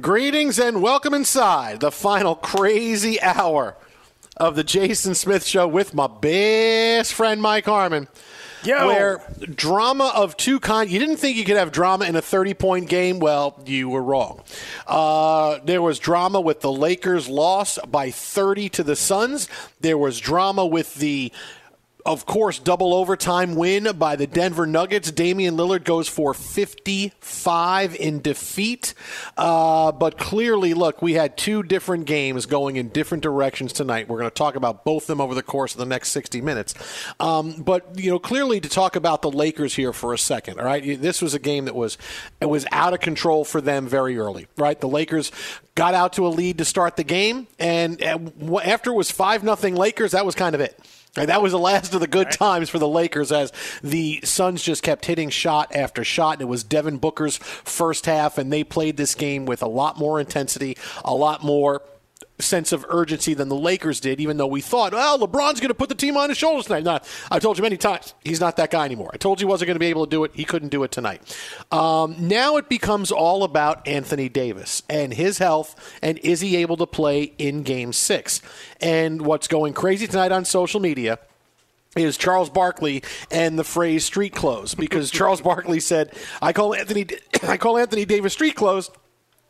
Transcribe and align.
Greetings 0.00 0.58
and 0.58 0.80
welcome 0.80 1.12
inside 1.12 1.80
the 1.80 1.92
final 1.92 2.34
crazy 2.34 3.20
hour 3.20 3.76
of 4.38 4.56
the 4.56 4.64
Jason 4.64 5.14
Smith 5.14 5.44
Show 5.44 5.68
with 5.68 5.92
my 5.92 6.06
best 6.06 7.12
friend 7.12 7.42
Mike 7.42 7.66
Harmon. 7.66 8.08
Yo. 8.64 8.86
Where 8.86 9.22
drama 9.54 10.10
of 10.14 10.36
two 10.36 10.60
kinds. 10.60 10.90
You 10.90 10.98
didn't 10.98 11.16
think 11.16 11.36
you 11.36 11.44
could 11.44 11.56
have 11.56 11.72
drama 11.72 12.06
in 12.06 12.16
a 12.16 12.22
30 12.22 12.54
point 12.54 12.88
game? 12.88 13.18
Well, 13.18 13.60
you 13.66 13.90
were 13.90 14.02
wrong. 14.02 14.42
Uh, 14.86 15.58
there 15.64 15.82
was 15.82 15.98
drama 15.98 16.40
with 16.40 16.60
the 16.60 16.72
Lakers' 16.72 17.28
loss 17.28 17.78
by 17.86 18.10
30 18.10 18.70
to 18.70 18.82
the 18.82 18.96
Suns. 18.96 19.48
There 19.80 19.98
was 19.98 20.18
drama 20.20 20.64
with 20.64 20.94
the 20.94 21.32
of 22.04 22.26
course, 22.26 22.58
double 22.58 22.94
overtime 22.94 23.54
win 23.54 23.88
by 23.98 24.16
the 24.16 24.26
Denver 24.26 24.66
Nuggets. 24.66 25.10
Damian 25.10 25.56
Lillard 25.56 25.84
goes 25.84 26.08
for 26.08 26.34
55 26.34 27.94
in 27.96 28.20
defeat. 28.20 28.94
Uh, 29.36 29.92
but 29.92 30.18
clearly, 30.18 30.74
look, 30.74 31.00
we 31.00 31.14
had 31.14 31.36
two 31.36 31.62
different 31.62 32.06
games 32.06 32.46
going 32.46 32.76
in 32.76 32.88
different 32.88 33.22
directions 33.22 33.72
tonight. 33.72 34.08
We're 34.08 34.18
going 34.18 34.30
to 34.30 34.34
talk 34.34 34.56
about 34.56 34.84
both 34.84 35.04
of 35.04 35.06
them 35.08 35.20
over 35.20 35.34
the 35.34 35.42
course 35.42 35.72
of 35.72 35.78
the 35.78 35.86
next 35.86 36.10
60 36.10 36.40
minutes. 36.40 36.74
Um, 37.20 37.62
but, 37.62 37.98
you 37.98 38.10
know, 38.10 38.18
clearly 38.18 38.60
to 38.60 38.68
talk 38.68 38.96
about 38.96 39.22
the 39.22 39.30
Lakers 39.30 39.74
here 39.74 39.92
for 39.92 40.12
a 40.12 40.18
second, 40.18 40.58
all 40.58 40.66
right? 40.66 41.00
This 41.00 41.22
was 41.22 41.34
a 41.34 41.38
game 41.38 41.66
that 41.66 41.74
was, 41.74 41.98
it 42.40 42.46
was 42.46 42.66
out 42.72 42.94
of 42.94 43.00
control 43.00 43.44
for 43.44 43.60
them 43.60 43.86
very 43.86 44.18
early, 44.18 44.46
right? 44.56 44.80
The 44.80 44.88
Lakers 44.88 45.30
got 45.74 45.94
out 45.94 46.14
to 46.14 46.26
a 46.26 46.28
lead 46.28 46.58
to 46.58 46.64
start 46.64 46.96
the 46.96 47.04
game, 47.04 47.46
and 47.58 48.02
after 48.02 48.90
it 48.90 48.94
was 48.94 49.10
5 49.10 49.44
nothing 49.44 49.74
Lakers, 49.74 50.12
that 50.12 50.26
was 50.26 50.34
kind 50.34 50.54
of 50.54 50.60
it. 50.60 50.78
And 51.16 51.28
that 51.28 51.42
was 51.42 51.52
the 51.52 51.58
last 51.58 51.92
of 51.92 52.00
the 52.00 52.06
good 52.06 52.26
right. 52.26 52.34
times 52.34 52.70
for 52.70 52.78
the 52.78 52.88
Lakers 52.88 53.32
as 53.32 53.52
the 53.82 54.20
Suns 54.24 54.62
just 54.62 54.82
kept 54.82 55.04
hitting 55.04 55.28
shot 55.28 55.74
after 55.74 56.04
shot. 56.04 56.34
And 56.34 56.42
it 56.42 56.48
was 56.48 56.64
Devin 56.64 56.98
Booker's 56.98 57.36
first 57.36 58.06
half, 58.06 58.38
and 58.38 58.50
they 58.50 58.64
played 58.64 58.96
this 58.96 59.14
game 59.14 59.44
with 59.44 59.62
a 59.62 59.68
lot 59.68 59.98
more 59.98 60.18
intensity, 60.18 60.76
a 61.04 61.14
lot 61.14 61.44
more 61.44 61.82
sense 62.38 62.72
of 62.72 62.84
urgency 62.88 63.34
than 63.34 63.48
the 63.48 63.56
Lakers 63.56 64.00
did, 64.00 64.20
even 64.20 64.36
though 64.36 64.46
we 64.46 64.60
thought, 64.60 64.92
well, 64.92 65.18
LeBron's 65.18 65.60
going 65.60 65.68
to 65.68 65.74
put 65.74 65.88
the 65.88 65.94
team 65.94 66.16
on 66.16 66.28
his 66.28 66.38
shoulders 66.38 66.66
tonight. 66.66 66.84
No, 66.84 66.98
I 67.30 67.38
told 67.38 67.58
you 67.58 67.62
many 67.62 67.76
times, 67.76 68.14
he's 68.24 68.40
not 68.40 68.56
that 68.56 68.70
guy 68.70 68.84
anymore. 68.84 69.10
I 69.12 69.16
told 69.16 69.40
you 69.40 69.46
he 69.46 69.50
wasn't 69.50 69.68
going 69.68 69.76
to 69.76 69.80
be 69.80 69.86
able 69.86 70.06
to 70.06 70.10
do 70.10 70.24
it. 70.24 70.32
He 70.34 70.44
couldn't 70.44 70.70
do 70.70 70.82
it 70.82 70.90
tonight. 70.90 71.36
Um, 71.70 72.16
now 72.18 72.56
it 72.56 72.68
becomes 72.68 73.12
all 73.12 73.44
about 73.44 73.86
Anthony 73.86 74.28
Davis 74.28 74.82
and 74.88 75.14
his 75.14 75.38
health, 75.38 75.98
and 76.02 76.18
is 76.18 76.40
he 76.40 76.56
able 76.56 76.76
to 76.78 76.86
play 76.86 77.32
in 77.38 77.62
game 77.62 77.92
six? 77.92 78.40
And 78.80 79.22
what's 79.22 79.48
going 79.48 79.74
crazy 79.74 80.06
tonight 80.06 80.32
on 80.32 80.44
social 80.44 80.80
media 80.80 81.18
is 81.96 82.16
Charles 82.16 82.48
Barkley 82.48 83.02
and 83.30 83.58
the 83.58 83.64
phrase 83.64 84.04
street 84.04 84.34
clothes 84.34 84.74
because 84.74 85.10
Charles 85.12 85.40
Barkley 85.40 85.80
said, 85.80 86.14
I 86.40 86.52
call 86.52 86.74
Anthony 86.74 87.06
I 87.42 87.56
call 87.56 87.78
Anthony 87.78 88.04
Davis 88.04 88.32
street 88.32 88.56
clothes 88.56 88.90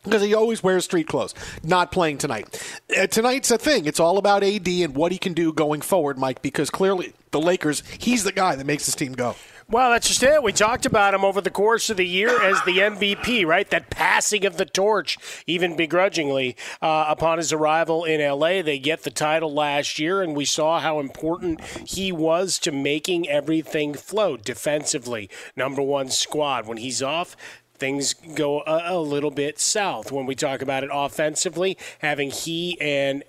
because 0.03 0.21
he 0.21 0.33
always 0.33 0.63
wears 0.63 0.85
street 0.85 1.07
clothes. 1.07 1.33
Not 1.63 1.91
playing 1.91 2.17
tonight. 2.19 2.61
Uh, 2.97 3.07
tonight's 3.07 3.51
a 3.51 3.57
thing. 3.57 3.85
It's 3.85 3.99
all 3.99 4.17
about 4.17 4.43
AD 4.43 4.67
and 4.67 4.95
what 4.95 5.11
he 5.11 5.17
can 5.17 5.33
do 5.33 5.53
going 5.53 5.81
forward, 5.81 6.17
Mike, 6.17 6.41
because 6.41 6.69
clearly 6.69 7.13
the 7.31 7.41
Lakers, 7.41 7.83
he's 7.99 8.23
the 8.23 8.31
guy 8.31 8.55
that 8.55 8.65
makes 8.65 8.85
this 8.85 8.95
team 8.95 9.13
go. 9.13 9.35
Well, 9.69 9.91
that's 9.91 10.07
just 10.09 10.21
it. 10.21 10.43
We 10.43 10.51
talked 10.51 10.85
about 10.85 11.13
him 11.13 11.23
over 11.23 11.39
the 11.39 11.49
course 11.49 11.89
of 11.89 11.97
the 11.97 12.05
year 12.05 12.29
as 12.43 12.61
the 12.63 12.79
MVP, 12.79 13.45
right? 13.45 13.67
That 13.69 13.89
passing 13.89 14.45
of 14.45 14.57
the 14.57 14.65
torch, 14.65 15.17
even 15.47 15.77
begrudgingly, 15.77 16.57
uh, 16.81 17.05
upon 17.07 17.37
his 17.37 17.53
arrival 17.53 18.03
in 18.03 18.19
LA. 18.19 18.61
They 18.61 18.77
get 18.77 19.03
the 19.03 19.09
title 19.09 19.53
last 19.53 19.97
year, 19.97 20.21
and 20.21 20.35
we 20.35 20.45
saw 20.45 20.79
how 20.79 20.99
important 20.99 21.61
he 21.87 22.11
was 22.11 22.59
to 22.59 22.71
making 22.71 23.29
everything 23.29 23.93
flow 23.93 24.35
defensively. 24.35 25.29
Number 25.55 25.81
one 25.81 26.09
squad. 26.09 26.67
When 26.67 26.77
he's 26.77 27.01
off, 27.01 27.37
things 27.83 28.13
go 28.13 28.61
a, 28.61 28.93
a, 28.93 28.97
little 28.97 29.29
bit 29.29 29.59
south 29.59 30.09
when 30.09 30.25
we 30.25 30.35
talk 30.35 30.61
about 30.61 30.85
it 30.85 30.89
offensively. 30.93 31.77
Having 31.99 32.31
he 32.31 32.79
and 32.79 33.23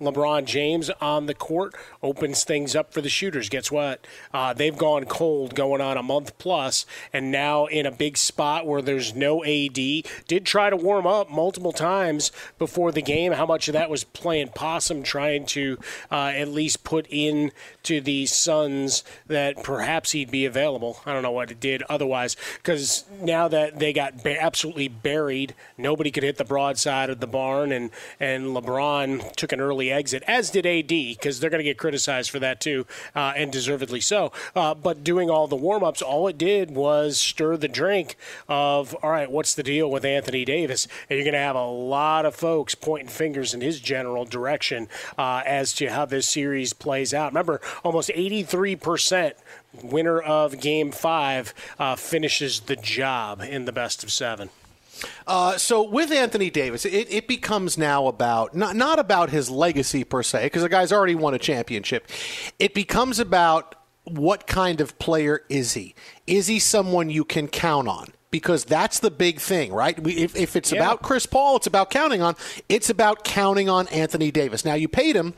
LeBron 0.00 0.44
James 0.44 0.90
on 1.00 1.26
the 1.26 1.34
court 1.34 1.74
opens 2.02 2.44
things 2.44 2.76
up 2.76 2.92
for 2.92 3.00
the 3.00 3.08
shooters. 3.08 3.48
Guess 3.48 3.70
what? 3.70 4.06
Uh, 4.32 4.52
they've 4.52 4.76
gone 4.76 5.04
cold 5.04 5.54
going 5.54 5.80
on 5.80 5.96
a 5.96 6.02
month 6.02 6.38
plus, 6.38 6.86
and 7.12 7.32
now 7.32 7.66
in 7.66 7.84
a 7.84 7.90
big 7.90 8.16
spot 8.16 8.66
where 8.66 8.80
there's 8.80 9.14
no 9.14 9.44
AD. 9.44 9.74
Did 9.74 10.44
try 10.44 10.70
to 10.70 10.76
warm 10.76 11.06
up 11.06 11.30
multiple 11.30 11.72
times 11.72 12.30
before 12.58 12.92
the 12.92 13.02
game. 13.02 13.32
How 13.32 13.46
much 13.46 13.68
of 13.68 13.72
that 13.72 13.90
was 13.90 14.04
playing 14.04 14.50
possum, 14.54 15.02
trying 15.02 15.46
to 15.46 15.78
uh, 16.10 16.32
at 16.34 16.48
least 16.48 16.84
put 16.84 17.06
in 17.10 17.50
to 17.82 18.00
the 18.00 18.26
Suns 18.26 19.02
that 19.26 19.62
perhaps 19.62 20.12
he'd 20.12 20.30
be 20.30 20.44
available? 20.44 21.00
I 21.06 21.12
don't 21.12 21.22
know 21.22 21.32
what 21.32 21.50
it 21.50 21.60
did 21.60 21.82
otherwise, 21.88 22.36
because 22.58 23.04
now 23.20 23.48
that 23.48 23.78
they 23.78 23.92
got 23.92 24.22
ba- 24.22 24.40
absolutely 24.40 24.88
buried, 24.88 25.54
nobody 25.76 26.10
could 26.10 26.22
hit 26.22 26.36
the 26.36 26.44
broadside 26.44 27.10
of 27.10 27.20
the 27.20 27.26
barn, 27.26 27.72
and 27.72 27.90
and 28.20 28.46
LeBron 28.48 29.32
took 29.32 29.52
an 29.52 29.60
early 29.60 29.87
exit, 29.92 30.22
as 30.26 30.50
did 30.50 30.66
AD, 30.66 30.88
because 30.88 31.40
they're 31.40 31.50
going 31.50 31.58
to 31.58 31.64
get 31.64 31.78
criticized 31.78 32.30
for 32.30 32.38
that 32.38 32.60
too, 32.60 32.86
uh, 33.14 33.32
and 33.36 33.52
deservedly 33.52 34.00
so. 34.00 34.32
Uh, 34.54 34.74
but 34.74 35.04
doing 35.04 35.30
all 35.30 35.46
the 35.46 35.56
warm 35.56 35.84
ups, 35.84 36.02
all 36.02 36.28
it 36.28 36.38
did 36.38 36.70
was 36.70 37.18
stir 37.18 37.56
the 37.56 37.68
drink 37.68 38.16
of, 38.48 38.94
all 39.02 39.10
right, 39.10 39.30
what's 39.30 39.54
the 39.54 39.62
deal 39.62 39.90
with 39.90 40.04
Anthony 40.04 40.44
Davis? 40.44 40.86
And 41.08 41.16
you're 41.16 41.24
going 41.24 41.32
to 41.32 41.38
have 41.38 41.56
a 41.56 41.66
lot 41.66 42.26
of 42.26 42.34
folks 42.34 42.74
pointing 42.74 43.08
fingers 43.08 43.54
in 43.54 43.60
his 43.60 43.80
general 43.80 44.24
direction 44.24 44.88
uh, 45.16 45.42
as 45.44 45.72
to 45.74 45.88
how 45.88 46.04
this 46.04 46.28
series 46.28 46.72
plays 46.72 47.12
out. 47.14 47.32
Remember, 47.32 47.60
almost 47.84 48.10
83% 48.10 49.34
winner 49.82 50.20
of 50.20 50.60
game 50.60 50.90
five 50.92 51.54
uh, 51.78 51.96
finishes 51.96 52.60
the 52.60 52.76
job 52.76 53.40
in 53.42 53.64
the 53.64 53.72
best 53.72 54.02
of 54.02 54.10
seven. 54.10 54.50
Uh, 55.26 55.56
so 55.56 55.82
with 55.82 56.10
Anthony 56.10 56.50
Davis, 56.50 56.84
it, 56.84 57.10
it, 57.10 57.28
becomes 57.28 57.76
now 57.76 58.06
about 58.06 58.54
not 58.54 58.76
not 58.76 58.98
about 58.98 59.30
his 59.30 59.50
legacy 59.50 60.04
per 60.04 60.22
se, 60.22 60.46
because 60.46 60.62
the 60.62 60.68
guy's 60.68 60.92
already 60.92 61.14
won 61.14 61.34
a 61.34 61.38
championship. 61.38 62.08
It 62.58 62.74
becomes 62.74 63.18
about 63.18 63.74
what 64.04 64.46
kind 64.46 64.80
of 64.80 64.98
player 64.98 65.42
is 65.48 65.74
he? 65.74 65.94
Is 66.26 66.46
he 66.46 66.58
someone 66.58 67.10
you 67.10 67.24
can 67.24 67.48
count 67.48 67.88
on? 67.88 68.08
Because 68.30 68.64
that's 68.64 68.98
the 69.00 69.10
big 69.10 69.40
thing, 69.40 69.72
right? 69.72 69.98
If, 70.06 70.36
if 70.36 70.54
it's 70.54 70.70
yeah. 70.70 70.82
about 70.82 71.02
Chris 71.02 71.24
Paul, 71.24 71.56
it's 71.56 71.66
about 71.66 71.88
counting 71.90 72.20
on. 72.20 72.36
It's 72.68 72.90
about 72.90 73.24
counting 73.24 73.70
on 73.70 73.88
Anthony 73.88 74.30
Davis. 74.30 74.64
Now 74.64 74.74
you 74.74 74.86
paid 74.86 75.16
him 75.16 75.34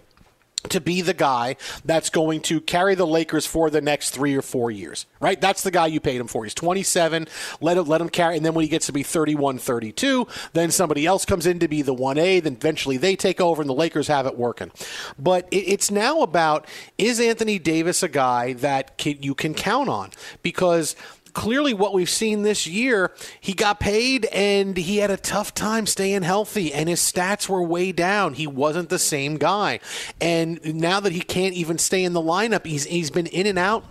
to 0.69 0.81
be 0.81 1.01
the 1.01 1.15
guy 1.15 1.57
that's 1.85 2.11
going 2.11 2.41
to 2.43 2.61
carry 2.61 2.95
the 2.95 3.07
Lakers 3.07 3.47
for 3.47 3.71
the 3.71 3.81
next 3.81 4.11
three 4.11 4.35
or 4.35 4.43
four 4.43 4.71
years, 4.71 5.07
right? 5.21 5.41
That's 5.41 5.63
the 5.63 5.71
guy 5.71 5.87
you 5.87 6.01
paid 6.01 6.21
him 6.21 6.27
for. 6.27 6.45
He's 6.45 6.55
27. 6.55 7.29
Let 7.61 7.79
him, 7.79 7.87
let 7.87 8.01
him 8.01 8.09
carry. 8.09 8.37
And 8.37 8.45
then 8.45 8.55
when 8.55 8.65
he 8.65 8.69
gets 8.69 8.87
to 8.87 8.93
be 8.93 9.03
31, 9.03 9.59
32, 9.59 10.27
then 10.53 10.71
somebody 10.71 11.07
else 11.07 11.25
comes 11.25 11.47
in 11.47 11.59
to 11.61 11.69
be 11.69 11.83
the 11.83 11.95
1A. 11.95 12.43
Then 12.43 12.55
eventually 12.55 12.99
they 12.99 13.17
take 13.17 13.41
over 13.41 13.63
and 13.63 13.69
the 13.69 13.75
Lakers 13.75 14.09
have 14.09 14.27
it 14.27 14.37
working. 14.37 14.71
But 15.19 15.49
it, 15.51 15.65
it's 15.69 15.91
now 15.91 16.21
about 16.21 16.67
is 16.99 17.21
Anthony 17.21 17.59
Davis 17.59 18.03
a 18.03 18.09
guy 18.09 18.53
that 18.55 18.99
can, 18.99 19.23
you 19.23 19.35
can 19.35 19.55
count 19.55 19.89
on? 19.89 20.11
Because 20.43 20.95
clearly 21.31 21.75
what 21.75 21.93
we've 21.93 22.11
seen 22.11 22.43
this 22.43 22.67
year, 22.67 23.13
he 23.41 23.53
got 23.53 23.81
paid 23.81 24.27
and 24.27 24.77
he 24.77 24.99
had 24.99 25.11
a 25.11 25.17
tough 25.17 25.55
time 25.55 25.87
staying 25.87 26.23
healthy 26.23 26.73
and 26.73 26.89
his 26.89 27.01
stats 27.01 27.49
were 27.49 27.63
way 27.63 27.93
down. 27.93 28.35
He 28.35 28.47
wasn't 28.47 28.89
the 28.89 28.99
same 28.99 29.37
guy. 29.37 29.81
And 30.21 30.63
now 30.75 31.01
that 31.01 31.13
he 31.13 31.21
can't 31.21 31.55
even 31.55 31.79
stay 31.79 32.05
in 32.05 32.13
the 32.13 32.23
lineup, 32.23 32.67
he's 32.67 32.85
he's 32.85 33.11
been 33.11 33.27
in 33.27 33.47
and 33.47 33.59
out 33.59 33.85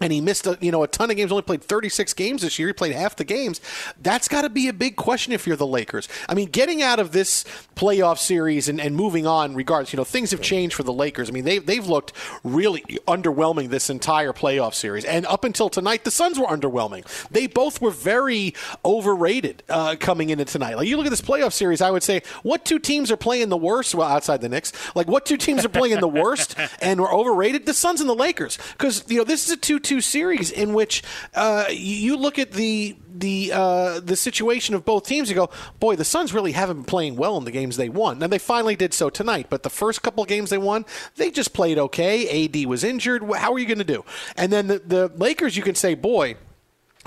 and 0.00 0.12
he 0.12 0.20
missed 0.20 0.46
a 0.46 0.58
you 0.60 0.70
know 0.70 0.82
a 0.82 0.88
ton 0.88 1.10
of 1.10 1.16
games. 1.16 1.32
Only 1.32 1.42
played 1.42 1.62
36 1.62 2.12
games 2.14 2.42
this 2.42 2.58
year. 2.58 2.68
He 2.68 2.74
played 2.74 2.92
half 2.92 3.16
the 3.16 3.24
games. 3.24 3.60
That's 4.00 4.28
got 4.28 4.42
to 4.42 4.50
be 4.50 4.68
a 4.68 4.72
big 4.72 4.96
question 4.96 5.32
if 5.32 5.46
you're 5.46 5.56
the 5.56 5.66
Lakers. 5.66 6.08
I 6.28 6.34
mean, 6.34 6.48
getting 6.50 6.82
out 6.82 6.98
of 6.98 7.12
this 7.12 7.44
playoff 7.76 8.18
series 8.18 8.68
and, 8.68 8.80
and 8.80 8.94
moving 8.94 9.26
on, 9.26 9.54
regards 9.54 9.92
you 9.92 9.96
know 9.96 10.04
things 10.04 10.32
have 10.32 10.42
changed 10.42 10.74
for 10.74 10.82
the 10.82 10.92
Lakers. 10.92 11.30
I 11.30 11.32
mean 11.32 11.44
they 11.44 11.58
they've 11.58 11.86
looked 11.86 12.12
really 12.44 12.82
underwhelming 13.08 13.70
this 13.70 13.88
entire 13.88 14.32
playoff 14.32 14.74
series, 14.74 15.04
and 15.04 15.24
up 15.26 15.44
until 15.44 15.70
tonight, 15.70 16.04
the 16.04 16.10
Suns 16.10 16.38
were 16.38 16.46
underwhelming. 16.46 17.06
They 17.30 17.46
both 17.46 17.80
were 17.80 17.90
very 17.90 18.54
overrated 18.84 19.62
uh, 19.68 19.96
coming 19.98 20.28
into 20.28 20.44
tonight. 20.44 20.76
Like 20.76 20.88
you 20.88 20.98
look 20.98 21.06
at 21.06 21.10
this 21.10 21.22
playoff 21.22 21.54
series, 21.54 21.80
I 21.80 21.90
would 21.90 22.02
say 22.02 22.22
what 22.42 22.66
two 22.66 22.78
teams 22.78 23.10
are 23.10 23.16
playing 23.16 23.48
the 23.48 23.56
worst? 23.56 23.94
Well, 23.94 24.08
outside 24.08 24.42
the 24.42 24.50
Knicks, 24.50 24.72
like 24.94 25.06
what 25.06 25.24
two 25.24 25.38
teams 25.38 25.64
are 25.64 25.70
playing 25.70 26.00
the 26.00 26.08
worst 26.08 26.54
and 26.82 27.00
were 27.00 27.12
overrated? 27.12 27.64
The 27.64 27.72
Suns 27.72 28.02
and 28.02 28.10
the 28.10 28.14
Lakers, 28.14 28.58
because 28.72 29.02
you 29.08 29.16
know 29.16 29.24
this 29.24 29.46
is 29.46 29.52
a 29.54 29.56
two 29.56 29.78
two 29.86 30.00
series 30.00 30.50
in 30.50 30.74
which 30.74 31.02
uh, 31.34 31.66
you 31.70 32.16
look 32.16 32.38
at 32.38 32.52
the 32.52 32.96
the 33.14 33.52
uh, 33.52 34.00
the 34.00 34.16
situation 34.16 34.74
of 34.74 34.84
both 34.84 35.06
teams, 35.06 35.28
you 35.28 35.34
go, 35.34 35.48
boy, 35.80 35.96
the 35.96 36.04
Suns 36.04 36.34
really 36.34 36.52
haven't 36.52 36.76
been 36.76 36.84
playing 36.84 37.16
well 37.16 37.36
in 37.38 37.44
the 37.44 37.50
games 37.50 37.76
they 37.76 37.88
won. 37.88 38.22
And 38.22 38.32
they 38.32 38.38
finally 38.38 38.76
did 38.76 38.92
so 38.92 39.10
tonight. 39.10 39.46
But 39.48 39.62
the 39.62 39.70
first 39.70 40.02
couple 40.02 40.24
games 40.24 40.50
they 40.50 40.58
won, 40.58 40.84
they 41.14 41.30
just 41.30 41.52
played 41.52 41.78
okay. 41.78 42.44
AD 42.44 42.66
was 42.66 42.84
injured. 42.84 43.22
How 43.22 43.52
are 43.52 43.58
you 43.58 43.66
going 43.66 43.78
to 43.78 43.84
do? 43.84 44.04
And 44.36 44.52
then 44.52 44.66
the, 44.66 44.78
the 44.80 45.12
Lakers, 45.16 45.56
you 45.56 45.62
can 45.62 45.74
say, 45.74 45.94
boy. 45.94 46.36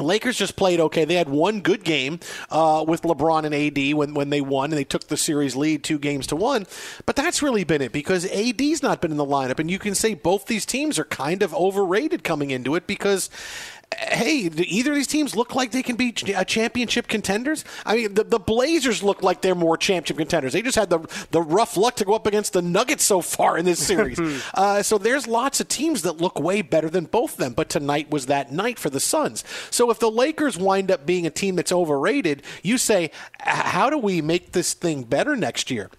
Lakers 0.04 0.38
just 0.38 0.56
played 0.56 0.80
okay. 0.80 1.06
They 1.06 1.16
had 1.16 1.30
one 1.30 1.62
good 1.62 1.84
game 1.84 2.20
uh, 2.50 2.84
with 2.88 3.02
LeBron 3.04 3.46
and 3.46 3.56
AD 3.56 3.96
when, 3.96 4.14
when 4.14 4.30
they 4.30 4.42
won, 4.42 4.72
and 4.72 4.78
they 4.78 4.84
took 4.84 5.08
the 5.08 5.18
series 5.18 5.56
lead 5.56 5.84
two 5.84 6.00
games 6.00 6.28
to 6.28 6.36
one. 6.36 6.68
But 7.06 7.16
that's 7.16 7.42
really 7.42 7.64
been 7.64 7.82
it 7.82 7.92
because 7.92 8.26
AD's 8.32 8.84
not 8.84 9.02
been 9.02 9.12
in 9.12 9.18
the 9.18 9.26
lineup, 9.26 9.60
and 9.60 9.70
you 9.70 9.80
can 9.80 9.96
say 9.96 10.14
both 10.14 10.46
these 10.46 10.66
teams 10.66 10.98
are 11.00 11.06
kind 11.06 11.44
of 11.44 11.54
overrated 11.54 12.24
coming 12.24 12.52
into 12.52 12.76
it 12.76 12.88
because 12.88 13.30
hey, 13.98 14.50
do 14.50 14.64
either 14.68 14.92
of 14.92 14.96
these 14.96 15.08
teams 15.08 15.36
look 15.36 15.56
like 15.56 15.72
they 15.72 15.82
can 15.82 15.96
be 15.96 16.14
a 16.36 16.46
championship 16.46 17.08
contenders? 17.08 17.66
I 17.86 17.96
mean, 17.96 18.14
the, 18.14 18.24
the 18.24 18.40
Blazers 18.40 19.02
look 19.02 19.24
like 19.24 19.42
they're 19.42 19.56
more 19.56 19.78
championship 19.78 20.18
contenders. 20.18 20.54
They 20.54 20.62
just 20.62 20.78
had 20.78 20.90
the 20.90 21.00
the 21.32 21.42
rough 21.42 21.76
luck 21.76 21.96
to 21.98 22.06
go 22.06 22.14
up 22.14 22.28
against 22.28 22.54
the 22.54 22.62
Nuggets 22.62 23.04
so 23.04 23.22
far 23.22 23.58
in 23.58 23.66
this 23.66 23.86
series. 23.86 24.20
uh, 24.54 24.84
so 24.84 24.98
there's 24.98 25.28
lots 25.28 25.60
of 25.60 25.68
teams 25.68 26.04
that 26.04 26.18
look 26.18 26.40
way 26.40 26.62
better 26.62 26.90
than 26.90 27.06
both 27.06 27.34
of 27.34 27.38
them. 27.38 27.54
But 27.54 27.70
tonight 27.70 28.12
was 28.12 28.28
that 28.28 28.52
night 28.52 28.78
for 28.78 28.90
the 28.90 29.00
Suns. 29.00 29.44
So 29.72 29.90
if 29.90 30.00
the 30.00 30.12
Lakers 30.12 30.58
wind 30.58 30.92
up 30.92 31.06
being 31.06 31.26
a 31.26 31.32
team 31.32 31.56
that's 31.56 31.72
overrated, 31.72 32.44
you 32.62 32.78
say, 32.78 33.12
how 33.40 33.90
do 33.90 33.98
we 33.98 34.22
make 34.22 34.52
this 34.52 34.74
thing 34.74 35.04
better 35.04 35.36
next 35.36 35.72
year? 35.72 35.90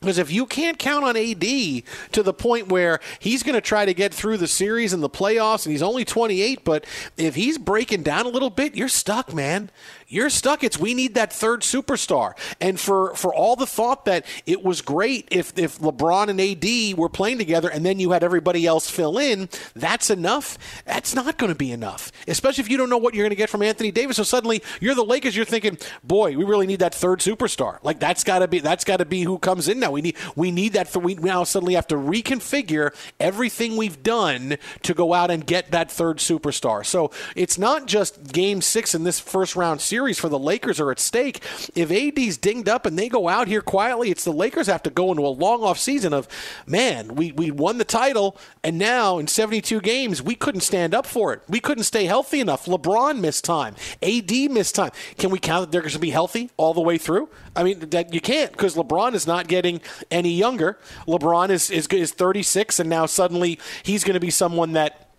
Because 0.00 0.16
if 0.16 0.32
you 0.32 0.46
can't 0.46 0.78
count 0.78 1.04
on 1.04 1.14
AD 1.14 1.42
to 1.42 2.22
the 2.22 2.32
point 2.32 2.68
where 2.68 3.00
he's 3.18 3.42
going 3.42 3.54
to 3.54 3.60
try 3.60 3.84
to 3.84 3.92
get 3.92 4.14
through 4.14 4.38
the 4.38 4.48
series 4.48 4.94
and 4.94 5.02
the 5.02 5.10
playoffs, 5.10 5.66
and 5.66 5.72
he's 5.72 5.82
only 5.82 6.06
28, 6.06 6.64
but 6.64 6.86
if 7.18 7.34
he's 7.34 7.58
breaking 7.58 8.02
down 8.02 8.24
a 8.24 8.30
little 8.30 8.48
bit, 8.48 8.74
you're 8.74 8.88
stuck, 8.88 9.34
man 9.34 9.70
you're 10.10 10.28
stuck. 10.28 10.64
It's 10.64 10.78
we 10.78 10.92
need 10.92 11.14
that 11.14 11.32
third 11.32 11.62
superstar. 11.62 12.32
And 12.60 12.78
for 12.78 13.14
for 13.14 13.32
all 13.32 13.54
the 13.54 13.66
thought 13.66 14.04
that 14.06 14.26
it 14.44 14.62
was 14.64 14.82
great 14.82 15.28
if 15.30 15.56
if 15.56 15.78
LeBron 15.78 16.28
and 16.28 16.40
AD 16.40 16.98
were 16.98 17.08
playing 17.08 17.38
together 17.38 17.70
and 17.70 17.86
then 17.86 18.00
you 18.00 18.10
had 18.10 18.24
everybody 18.24 18.66
else 18.66 18.90
fill 18.90 19.16
in, 19.16 19.48
that's 19.74 20.10
enough. 20.10 20.58
That's 20.84 21.14
not 21.14 21.38
going 21.38 21.52
to 21.52 21.56
be 21.56 21.70
enough, 21.70 22.10
especially 22.26 22.62
if 22.62 22.70
you 22.70 22.76
don't 22.76 22.90
know 22.90 22.98
what 22.98 23.14
you're 23.14 23.22
going 23.22 23.30
to 23.30 23.36
get 23.36 23.50
from 23.50 23.62
Anthony 23.62 23.92
Davis. 23.92 24.16
So 24.16 24.24
suddenly 24.24 24.62
you're 24.80 24.96
the 24.96 25.04
Lakers. 25.04 25.36
You're 25.36 25.44
thinking, 25.44 25.78
boy, 26.02 26.36
we 26.36 26.44
really 26.44 26.66
need 26.66 26.80
that 26.80 26.94
third 26.94 27.20
superstar. 27.20 27.78
Like 27.84 28.00
that's 28.00 28.24
got 28.24 28.40
to 28.40 28.48
be 28.48 28.58
that's 28.58 28.84
got 28.84 28.96
to 28.96 29.04
be 29.04 29.22
who 29.22 29.38
comes 29.38 29.68
in 29.68 29.78
now. 29.78 29.92
We 29.92 30.02
need 30.02 30.16
we 30.34 30.50
need 30.50 30.72
that. 30.72 30.92
Th- 30.92 31.02
we 31.02 31.14
now 31.14 31.44
suddenly 31.44 31.74
have 31.74 31.86
to 31.86 31.94
reconfigure 31.94 32.92
everything 33.20 33.76
we've 33.76 34.02
done 34.02 34.58
to 34.82 34.92
go 34.92 35.14
out 35.14 35.30
and 35.30 35.46
get 35.46 35.70
that 35.70 35.88
third 35.88 36.18
superstar. 36.18 36.84
So 36.84 37.12
it's 37.36 37.58
not 37.58 37.86
just 37.86 38.32
Game 38.32 38.60
Six 38.60 38.92
in 38.92 39.04
this 39.04 39.20
first 39.20 39.54
round 39.54 39.80
series 39.80 39.99
series 40.00 40.18
for 40.18 40.30
the 40.30 40.38
Lakers 40.38 40.80
are 40.80 40.90
at 40.90 40.98
stake. 40.98 41.42
If 41.74 41.92
AD's 41.92 42.38
dinged 42.38 42.70
up 42.70 42.86
and 42.86 42.98
they 42.98 43.10
go 43.10 43.28
out 43.28 43.48
here 43.48 43.60
quietly, 43.60 44.10
it's 44.10 44.24
the 44.24 44.32
Lakers 44.32 44.66
have 44.66 44.82
to 44.84 44.90
go 44.90 45.10
into 45.10 45.26
a 45.26 45.28
long 45.28 45.62
off 45.62 45.78
season 45.78 46.14
of, 46.14 46.26
man, 46.66 47.16
we, 47.16 47.32
we 47.32 47.50
won 47.50 47.76
the 47.76 47.84
title, 47.84 48.34
and 48.64 48.78
now 48.78 49.18
in 49.18 49.26
72 49.26 49.78
games, 49.82 50.22
we 50.22 50.34
couldn't 50.34 50.62
stand 50.62 50.94
up 50.94 51.04
for 51.04 51.34
it. 51.34 51.42
We 51.50 51.60
couldn't 51.60 51.84
stay 51.84 52.06
healthy 52.06 52.40
enough. 52.40 52.64
LeBron 52.64 53.20
missed 53.20 53.44
time. 53.44 53.74
AD 54.02 54.30
missed 54.50 54.74
time. 54.74 54.92
Can 55.18 55.28
we 55.28 55.38
count 55.38 55.66
that 55.66 55.70
they're 55.70 55.82
going 55.82 55.92
to 55.92 55.98
be 55.98 56.08
healthy 56.08 56.48
all 56.56 56.72
the 56.72 56.80
way 56.80 56.96
through? 56.96 57.28
I 57.54 57.62
mean, 57.62 57.80
that 57.90 58.14
you 58.14 58.22
can't 58.22 58.52
because 58.52 58.76
LeBron 58.76 59.12
is 59.12 59.26
not 59.26 59.48
getting 59.48 59.82
any 60.10 60.32
younger. 60.32 60.78
LeBron 61.06 61.50
is, 61.50 61.70
is, 61.70 61.86
is 61.88 62.12
36, 62.12 62.80
and 62.80 62.88
now 62.88 63.04
suddenly 63.04 63.58
he's 63.82 64.02
going 64.02 64.14
to 64.14 64.20
be 64.20 64.30
someone 64.30 64.72
that 64.72 65.09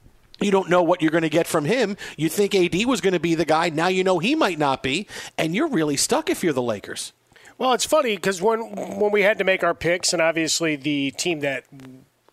you 0.42 0.52
don't 0.52 0.70
know 0.70 0.84
what 0.84 1.02
you're 1.02 1.12
going 1.12 1.22
to 1.24 1.30
get 1.30 1.48
from 1.48 1.66
him. 1.66 1.98
You 2.18 2.30
think 2.30 2.56
AD 2.56 2.86
was 2.86 3.02
going 3.02 3.14
to 3.14 3.20
be 3.20 3.36
the 3.36 3.46
guy. 3.46 3.70
Now 3.70 3.88
you 3.88 4.04
know 4.04 4.20
he 4.20 4.36
might 4.36 4.60
not 4.60 4.84
be, 4.84 5.08
and 5.38 5.56
you're 5.56 5.68
really 5.68 5.98
stuck 5.98 6.30
if 6.30 6.44
you're 6.44 6.54
the 6.54 6.62
Lakers. 6.62 7.14
Well, 7.58 7.74
it's 7.74 7.86
funny 7.86 8.16
because 8.16 8.42
when 8.42 8.60
when 9.00 9.12
we 9.12 9.22
had 9.22 9.38
to 9.38 9.44
make 9.44 9.64
our 9.64 9.76
picks, 9.76 10.14
and 10.14 10.22
obviously 10.22 10.76
the 10.76 11.12
team 11.12 11.42
that 11.42 11.66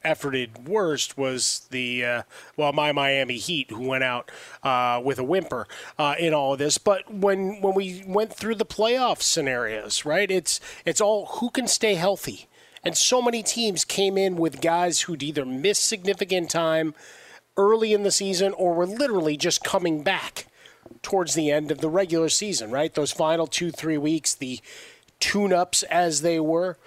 efforted 0.04 0.66
worst 0.66 1.18
was 1.18 1.66
the 1.70 2.04
uh, 2.04 2.22
well 2.56 2.72
my 2.72 2.92
Miami 2.92 3.36
Heat 3.36 3.70
who 3.70 3.88
went 3.88 4.04
out 4.04 4.30
uh, 4.62 5.00
with 5.04 5.18
a 5.18 5.24
whimper 5.24 5.66
uh, 5.98 6.14
in 6.18 6.32
all 6.32 6.54
of 6.54 6.58
this. 6.58 6.78
But 6.78 7.12
when 7.12 7.60
when 7.60 7.74
we 7.74 8.02
went 8.06 8.32
through 8.32 8.54
the 8.54 8.64
playoff 8.64 9.20
scenarios, 9.20 10.04
right? 10.04 10.30
It's 10.30 10.60
it's 10.86 11.00
all 11.00 11.26
who 11.26 11.50
can 11.50 11.68
stay 11.68 11.94
healthy, 11.96 12.48
and 12.82 12.96
so 12.96 13.20
many 13.20 13.42
teams 13.42 13.84
came 13.84 14.16
in 14.16 14.36
with 14.36 14.62
guys 14.62 15.02
who'd 15.02 15.22
either 15.22 15.44
missed 15.44 15.84
significant 15.84 16.48
time 16.50 16.94
early 17.58 17.92
in 17.92 18.04
the 18.04 18.10
season 18.10 18.54
or 18.54 18.72
were 18.72 18.86
literally 18.86 19.36
just 19.36 19.62
coming 19.62 20.02
back 20.02 20.46
towards 21.02 21.34
the 21.34 21.50
end 21.50 21.70
of 21.70 21.82
the 21.82 21.90
regular 21.90 22.30
season. 22.30 22.70
Right, 22.70 22.94
those 22.94 23.12
final 23.12 23.46
two 23.46 23.70
three 23.70 23.98
weeks, 23.98 24.34
the 24.34 24.60
tune-ups 25.20 25.82
as 25.84 26.22
they 26.22 26.40
were 26.40 26.78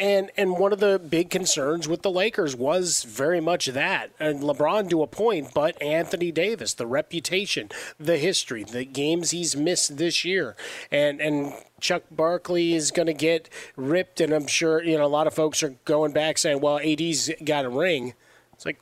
and 0.00 0.30
and 0.36 0.58
one 0.58 0.72
of 0.72 0.80
the 0.80 0.98
big 0.98 1.28
concerns 1.28 1.86
with 1.86 2.00
the 2.00 2.10
Lakers 2.10 2.56
was 2.56 3.04
very 3.04 3.40
much 3.40 3.66
that. 3.66 4.10
And 4.18 4.40
LeBron 4.40 4.88
to 4.90 5.02
a 5.02 5.06
point, 5.06 5.52
but 5.54 5.80
Anthony 5.80 6.32
Davis, 6.32 6.72
the 6.72 6.86
reputation, 6.86 7.68
the 7.98 8.16
history, 8.16 8.64
the 8.64 8.86
games 8.86 9.30
he's 9.30 9.54
missed 9.54 9.98
this 9.98 10.24
year. 10.24 10.56
And 10.90 11.20
and 11.20 11.52
Chuck 11.80 12.04
Barkley 12.10 12.74
is 12.74 12.90
going 12.90 13.06
to 13.06 13.14
get 13.14 13.50
ripped 13.76 14.20
and 14.20 14.32
I'm 14.32 14.46
sure, 14.46 14.82
you 14.82 14.96
know, 14.96 15.04
a 15.04 15.06
lot 15.06 15.26
of 15.26 15.34
folks 15.34 15.62
are 15.62 15.76
going 15.84 16.12
back 16.12 16.38
saying, 16.38 16.60
"Well, 16.60 16.78
AD's 16.78 17.30
got 17.44 17.66
a 17.66 17.70
ring." 17.70 18.14
It's 18.54 18.64
like 18.64 18.80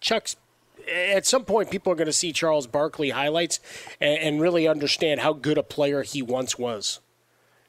Chuck's 0.00 0.36
at 0.88 1.26
some 1.26 1.44
point, 1.44 1.70
people 1.70 1.92
are 1.92 1.96
going 1.96 2.06
to 2.06 2.12
see 2.12 2.32
Charles 2.32 2.66
Barkley 2.66 3.10
highlights 3.10 3.60
and, 4.00 4.18
and 4.18 4.40
really 4.40 4.68
understand 4.68 5.20
how 5.20 5.32
good 5.32 5.58
a 5.58 5.62
player 5.62 6.02
he 6.02 6.22
once 6.22 6.58
was 6.58 7.00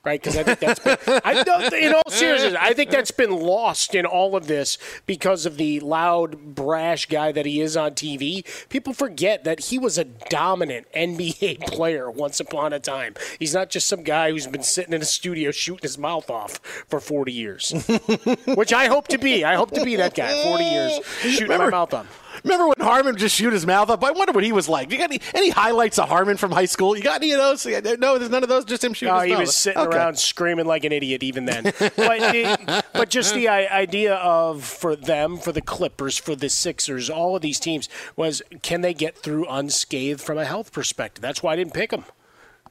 right? 0.03 0.21
Because 0.21 0.37
I 0.37 0.43
think 0.43 0.59
that's 0.59 0.79
been, 0.79 0.97
I 1.23 1.43
don't, 1.43 1.73
in 1.73 1.93
all 1.93 2.09
seriousness, 2.09 2.55
I 2.59 2.73
think 2.73 2.91
that's 2.91 3.11
been 3.11 3.31
lost 3.31 3.95
in 3.95 4.05
all 4.05 4.35
of 4.35 4.47
this 4.47 4.77
because 5.05 5.45
of 5.45 5.57
the 5.57 5.79
loud, 5.79 6.55
brash 6.55 7.05
guy 7.05 7.31
that 7.31 7.45
he 7.45 7.61
is 7.61 7.77
on 7.77 7.91
TV. 7.91 8.45
People 8.69 8.93
forget 8.93 9.43
that 9.45 9.61
he 9.61 9.79
was 9.79 9.97
a 9.97 10.03
dominant 10.03 10.87
NBA 10.93 11.61
player 11.67 12.11
once 12.11 12.39
upon 12.39 12.73
a 12.73 12.79
time. 12.79 13.15
He's 13.39 13.53
not 13.53 13.69
just 13.69 13.87
some 13.87 14.03
guy 14.03 14.31
who's 14.31 14.47
been 14.47 14.63
sitting 14.63 14.93
in 14.93 15.01
a 15.01 15.05
studio 15.05 15.51
shooting 15.51 15.83
his 15.83 15.97
mouth 15.97 16.29
off 16.29 16.57
for 16.87 16.99
40 16.99 17.31
years, 17.31 17.71
which 18.55 18.73
I 18.73 18.87
hope 18.87 19.07
to 19.09 19.17
be. 19.17 19.45
I 19.45 19.55
hope 19.55 19.71
to 19.71 19.83
be 19.83 19.95
that 19.95 20.15
guy, 20.15 20.43
40 20.43 20.63
years 20.63 21.05
shooting 21.21 21.43
Remember, 21.43 21.65
my 21.65 21.71
mouth 21.71 21.93
on. 21.93 22.07
Remember 22.43 22.67
when 22.67 22.75
Harmon 22.79 23.15
just 23.15 23.35
shoot 23.35 23.53
his 23.53 23.65
mouth 23.65 23.89
up? 23.89 24.03
I 24.03 24.11
wonder 24.11 24.33
what 24.33 24.43
he 24.43 24.51
was 24.51 24.67
like. 24.67 24.91
You 24.91 24.97
got 24.97 25.11
any, 25.11 25.21
any 25.33 25.49
highlights 25.49 25.97
of 25.97 26.09
Harmon 26.09 26.35
from 26.35 26.51
high 26.51 26.65
school? 26.65 26.95
You 26.95 27.01
got 27.01 27.21
any 27.21 27.31
of 27.31 27.37
those? 27.37 27.65
No, 27.65 28.17
there's 28.17 28.29
none 28.29 28.43
of 28.43 28.49
those. 28.49 28.65
Just 28.65 28.83
him 28.83 28.93
shooting. 28.93 29.13
No, 29.13 29.21
oh, 29.21 29.23
he 29.23 29.31
mouth. 29.31 29.39
was 29.41 29.55
sitting 29.55 29.81
okay. 29.81 29.97
around 29.97 30.19
screaming 30.19 30.65
like 30.65 30.83
an 30.83 30.91
idiot 30.91 31.23
even 31.23 31.45
then. 31.45 31.63
but, 31.79 31.95
it, 31.97 32.85
but 32.93 33.09
just 33.09 33.33
the 33.33 33.47
idea 33.47 34.15
of 34.15 34.63
for 34.63 34.95
them, 34.95 35.37
for 35.37 35.51
the 35.51 35.61
Clippers, 35.61 36.17
for 36.17 36.35
the 36.35 36.49
Sixers, 36.49 37.09
all 37.09 37.35
of 37.35 37.41
these 37.41 37.59
teams 37.59 37.87
was 38.15 38.41
can 38.61 38.81
they 38.81 38.93
get 38.93 39.17
through 39.17 39.45
unscathed 39.49 40.19
from 40.19 40.37
a 40.37 40.45
health 40.45 40.73
perspective? 40.73 41.21
That's 41.21 41.41
why 41.41 41.53
I 41.53 41.55
didn't 41.55 41.73
pick 41.73 41.91
them 41.91 42.05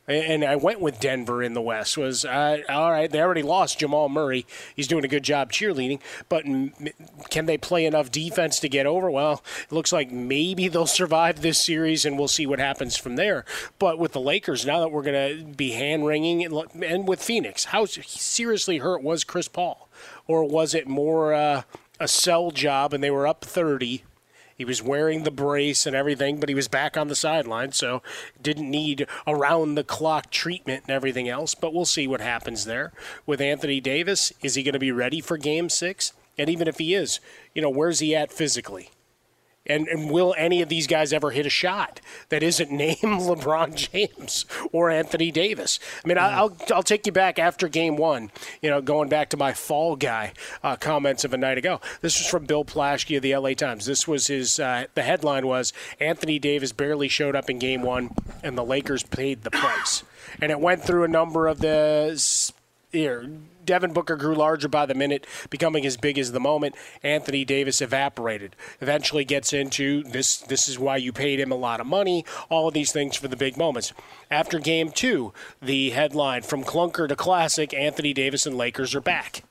and 0.08 0.44
I 0.44 0.56
went 0.56 0.80
with 0.80 1.00
Denver 1.00 1.42
in 1.42 1.54
the 1.54 1.60
West. 1.60 1.96
Was 1.96 2.24
uh, 2.24 2.58
all 2.68 2.90
right. 2.90 3.10
They 3.10 3.20
already 3.20 3.42
lost 3.42 3.78
Jamal 3.78 4.08
Murray. 4.08 4.46
He's 4.74 4.88
doing 4.88 5.04
a 5.04 5.08
good 5.08 5.22
job 5.22 5.52
cheerleading, 5.52 6.00
but 6.28 6.44
can 7.30 7.46
they 7.46 7.56
play 7.56 7.86
enough 7.86 8.10
defense 8.10 8.58
to 8.60 8.68
get 8.68 8.86
over? 8.86 9.10
Well, 9.10 9.42
it 9.62 9.72
looks 9.72 9.92
like 9.92 10.10
maybe 10.10 10.68
they'll 10.68 10.86
survive 10.86 11.40
this 11.40 11.60
series, 11.64 12.04
and 12.04 12.18
we'll 12.18 12.28
see 12.28 12.46
what 12.46 12.58
happens 12.58 12.96
from 12.96 13.16
there. 13.16 13.44
But 13.78 13.98
with 13.98 14.12
the 14.12 14.20
Lakers, 14.20 14.66
now 14.66 14.80
that 14.80 14.90
we're 14.90 15.02
going 15.02 15.38
to 15.38 15.44
be 15.44 15.72
hand 15.72 16.04
wringing, 16.04 16.44
and 16.44 17.06
with 17.06 17.22
Phoenix, 17.22 17.66
how 17.66 17.86
seriously 17.86 18.78
hurt 18.78 19.02
was 19.02 19.24
Chris 19.24 19.48
Paul, 19.48 19.88
or 20.26 20.44
was 20.44 20.74
it 20.74 20.88
more 20.88 21.32
uh, 21.32 21.62
a 22.00 22.08
sell 22.08 22.50
job, 22.50 22.92
and 22.92 23.04
they 23.04 23.10
were 23.10 23.26
up 23.26 23.44
thirty? 23.44 24.04
He 24.56 24.64
was 24.64 24.82
wearing 24.82 25.22
the 25.22 25.30
brace 25.30 25.86
and 25.86 25.96
everything, 25.96 26.40
but 26.40 26.48
he 26.48 26.54
was 26.54 26.68
back 26.68 26.96
on 26.96 27.08
the 27.08 27.16
sideline, 27.16 27.72
so 27.72 28.02
didn't 28.40 28.70
need 28.70 29.06
around 29.26 29.74
the 29.74 29.84
clock 29.84 30.30
treatment 30.30 30.84
and 30.86 30.94
everything 30.94 31.28
else. 31.28 31.54
But 31.54 31.74
we'll 31.74 31.84
see 31.84 32.06
what 32.06 32.20
happens 32.20 32.64
there. 32.64 32.92
With 33.26 33.40
Anthony 33.40 33.80
Davis, 33.80 34.32
is 34.42 34.54
he 34.54 34.62
going 34.62 34.72
to 34.74 34.78
be 34.78 34.92
ready 34.92 35.20
for 35.20 35.36
game 35.36 35.68
six? 35.68 36.12
And 36.38 36.48
even 36.48 36.66
if 36.68 36.78
he 36.78 36.94
is, 36.94 37.20
you 37.54 37.62
know, 37.62 37.70
where's 37.70 37.98
he 37.98 38.14
at 38.14 38.32
physically? 38.32 38.90
And, 39.66 39.86
and 39.86 40.10
will 40.10 40.34
any 40.36 40.60
of 40.60 40.68
these 40.68 40.86
guys 40.86 41.12
ever 41.12 41.30
hit 41.30 41.46
a 41.46 41.50
shot 41.50 42.00
that 42.30 42.42
isn't 42.42 42.70
named 42.72 42.98
LeBron 43.02 43.74
James 43.74 44.44
or 44.72 44.90
Anthony 44.90 45.30
Davis? 45.30 45.78
I 46.04 46.08
mean, 46.08 46.16
mm. 46.16 46.22
I'll, 46.22 46.56
I'll 46.74 46.82
take 46.82 47.06
you 47.06 47.12
back 47.12 47.38
after 47.38 47.68
game 47.68 47.96
one, 47.96 48.30
you 48.60 48.70
know, 48.70 48.80
going 48.80 49.08
back 49.08 49.28
to 49.30 49.36
my 49.36 49.52
fall 49.52 49.96
guy 49.96 50.32
uh, 50.62 50.76
comments 50.76 51.24
of 51.24 51.32
a 51.32 51.38
night 51.38 51.58
ago. 51.58 51.80
This 52.00 52.18
was 52.18 52.28
from 52.28 52.46
Bill 52.46 52.64
Plaschke 52.64 53.16
of 53.16 53.22
the 53.22 53.36
LA 53.36 53.54
Times. 53.54 53.86
This 53.86 54.08
was 54.08 54.26
his, 54.26 54.58
uh, 54.58 54.86
the 54.94 55.02
headline 55.02 55.46
was 55.46 55.72
Anthony 56.00 56.38
Davis 56.38 56.72
barely 56.72 57.08
showed 57.08 57.36
up 57.36 57.48
in 57.48 57.58
game 57.58 57.82
one, 57.82 58.10
and 58.42 58.58
the 58.58 58.64
Lakers 58.64 59.02
paid 59.02 59.42
the 59.42 59.50
price. 59.50 60.02
And 60.40 60.50
it 60.50 60.60
went 60.60 60.82
through 60.82 61.04
a 61.04 61.08
number 61.08 61.46
of 61.46 61.58
the 61.58 62.52
here, 62.90 63.30
Devin 63.64 63.92
Booker 63.92 64.16
grew 64.16 64.34
larger 64.34 64.68
by 64.68 64.86
the 64.86 64.94
minute, 64.94 65.26
becoming 65.50 65.86
as 65.86 65.96
big 65.96 66.18
as 66.18 66.32
the 66.32 66.40
moment. 66.40 66.74
Anthony 67.02 67.44
Davis 67.44 67.80
evaporated. 67.80 68.56
Eventually 68.80 69.24
gets 69.24 69.52
into 69.52 70.02
this 70.04 70.38
this 70.38 70.68
is 70.68 70.78
why 70.78 70.96
you 70.96 71.12
paid 71.12 71.40
him 71.40 71.52
a 71.52 71.56
lot 71.56 71.80
of 71.80 71.86
money, 71.86 72.24
all 72.48 72.68
of 72.68 72.74
these 72.74 72.92
things 72.92 73.16
for 73.16 73.28
the 73.28 73.36
big 73.36 73.56
moments. 73.56 73.92
After 74.30 74.58
game 74.58 74.90
two, 74.90 75.32
the 75.60 75.90
headline 75.90 76.42
from 76.42 76.64
clunker 76.64 77.08
to 77.08 77.16
classic, 77.16 77.74
Anthony 77.74 78.12
Davis 78.12 78.46
and 78.46 78.56
Lakers 78.56 78.94
are 78.94 79.00
back. 79.00 79.42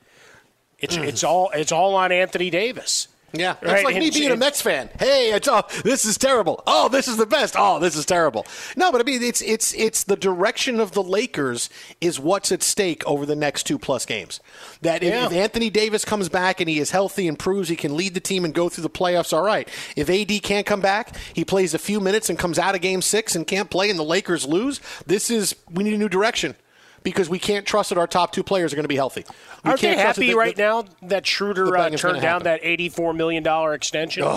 It's 0.80 0.98
mm. 0.98 1.06
it's 1.06 1.24
all 1.24 1.52
it's 1.54 1.72
all 1.72 1.96
on 1.96 2.12
Anthony 2.12 2.50
Davis. 2.50 3.08
Yeah, 3.34 3.56
it's 3.62 3.72
right? 3.72 3.86
like 3.86 3.96
me 3.96 4.10
being 4.10 4.32
a 4.32 4.36
Mets 4.36 4.62
fan. 4.62 4.90
Hey, 5.00 5.32
it's 5.32 5.48
oh, 5.48 5.64
this 5.84 6.04
is 6.06 6.18
terrible. 6.18 6.62
Oh, 6.68 6.90
this 6.90 7.08
is 7.08 7.18
the 7.18 7.26
best. 7.26 7.56
Oh, 7.58 7.80
this 7.80 7.96
is 7.96 8.06
terrible. 8.06 8.46
No, 8.76 8.92
but 8.92 9.00
I 9.00 9.04
mean, 9.06 9.24
it's 9.24 9.42
it's 9.42 9.74
it's 9.74 10.04
the 10.04 10.18
direction 10.18 10.80
of 10.80 10.92
the 10.92 11.04
Lakers 11.04 11.70
is 12.02 12.20
what's 12.20 12.52
at 12.52 12.62
stake 12.62 13.06
over 13.08 13.26
the 13.26 13.36
next 13.36 13.64
two 13.64 13.80
plus 13.80 14.06
games. 14.06 14.42
That 14.82 15.04
if, 15.04 15.14
yeah. 15.14 15.26
if 15.28 15.32
Anthony 15.32 15.70
Davis 15.70 16.04
comes 16.04 16.28
back 16.28 16.60
and 16.60 16.70
he 16.70 16.80
is 16.80 16.92
healthy 16.92 17.28
and 17.28 17.40
proves 17.40 17.70
he 17.70 17.76
can 17.76 17.96
lead 17.96 18.14
the 18.14 18.20
team 18.20 18.44
and 18.44 18.54
go 18.54 18.68
through 18.68 18.84
the 18.84 18.90
playoffs, 18.90 19.32
all 19.32 19.44
right. 19.44 19.68
If 19.96 20.10
AD 20.10 20.44
can't 20.44 20.66
come 20.66 20.82
back, 20.82 21.16
he 21.34 21.46
plays 21.46 21.74
a 21.74 21.80
few 21.80 22.00
minutes 22.00 22.30
and 22.30 22.38
comes 22.38 22.60
out 22.60 22.76
of 22.76 22.82
Game 22.82 23.02
Six 23.02 23.36
and 23.36 23.48
can't 23.48 23.70
play, 23.70 23.90
and 23.90 23.98
the 23.98 24.04
Lakers 24.04 24.46
lose. 24.46 24.82
This 25.06 25.30
is 25.30 25.56
we 25.70 25.84
need 25.84 25.94
a 25.94 25.98
new 25.98 26.10
direction 26.10 26.56
because 27.04 27.30
we 27.30 27.40
can't 27.40 27.66
trust 27.66 27.90
that 27.90 27.98
our 27.98 28.08
top 28.08 28.32
two 28.32 28.44
players 28.44 28.74
are 28.74 28.76
going 28.76 28.84
to 28.84 28.90
be 28.90 28.96
healthy. 28.96 29.26
We 29.64 29.70
Aren't 29.70 29.82
they 29.82 29.96
happy 29.96 30.34
right 30.34 30.58
now 30.58 30.86
that 31.04 31.26
Schroeder 31.26 31.76
uh, 31.76 31.90
turned 31.92 32.22
down 32.22 32.44
that 32.44 32.62
$84 32.62 33.16
million 33.16 33.46
extension? 33.74 34.24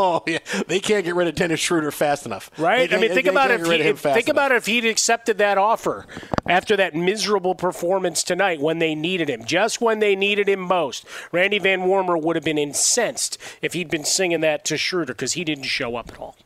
Oh, 0.00 0.22
yeah. 0.26 0.38
They 0.66 0.80
can't 0.80 1.04
get 1.04 1.14
rid 1.14 1.28
of 1.28 1.34
Dennis 1.34 1.60
Schroeder 1.60 1.90
fast 1.90 2.26
enough. 2.26 2.50
Right? 2.58 2.92
I 2.92 2.98
mean, 2.98 3.12
think 3.12 3.26
about 3.26 3.50
it. 3.50 3.60
If 3.60 3.66
he, 3.66 3.78
think 3.78 4.28
enough. 4.28 4.28
about 4.28 4.52
if 4.52 4.66
he'd 4.66 4.84
accepted 4.84 5.38
that 5.38 5.58
offer 5.58 6.06
after 6.46 6.76
that 6.76 6.94
miserable 6.94 7.54
performance 7.54 8.22
tonight 8.22 8.60
when 8.60 8.78
they 8.78 8.94
needed 8.94 9.28
him, 9.28 9.44
just 9.44 9.80
when 9.80 9.98
they 9.98 10.16
needed 10.16 10.48
him 10.48 10.60
most. 10.60 11.04
Randy 11.32 11.58
Van 11.58 11.84
Warmer 11.84 12.16
would 12.16 12.36
have 12.36 12.44
been 12.44 12.58
incensed 12.58 13.38
if 13.62 13.72
he'd 13.72 13.90
been 13.90 14.04
singing 14.04 14.40
that 14.40 14.64
to 14.66 14.76
Schroeder 14.76 15.14
because 15.14 15.32
he 15.32 15.44
didn't 15.44 15.64
show 15.64 15.96
up 15.96 16.10
at 16.10 16.18
all. 16.18 16.36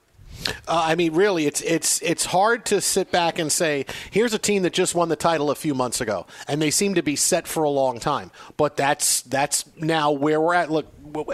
Uh, 0.46 0.82
I 0.86 0.94
mean, 0.94 1.14
really, 1.14 1.46
it's 1.46 1.60
it's 1.62 2.00
it's 2.02 2.24
hard 2.24 2.64
to 2.66 2.80
sit 2.80 3.10
back 3.10 3.38
and 3.38 3.50
say, 3.50 3.86
here's 4.10 4.34
a 4.34 4.38
team 4.38 4.62
that 4.62 4.72
just 4.72 4.94
won 4.94 5.08
the 5.08 5.16
title 5.16 5.50
a 5.50 5.54
few 5.54 5.74
months 5.74 6.00
ago, 6.00 6.26
and 6.48 6.60
they 6.60 6.70
seem 6.70 6.94
to 6.94 7.02
be 7.02 7.16
set 7.16 7.46
for 7.46 7.62
a 7.64 7.70
long 7.70 7.98
time. 7.98 8.30
But 8.56 8.76
that's 8.76 9.22
that's 9.22 9.64
now 9.76 10.10
where 10.12 10.40
we're 10.40 10.54
at. 10.54 10.70
Look, 10.70 10.86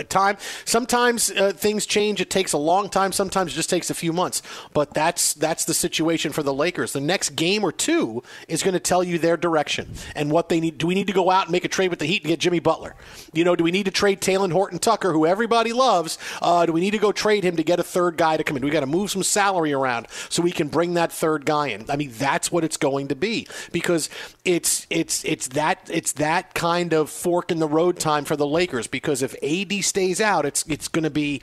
time. 0.09 0.37
Sometimes 0.65 1.31
uh, 1.31 1.53
things 1.53 1.87
change. 1.87 2.21
It 2.21 2.31
takes 2.31 2.53
a 2.53 2.59
long 2.59 2.89
time. 2.89 3.13
Sometimes 3.13 3.53
it 3.53 3.57
just 3.57 3.71
takes 3.71 3.91
a 3.91 3.95
few 3.95 4.13
months. 4.13 4.43
But 4.73 4.95
that's 4.95 5.35
that's 5.35 5.65
the 5.65 5.75
situation 5.75 6.33
for 6.33 6.43
the 6.43 6.55
Lakers. 6.55 6.93
The 6.93 7.01
next 7.01 7.31
game 7.31 7.65
or 7.65 7.73
two 7.73 8.23
is 8.49 8.63
going 8.63 8.75
to 8.75 8.81
tell 8.81 9.03
you 9.03 9.19
their 9.19 9.37
direction 9.37 9.95
and 10.15 10.31
what 10.31 10.49
they 10.49 10.61
need. 10.61 10.79
Do 10.79 10.87
we 10.87 10.95
need 10.95 11.07
to 11.07 11.13
go 11.13 11.31
out 11.31 11.45
and 11.45 11.53
make 11.53 11.65
a 11.65 11.69
trade 11.69 11.91
with 11.91 11.99
the 11.99 12.07
Heat 12.07 12.23
and 12.23 12.29
get 12.29 12.41
Jimmy 12.41 12.61
Butler? 12.61 12.95
You 13.33 13.45
know, 13.45 13.57
do 13.57 13.65
we 13.65 13.71
need 13.71 13.85
to 13.85 13.91
trade 13.91 14.21
Talen 14.21 14.53
Horton 14.53 14.79
Tucker, 14.79 15.13
who 15.13 15.27
everybody 15.27 15.73
loves? 15.73 16.19
Uh, 16.41 16.67
do 16.67 16.73
we 16.73 16.81
need 16.81 16.93
to 16.93 16.99
go 16.99 17.13
trade 17.13 17.45
him 17.45 17.57
to 17.57 17.63
get 17.63 17.81
a 17.81 17.83
third 17.83 18.17
guy 18.17 18.37
to 18.37 18.45
come 18.45 18.57
in? 18.57 18.65
We 18.65 18.71
got 18.71 18.81
to 18.81 18.87
move 18.87 19.11
some 19.11 19.23
salary 19.23 19.73
around 19.73 20.07
so 20.29 20.43
we 20.43 20.53
can 20.53 20.69
bring 20.69 20.95
that 20.95 21.13
third 21.13 21.45
guy 21.45 21.69
in. 21.69 21.85
I 21.89 21.97
mean, 21.97 22.13
that's 22.13 22.51
what 22.51 22.65
it's 22.65 22.77
going 22.77 23.09
to 23.09 23.17
be 23.17 23.47
because 23.73 24.09
it's 24.45 24.87
it's 24.91 25.25
it's 25.25 25.49
that 25.49 25.89
it's 25.93 26.13
that 26.13 26.55
kind 26.55 26.93
of 26.93 27.11
fork 27.11 27.51
in 27.51 27.59
the 27.59 27.69
road 27.69 27.99
time 27.99 28.25
for 28.25 28.37
the 28.37 28.47
Lakers 28.47 28.87
because 28.87 29.23
if 29.23 29.35
AD 29.43 29.68
stays 29.83 30.21
out, 30.21 30.45
it's 30.45 30.65
it's 30.69 30.89
going 30.89 31.05
to 31.05 31.11
be 31.11 31.43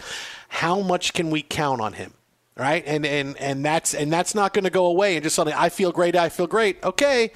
how 0.50 0.82
much 0.82 1.14
can 1.14 1.30
we 1.30 1.42
count 1.42 1.82
on 1.82 1.94
him? 1.94 2.14
Right? 2.58 2.84
And 2.86 3.06
and 3.06 3.38
and 3.38 3.66
that's 3.66 3.94
and 3.94 4.12
that's 4.12 4.34
not 4.34 4.54
going 4.54 4.64
to 4.64 4.70
go 4.70 4.86
away 4.86 5.16
and 5.16 5.24
just 5.24 5.36
suddenly 5.36 5.58
I 5.58 5.70
feel 5.70 5.92
great, 5.92 6.16
I 6.16 6.30
feel 6.30 6.48
great. 6.48 6.84
Okay. 6.84 7.32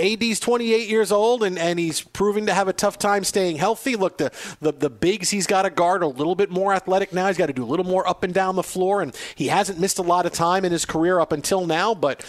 AD's 0.00 0.38
28 0.38 0.88
years 0.88 1.10
old 1.10 1.42
and, 1.42 1.58
and 1.58 1.76
he's 1.76 2.00
proving 2.00 2.46
to 2.46 2.54
have 2.54 2.68
a 2.68 2.72
tough 2.72 2.98
time 2.98 3.24
staying 3.24 3.56
healthy. 3.56 3.96
Look, 3.96 4.18
the, 4.18 4.30
the, 4.60 4.70
the 4.70 4.90
bigs 4.90 5.30
he's 5.30 5.46
got 5.48 5.62
to 5.62 5.70
guard 5.70 6.02
a 6.02 6.06
little 6.06 6.36
bit 6.36 6.50
more 6.50 6.72
athletic 6.72 7.12
now. 7.12 7.26
He's 7.26 7.36
got 7.36 7.46
to 7.46 7.52
do 7.52 7.64
a 7.64 7.66
little 7.66 7.84
more 7.84 8.08
up 8.08 8.22
and 8.22 8.32
down 8.32 8.54
the 8.54 8.62
floor, 8.62 9.02
and 9.02 9.12
he 9.34 9.48
hasn't 9.48 9.80
missed 9.80 9.98
a 9.98 10.02
lot 10.02 10.24
of 10.24 10.32
time 10.32 10.64
in 10.64 10.70
his 10.70 10.84
career 10.84 11.18
up 11.18 11.32
until 11.32 11.66
now. 11.66 11.94
But 11.94 12.24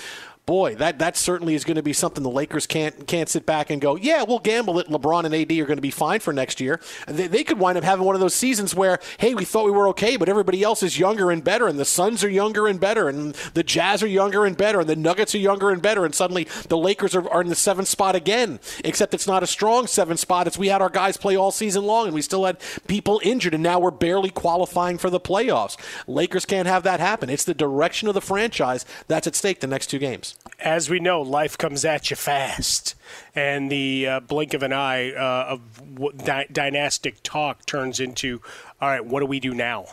boy, 0.49 0.73
that, 0.73 0.97
that 0.97 1.15
certainly 1.15 1.53
is 1.53 1.63
going 1.63 1.75
to 1.75 1.83
be 1.83 1.93
something 1.93 2.23
the 2.23 2.29
Lakers 2.29 2.65
can't 2.65 3.05
can't 3.05 3.29
sit 3.29 3.45
back 3.45 3.69
and 3.69 3.79
go, 3.79 3.95
yeah, 3.95 4.23
we'll 4.23 4.39
gamble 4.39 4.73
that 4.73 4.87
LeBron 4.87 5.23
and 5.23 5.35
AD 5.35 5.51
are 5.51 5.65
going 5.65 5.77
to 5.77 5.81
be 5.81 5.91
fine 5.91 6.19
for 6.19 6.33
next 6.33 6.59
year. 6.59 6.79
They, 7.07 7.27
they 7.27 7.43
could 7.43 7.59
wind 7.59 7.77
up 7.77 7.83
having 7.83 8.03
one 8.03 8.15
of 8.15 8.19
those 8.19 8.33
seasons 8.33 8.73
where, 8.73 8.99
hey, 9.19 9.35
we 9.35 9.45
thought 9.45 9.65
we 9.65 9.71
were 9.71 9.87
okay, 9.89 10.17
but 10.17 10.27
everybody 10.27 10.63
else 10.63 10.81
is 10.81 10.97
younger 10.97 11.29
and 11.29 11.43
better, 11.43 11.67
and 11.67 11.77
the 11.77 11.85
Suns 11.85 12.23
are 12.23 12.29
younger 12.29 12.67
and 12.67 12.79
better, 12.79 13.07
and 13.07 13.35
the 13.53 13.61
Jazz 13.61 14.01
are 14.01 14.07
younger 14.07 14.43
and 14.43 14.57
better, 14.57 14.79
and 14.79 14.89
the 14.89 14.95
Nuggets 14.95 15.35
are 15.35 15.39
younger 15.39 15.69
and 15.69 15.83
better, 15.83 16.03
and 16.03 16.15
suddenly 16.15 16.47
the 16.67 16.79
Lakers 16.79 17.13
are, 17.13 17.29
are 17.29 17.41
in 17.41 17.49
the 17.49 17.55
seventh 17.55 17.87
spot 17.87 18.15
again. 18.15 18.59
Except 18.83 19.13
it's 19.13 19.27
not 19.27 19.43
a 19.43 19.47
strong 19.47 19.85
seventh 19.85 20.19
spot. 20.19 20.47
It's 20.47 20.57
we 20.57 20.69
had 20.69 20.81
our 20.81 20.89
guys 20.89 21.15
play 21.15 21.35
all 21.35 21.51
season 21.51 21.83
long, 21.83 22.07
and 22.07 22.15
we 22.15 22.23
still 22.23 22.45
had 22.45 22.57
people 22.87 23.21
injured, 23.23 23.53
and 23.53 23.61
now 23.61 23.79
we're 23.79 23.91
barely 23.91 24.31
qualifying 24.31 24.97
for 24.97 25.11
the 25.11 25.19
playoffs. 25.19 25.77
Lakers 26.07 26.45
can't 26.45 26.67
have 26.67 26.81
that 26.81 26.99
happen. 26.99 27.29
It's 27.29 27.43
the 27.43 27.53
direction 27.53 28.07
of 28.07 28.15
the 28.15 28.21
franchise 28.21 28.83
that's 29.07 29.27
at 29.27 29.35
stake 29.35 29.59
the 29.59 29.67
next 29.67 29.91
two 29.91 29.99
games. 29.99 30.38
As 30.59 30.89
we 30.89 30.99
know, 30.99 31.21
life 31.21 31.57
comes 31.57 31.85
at 31.85 32.09
you 32.09 32.15
fast, 32.15 32.95
and 33.33 33.71
the 33.71 34.07
uh, 34.07 34.19
blink 34.19 34.53
of 34.53 34.61
an 34.61 34.73
eye 34.73 35.11
uh, 35.11 35.53
of 35.53 36.17
dy- 36.17 36.47
dynastic 36.51 37.23
talk 37.23 37.65
turns 37.65 37.99
into, 37.99 38.41
all 38.81 38.89
right, 38.89 39.05
what 39.05 39.21
do 39.21 39.25
we 39.25 39.39
do 39.39 39.53
now? 39.53 39.85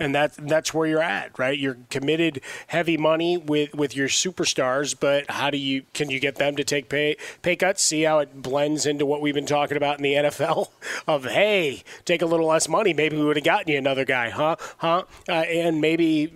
and 0.00 0.14
that's 0.14 0.36
that's 0.38 0.72
where 0.72 0.88
you're 0.88 1.02
at, 1.02 1.38
right? 1.38 1.56
You're 1.56 1.76
committed 1.90 2.40
heavy 2.68 2.96
money 2.96 3.36
with 3.36 3.74
with 3.74 3.94
your 3.94 4.08
superstars, 4.08 4.96
but 4.98 5.30
how 5.30 5.50
do 5.50 5.58
you 5.58 5.84
can 5.92 6.10
you 6.10 6.18
get 6.18 6.36
them 6.36 6.56
to 6.56 6.64
take 6.64 6.88
pay 6.88 7.16
pay 7.42 7.54
cuts? 7.54 7.82
See 7.82 8.02
how 8.02 8.18
it 8.18 8.42
blends 8.42 8.86
into 8.86 9.04
what 9.04 9.20
we've 9.20 9.34
been 9.34 9.46
talking 9.46 9.76
about 9.76 9.98
in 9.98 10.02
the 10.02 10.14
NFL 10.14 10.70
of 11.06 11.26
hey, 11.26 11.84
take 12.06 12.22
a 12.22 12.26
little 12.26 12.46
less 12.46 12.68
money, 12.68 12.94
maybe 12.94 13.16
we 13.16 13.24
would 13.24 13.36
have 13.36 13.44
gotten 13.44 13.70
you 13.70 13.78
another 13.78 14.06
guy, 14.06 14.30
huh? 14.30 14.56
Huh? 14.78 15.04
Uh, 15.28 15.32
and 15.32 15.80
maybe 15.80 16.32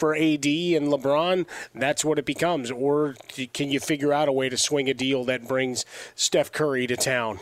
for 0.00 0.14
AD 0.16 0.46
and 0.46 0.88
LeBron, 0.88 1.46
that's 1.74 2.04
what 2.04 2.18
it 2.18 2.24
becomes. 2.24 2.70
Or 2.70 3.14
can 3.52 3.70
you 3.70 3.78
figure 3.78 4.12
out 4.12 4.28
a 4.28 4.32
way 4.32 4.48
to 4.48 4.56
swing 4.56 4.88
a 4.88 4.94
deal 4.94 5.24
that 5.26 5.46
brings 5.46 5.84
Steph 6.16 6.50
Curry 6.50 6.86
to 6.88 6.96
town? 6.96 7.38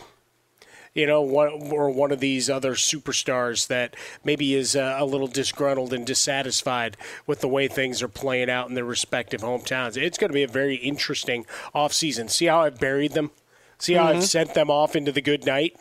you 0.93 1.05
know, 1.05 1.21
one, 1.21 1.71
or 1.71 1.89
one 1.89 2.11
of 2.11 2.19
these 2.19 2.49
other 2.49 2.73
superstars 2.73 3.67
that 3.67 3.95
maybe 4.23 4.55
is 4.55 4.75
uh, 4.75 4.97
a 4.99 5.05
little 5.05 5.27
disgruntled 5.27 5.93
and 5.93 6.05
dissatisfied 6.05 6.97
with 7.27 7.41
the 7.41 7.47
way 7.47 7.67
things 7.67 8.01
are 8.01 8.07
playing 8.07 8.49
out 8.49 8.67
in 8.67 8.75
their 8.75 8.83
respective 8.83 9.41
hometowns. 9.41 9.95
It's 9.97 10.17
going 10.17 10.29
to 10.29 10.33
be 10.33 10.43
a 10.43 10.47
very 10.47 10.75
interesting 10.75 11.45
offseason. 11.75 12.29
See 12.29 12.47
how 12.47 12.61
I've 12.61 12.79
buried 12.79 13.13
them? 13.13 13.31
See 13.77 13.93
how 13.93 14.07
mm-hmm. 14.07 14.17
I've 14.17 14.23
sent 14.23 14.55
them 14.55 14.69
off 14.69 14.95
into 14.95 15.11
the 15.11 15.21
good 15.21 15.45
night? 15.45 15.77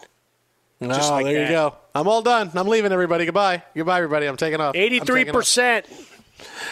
No, 0.80 0.94
Just 0.94 1.10
like 1.10 1.24
there 1.24 1.40
that. 1.40 1.50
you 1.50 1.56
go. 1.56 1.74
I'm 1.94 2.06
all 2.06 2.22
done. 2.22 2.50
I'm 2.54 2.68
leaving, 2.68 2.92
everybody. 2.92 3.24
Goodbye. 3.24 3.64
Goodbye, 3.74 3.96
everybody. 3.96 4.26
I'm 4.26 4.36
taking 4.36 4.60
off. 4.60 4.76
83%. 4.76 5.84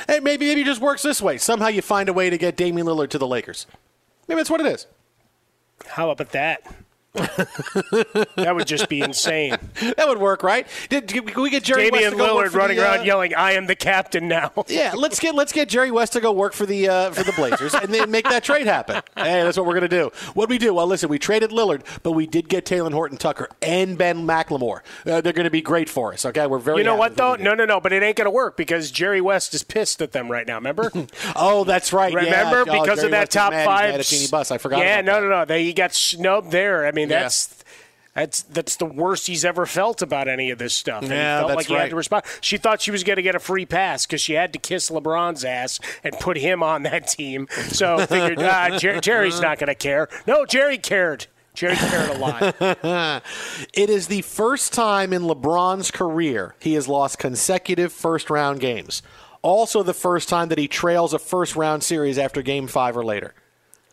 Hey, 0.06 0.20
maybe, 0.20 0.46
maybe 0.46 0.62
it 0.62 0.66
just 0.66 0.80
works 0.80 1.02
this 1.02 1.20
way. 1.20 1.38
Somehow 1.38 1.68
you 1.68 1.82
find 1.82 2.08
a 2.08 2.12
way 2.12 2.30
to 2.30 2.38
get 2.38 2.56
Damian 2.56 2.86
Lillard 2.86 3.10
to 3.10 3.18
the 3.18 3.26
Lakers. 3.26 3.66
Maybe 4.28 4.38
that's 4.38 4.50
what 4.50 4.60
it 4.60 4.66
is. 4.66 4.86
How 5.88 6.10
about 6.10 6.32
that? 6.32 6.62
That 7.16 8.52
would 8.54 8.66
just 8.66 8.88
be 8.88 9.00
insane. 9.00 9.56
that 9.96 10.06
would 10.06 10.18
work, 10.18 10.42
right? 10.42 10.66
Did, 10.88 11.06
did 11.06 11.36
we 11.36 11.50
get 11.50 11.64
Jerry 11.64 11.90
Damian 11.90 12.16
West 12.16 12.30
Lillard 12.30 12.54
running 12.54 12.76
the, 12.76 12.88
uh, 12.88 12.94
around 12.94 13.06
yelling, 13.06 13.34
"I 13.34 13.52
am 13.52 13.66
the 13.66 13.74
captain 13.74 14.28
now"? 14.28 14.52
yeah, 14.68 14.94
let's 14.96 15.18
get 15.18 15.34
let's 15.34 15.52
get 15.52 15.68
Jerry 15.68 15.90
West 15.90 16.12
to 16.14 16.20
go 16.20 16.32
work 16.32 16.52
for 16.52 16.66
the 16.66 16.88
uh, 16.88 17.10
for 17.10 17.24
the 17.24 17.32
Blazers 17.32 17.74
and 17.74 17.92
then 17.92 18.10
make 18.10 18.28
that 18.28 18.44
trade 18.44 18.66
happen. 18.66 19.02
Hey, 19.16 19.42
that's 19.42 19.56
what 19.56 19.66
we're 19.66 19.74
gonna 19.74 19.88
do. 19.88 20.10
What 20.34 20.48
we 20.48 20.58
do? 20.58 20.74
Well, 20.74 20.86
listen, 20.86 21.08
we 21.08 21.18
traded 21.18 21.50
Lillard, 21.50 21.82
but 22.02 22.12
we 22.12 22.26
did 22.26 22.48
get 22.48 22.64
Talen 22.64 22.92
Horton 22.92 23.16
Tucker 23.16 23.48
and 23.62 23.96
Ben 23.96 24.26
McLemore. 24.26 24.80
Uh, 25.06 25.20
they're 25.20 25.32
going 25.32 25.44
to 25.44 25.50
be 25.50 25.62
great 25.62 25.88
for 25.88 26.12
us. 26.12 26.24
Okay, 26.26 26.46
we're 26.46 26.58
very. 26.58 26.78
You 26.78 26.84
know 26.84 26.96
what 26.96 27.16
though? 27.16 27.34
No, 27.34 27.54
no, 27.54 27.64
no. 27.64 27.80
But 27.80 27.92
it 27.92 28.02
ain't 28.02 28.16
going 28.16 28.26
to 28.26 28.30
work 28.30 28.56
because 28.56 28.90
Jerry 28.90 29.20
West 29.20 29.54
is 29.54 29.62
pissed 29.62 30.02
at 30.02 30.12
them 30.12 30.30
right 30.30 30.46
now. 30.46 30.56
Remember? 30.56 30.92
oh, 31.34 31.64
that's 31.64 31.92
right. 31.92 32.14
Remember 32.14 32.64
yeah. 32.66 32.80
because 32.80 33.00
oh, 33.00 33.06
of 33.06 33.10
that 33.12 33.20
West 33.20 33.32
top 33.32 33.52
five. 33.52 33.96
Bus. 34.30 34.50
I 34.50 34.58
forgot. 34.58 34.80
Yeah, 34.80 35.00
no, 35.00 35.20
no, 35.20 35.28
no. 35.28 35.44
They 35.44 35.72
got 35.72 35.94
snubbed 35.94 36.50
there. 36.50 36.86
I 36.86 36.92
mean, 36.92 37.05
yeah. 37.10 37.22
that's 37.22 37.64
that's 38.16 38.42
that's 38.44 38.76
the 38.76 38.86
worst 38.86 39.26
he's 39.26 39.44
ever 39.44 39.66
felt 39.66 40.00
about 40.00 40.26
any 40.26 40.50
of 40.50 40.58
this 40.58 40.72
stuff. 40.72 41.02
And 41.02 41.12
yeah, 41.12 41.36
he 41.36 41.40
felt 41.40 41.48
that's 41.48 41.56
like 41.56 41.66
he 41.66 41.74
right. 41.74 41.80
had 41.82 41.90
to 41.90 41.96
respond. 41.96 42.24
She 42.40 42.56
thought 42.56 42.80
she 42.80 42.90
was 42.90 43.04
going 43.04 43.16
to 43.16 43.22
get 43.22 43.34
a 43.34 43.38
free 43.38 43.66
pass 43.66 44.06
because 44.06 44.22
she 44.22 44.32
had 44.32 44.54
to 44.54 44.58
kiss 44.58 44.88
LeBron's 44.88 45.44
ass 45.44 45.78
and 46.02 46.18
put 46.18 46.38
him 46.38 46.62
on 46.62 46.82
that 46.84 47.08
team. 47.08 47.46
So 47.68 47.98
figured, 48.06 48.40
ah, 48.40 48.78
Jer- 48.78 49.00
Jerry's 49.00 49.40
not 49.40 49.58
going 49.58 49.68
to 49.68 49.74
care. 49.74 50.08
No, 50.26 50.46
Jerry 50.46 50.78
cared. 50.78 51.26
Jerry 51.52 51.76
cared 51.76 52.16
a 52.16 52.18
lot. 52.18 52.54
it 53.74 53.90
is 53.90 54.06
the 54.06 54.22
first 54.22 54.72
time 54.72 55.12
in 55.12 55.22
LeBron's 55.22 55.90
career 55.90 56.54
he 56.58 56.72
has 56.72 56.88
lost 56.88 57.18
consecutive 57.18 57.92
first 57.92 58.30
round 58.30 58.60
games. 58.60 59.02
Also, 59.42 59.82
the 59.82 59.94
first 59.94 60.30
time 60.30 60.48
that 60.48 60.58
he 60.58 60.68
trails 60.68 61.12
a 61.12 61.18
first 61.18 61.54
round 61.54 61.82
series 61.82 62.16
after 62.18 62.40
game 62.40 62.66
five 62.66 62.96
or 62.96 63.04
later. 63.04 63.34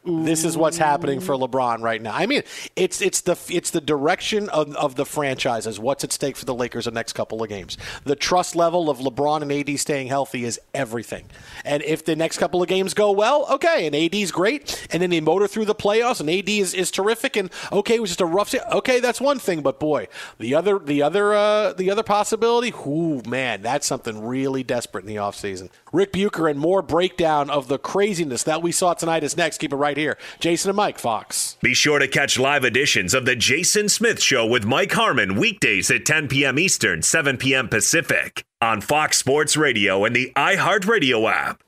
This 0.06 0.44
is 0.44 0.58
what's 0.58 0.78
happening 0.78 1.22
for 1.22 1.36
LeBron 1.36 1.82
right 1.82 2.02
now. 2.02 2.14
I 2.14 2.26
mean, 2.26 2.44
it's 2.76 3.02
it's 3.02 3.22
the 3.22 3.40
it's 3.50 3.70
the 3.72 3.80
direction 3.80 4.50
of, 4.50 4.76
of 4.76 4.96
the 4.96 5.06
franchises. 5.06 5.80
What's 5.80 6.04
at 6.04 6.12
stake 6.12 6.36
for 6.36 6.44
the 6.44 6.54
Lakers 6.54 6.86
the 6.86 6.92
next 6.92 7.14
couple 7.14 7.42
of 7.42 7.48
games? 7.48 7.78
The 8.04 8.18
trust 8.18 8.54
level 8.54 8.90
of 8.90 8.98
LeBron 8.98 9.42
and 9.42 9.52
AD 9.52 9.80
staying 9.80 10.08
healthy 10.08 10.44
is 10.44 10.60
everything. 10.74 11.28
And 11.64 11.82
if 11.84 12.04
the 12.04 12.18
next 12.18 12.38
couple 12.38 12.62
of 12.62 12.68
games 12.68 12.94
go 12.94 13.12
well, 13.14 13.48
okay, 13.50 13.88
and 13.88 13.96
AD's 13.96 14.32
great, 14.32 14.88
and 14.92 15.02
then 15.02 15.10
they 15.10 15.22
motor 15.22 15.48
through 15.48 15.66
the 15.66 15.76
playoffs, 15.76 16.20
and 16.20 16.30
AD 16.30 16.50
is, 16.50 16.74
is 16.74 16.92
terrific, 16.92 17.38
and 17.38 17.50
okay, 17.72 17.96
it 17.96 18.02
was 18.02 18.10
just 18.10 18.22
a 18.22 18.26
rough. 18.26 18.54
Okay, 18.54 19.00
that's 19.00 19.22
one 19.22 19.40
thing, 19.40 19.62
but 19.62 19.80
boy, 19.80 20.10
the 20.38 20.54
other 20.54 20.80
the 20.80 21.02
other 21.02 21.34
uh, 21.34 21.72
the 21.72 21.90
other 21.90 22.04
possibility, 22.04 22.74
ooh 22.86 23.22
man, 23.26 23.62
that's 23.62 23.88
something 23.88 24.22
really 24.22 24.64
desperate 24.64 25.06
in 25.06 25.08
the 25.08 25.16
offseason. 25.16 25.70
Ric 25.94 26.12
Bucher 26.12 26.48
and 26.50 26.60
more 26.60 26.82
breakdown 26.82 27.50
of 27.50 27.70
the 27.70 27.78
craziness 27.80 28.44
that 28.44 28.62
we 28.62 28.74
saw 28.74 28.94
tonight 28.94 29.24
is 29.24 29.38
next. 29.38 29.60
Keep 29.60 29.72
it 29.72 29.78
right 29.78 29.94
right 29.94 29.98
here. 29.98 30.18
Jason 30.40 30.70
and 30.70 30.78
Mike, 30.78 30.98
Fox. 30.98 31.58
Be 31.62 31.74
sure 31.74 32.00
to 32.00 32.08
catch 32.08 32.40
live 32.40 32.64
editions 32.64 33.14
of 33.14 33.26
The 33.26 33.36
Jason 33.36 33.90
Smith 33.90 34.22
Show 34.22 34.46
with 34.46 34.66
Mike 34.66 34.92
Harmon 34.92 35.36
weekdays 35.36 35.92
at 35.92 36.06
10 36.06 36.28
p.m. 36.28 36.58
Eastern, 36.58 37.02
7 37.02 37.38
p.m. 37.38 37.70
Pacific 37.70 38.44
on 38.62 38.82
Fox 38.82 39.18
Sports 39.18 39.56
Radio 39.56 40.04
and 40.04 40.16
the 40.16 40.32
iHeartRadio 40.36 41.32
app. 41.32 41.64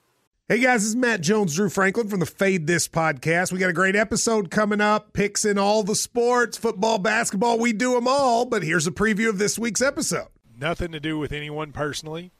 Hey 0.48 0.60
guys, 0.60 0.82
this 0.82 0.90
is 0.90 0.96
Matt 0.96 1.22
Jones, 1.22 1.56
Drew 1.56 1.70
Franklin 1.70 2.08
from 2.08 2.20
the 2.20 2.26
Fade 2.26 2.68
This 2.68 2.88
podcast. 2.88 3.52
We 3.52 3.58
got 3.60 3.70
a 3.70 3.74
great 3.74 3.96
episode 3.96 4.52
coming 4.52 4.82
up, 4.82 5.14
picks 5.14 5.44
in 5.44 5.58
all 5.58 5.82
the 5.82 5.96
sports, 5.96 6.58
football, 6.58 7.00
basketball, 7.00 7.58
we 7.58 7.74
do 7.74 7.94
them 7.94 8.08
all. 8.08 8.46
But 8.46 8.64
here's 8.64 8.86
a 8.86 8.92
preview 8.92 9.30
of 9.30 9.40
this 9.40 9.58
week's 9.58 9.82
episode. 9.82 10.28
Nothing 10.60 10.92
to 10.92 11.00
do 11.00 11.18
with 11.18 11.32
anyone 11.32 11.72
personally, 11.72 12.32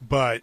but 0.00 0.42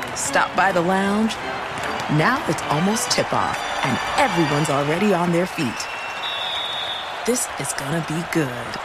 Stop 0.15 0.55
by 0.55 0.71
the 0.71 0.81
lounge. 0.81 1.33
Now 2.17 2.43
it's 2.47 2.61
almost 2.63 3.11
tip 3.11 3.31
off, 3.33 3.57
and 3.85 3.97
everyone's 4.19 4.69
already 4.69 5.13
on 5.13 5.31
their 5.31 5.45
feet. 5.45 5.87
This 7.25 7.47
is 7.59 7.73
gonna 7.73 8.03
be 8.07 8.21
good. 8.33 8.79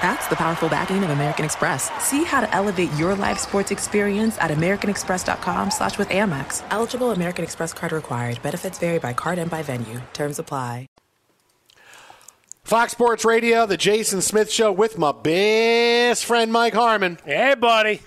That's 0.00 0.26
the 0.28 0.36
powerful 0.36 0.68
backing 0.68 1.04
of 1.04 1.10
American 1.10 1.44
Express. 1.44 1.90
See 2.02 2.24
how 2.24 2.40
to 2.40 2.54
elevate 2.54 2.90
your 2.94 3.14
live 3.14 3.38
sports 3.38 3.70
experience 3.70 4.38
at 4.38 4.50
americanexpress.com 4.50 5.70
slash 5.70 5.98
with 5.98 6.08
Amex. 6.08 6.62
Eligible 6.70 7.10
American 7.10 7.44
Express 7.44 7.74
card 7.74 7.92
required. 7.92 8.40
Benefits 8.42 8.78
vary 8.78 8.98
by 8.98 9.12
card 9.12 9.38
and 9.38 9.50
by 9.50 9.62
venue. 9.62 10.00
Terms 10.14 10.38
apply. 10.38 10.86
Fox 12.64 12.92
Sports 12.92 13.24
Radio, 13.24 13.66
the 13.66 13.76
Jason 13.76 14.20
Smith 14.22 14.50
Show 14.50 14.70
with 14.70 14.96
my 14.96 15.12
best 15.12 16.24
friend 16.24 16.52
Mike 16.52 16.74
Harmon. 16.74 17.18
Hey, 17.24 17.54
buddy. 17.54 18.00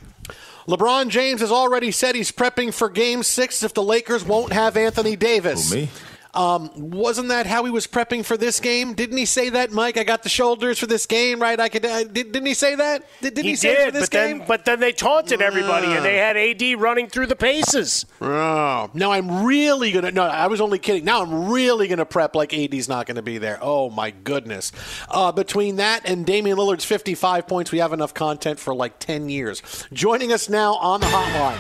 LeBron 0.68 1.10
James 1.10 1.42
has 1.42 1.52
already 1.52 1.92
said 1.92 2.16
he's 2.16 2.32
prepping 2.32 2.74
for 2.74 2.90
Game 2.90 3.24
Six 3.24 3.64
if 3.64 3.74
the 3.74 3.84
Lakers 3.84 4.24
won't 4.24 4.54
have 4.54 4.78
Anthony 4.78 5.16
Davis. 5.16 5.72
Who, 5.72 5.76
me? 5.82 5.90
Um, 6.34 6.72
wasn't 6.76 7.28
that 7.28 7.46
how 7.46 7.64
he 7.64 7.70
was 7.70 7.86
prepping 7.86 8.26
for 8.26 8.38
this 8.38 8.60
game? 8.60 8.96
Didn't 8.96 9.18
he 9.18 9.26
say 9.26 9.50
that, 9.50 9.72
Mike? 9.72 9.98
I 9.98 10.04
got 10.04 10.24
the 10.24 10.30
shoulders 10.30 10.80
for 10.80 10.88
this 10.88 11.06
game, 11.06 11.40
right? 11.40 11.60
I 11.60 11.70
could. 11.70 11.86
Uh, 11.86 12.06
did, 12.06 12.34
not 12.34 12.48
he 12.48 12.56
say 12.56 12.74
that? 12.74 13.06
Did, 13.22 13.36
did 13.36 13.46
he, 13.46 13.52
he, 13.52 13.56
say 13.56 13.76
did, 13.76 13.86
for 13.86 13.92
this 13.92 14.10
but 14.10 14.12
game? 14.12 14.38
Then, 14.40 14.48
but 14.48 14.66
then 14.66 14.80
they 14.80 14.94
taunted 14.94 15.44
everybody, 15.44 15.88
and 15.88 16.04
they 16.04 16.18
had 16.18 16.36
AD 16.36 16.82
running 16.82 17.08
through 17.08 17.28
the 17.28 17.36
paces. 17.36 18.08
Oh, 18.20 18.90
now 18.96 19.12
I'm 19.12 19.46
really 19.46 19.92
gonna. 19.92 20.12
No, 20.12 20.24
I 20.24 20.48
was 20.48 20.60
only 20.60 20.80
kidding. 20.80 21.06
Now 21.06 21.22
I'm 21.22 21.52
really 21.52 21.88
gonna 21.88 22.06
prep 22.06 22.36
like 22.36 22.52
AD's 22.52 22.90
not 22.90 23.06
gonna 23.06 23.22
be 23.22 23.38
there. 23.38 23.60
Oh 23.62 23.92
my 23.92 24.10
goodness! 24.10 24.72
Uh, 25.10 25.32
between 25.32 25.76
that 25.76 26.02
and 26.06 26.26
Damian 26.26 26.58
Lillard's 26.58 26.86
55 26.86 27.48
points, 27.48 27.72
we 27.72 27.78
have 27.78 27.94
enough 27.94 28.16
content 28.16 28.60
for 28.60 28.74
like 28.74 28.98
10 28.98 29.30
years. 29.30 29.62
Joining 29.94 30.34
us 30.34 30.50
now 30.50 30.76
on 30.76 31.00
the 31.00 31.08
hotline, 31.08 31.58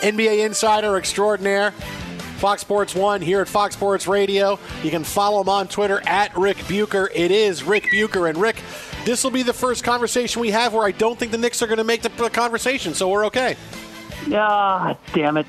NBA 0.00 0.46
insider 0.46 0.96
extraordinaire. 0.96 1.74
Fox 2.38 2.60
Sports 2.60 2.94
1 2.94 3.20
here 3.20 3.40
at 3.40 3.48
Fox 3.48 3.74
Sports 3.74 4.06
Radio. 4.06 4.58
You 4.84 4.90
can 4.90 5.02
follow 5.02 5.40
him 5.40 5.48
on 5.48 5.66
Twitter 5.66 6.00
at 6.06 6.36
Ric 6.36 6.56
Bucher. 6.68 7.10
It 7.12 7.32
is 7.32 7.64
Ric 7.64 7.90
Bucher. 7.90 8.28
And 8.28 8.38
Rick, 8.38 8.62
this 9.04 9.24
will 9.24 9.32
be 9.32 9.42
the 9.42 9.52
first 9.52 9.82
conversation 9.82 10.40
we 10.40 10.50
have 10.50 10.72
where 10.72 10.84
I 10.86 10.92
don't 10.92 11.18
think 11.18 11.32
the 11.32 11.38
Knicks 11.38 11.62
are 11.62 11.66
going 11.66 11.78
to 11.78 11.84
make 11.84 12.02
the 12.02 12.10
conversation, 12.30 12.94
so 12.94 13.08
we're 13.08 13.26
okay. 13.26 13.56
Ah, 14.32 14.96
damn 15.12 15.36
it. 15.36 15.46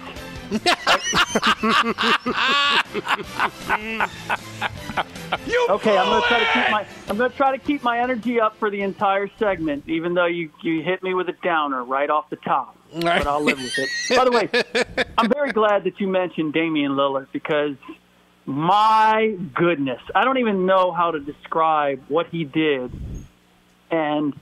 Okay, 5.69 5.97
I'm 5.97 6.07
going 6.07 6.21
to 6.21 6.27
try 6.27 6.39
to 6.39 6.45
keep 6.53 6.71
my 6.71 6.87
I'm 7.07 7.17
going 7.17 7.31
to 7.31 7.37
try 7.37 7.51
to 7.51 7.57
keep 7.57 7.83
my 7.83 7.99
energy 7.99 8.39
up 8.39 8.57
for 8.57 8.69
the 8.71 8.81
entire 8.81 9.29
segment, 9.37 9.83
even 9.87 10.13
though 10.13 10.25
you 10.25 10.49
you 10.63 10.81
hit 10.81 11.03
me 11.03 11.13
with 11.13 11.29
a 11.29 11.35
downer 11.43 11.83
right 11.83 12.09
off 12.09 12.29
the 12.29 12.37
top. 12.37 12.75
But 12.93 13.27
I'll 13.27 13.43
live 13.43 13.59
with 13.59 13.77
it. 13.77 13.89
By 14.15 14.25
the 14.25 14.31
way, 14.31 14.49
I'm 15.17 15.29
very 15.29 15.51
glad 15.51 15.83
that 15.83 15.99
you 15.99 16.07
mentioned 16.07 16.53
Damian 16.53 16.93
Lillard 16.93 17.27
because 17.31 17.75
my 18.45 19.37
goodness, 19.53 20.01
I 20.15 20.23
don't 20.23 20.39
even 20.39 20.65
know 20.65 20.91
how 20.91 21.11
to 21.11 21.19
describe 21.19 22.03
what 22.07 22.27
he 22.29 22.45
did. 22.45 22.91
And 23.91 24.33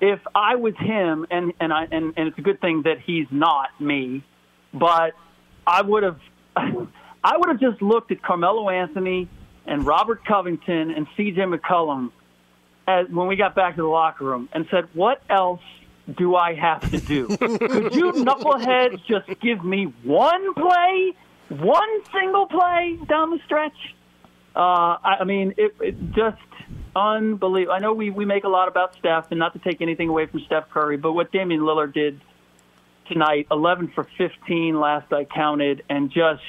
if 0.00 0.20
I 0.34 0.54
was 0.54 0.74
him, 0.78 1.26
and 1.30 1.52
and 1.58 1.72
I 1.72 1.88
and, 1.90 2.14
and 2.16 2.28
it's 2.28 2.38
a 2.38 2.42
good 2.42 2.60
thing 2.60 2.82
that 2.82 3.00
he's 3.00 3.26
not 3.30 3.68
me, 3.80 4.22
but 4.72 5.14
I 5.66 5.82
would 5.82 6.02
have 6.02 6.20
I 6.56 7.36
would 7.36 7.48
have 7.48 7.60
just 7.60 7.82
looked 7.82 8.10
at 8.10 8.22
Carmelo 8.22 8.70
Anthony 8.70 9.28
and 9.66 9.86
Robert 9.86 10.24
Covington 10.24 10.90
and 10.90 11.06
C.J. 11.16 11.42
McCollum 11.42 12.10
as, 12.88 13.08
when 13.08 13.26
we 13.26 13.36
got 13.36 13.54
back 13.54 13.76
to 13.76 13.82
the 13.82 13.88
locker 13.88 14.24
room 14.24 14.48
and 14.52 14.66
said, 14.70 14.88
"What 14.94 15.22
else 15.28 15.60
do 16.16 16.34
I 16.34 16.54
have 16.54 16.90
to 16.90 16.98
do? 16.98 17.28
Could 17.36 17.94
you 17.94 18.12
knuckleheads 18.12 19.04
just 19.06 19.28
give 19.40 19.64
me 19.64 19.92
one 20.02 20.54
play, 20.54 21.14
one 21.48 22.04
single 22.12 22.46
play 22.46 22.98
down 23.08 23.30
the 23.30 23.38
stretch?" 23.44 23.76
Uh, 24.56 24.98
I, 25.04 25.18
I 25.20 25.24
mean, 25.24 25.54
it, 25.56 25.74
it 25.80 26.12
just 26.12 26.38
unbelievable. 26.96 27.72
I 27.72 27.78
know 27.78 27.92
we, 27.92 28.10
we 28.10 28.24
make 28.24 28.44
a 28.44 28.48
lot 28.48 28.66
about 28.66 28.96
Steph, 28.98 29.30
and 29.30 29.38
not 29.38 29.52
to 29.52 29.58
take 29.60 29.80
anything 29.80 30.08
away 30.08 30.26
from 30.26 30.40
Steph 30.40 30.70
Curry, 30.70 30.96
but 30.96 31.12
what 31.12 31.30
Damian 31.30 31.60
Lillard 31.60 31.94
did 31.94 32.20
tonight, 33.10 33.46
11 33.50 33.92
for 33.94 34.06
15 34.16 34.78
last 34.78 35.12
I 35.12 35.24
counted, 35.24 35.82
and 35.88 36.10
just 36.10 36.42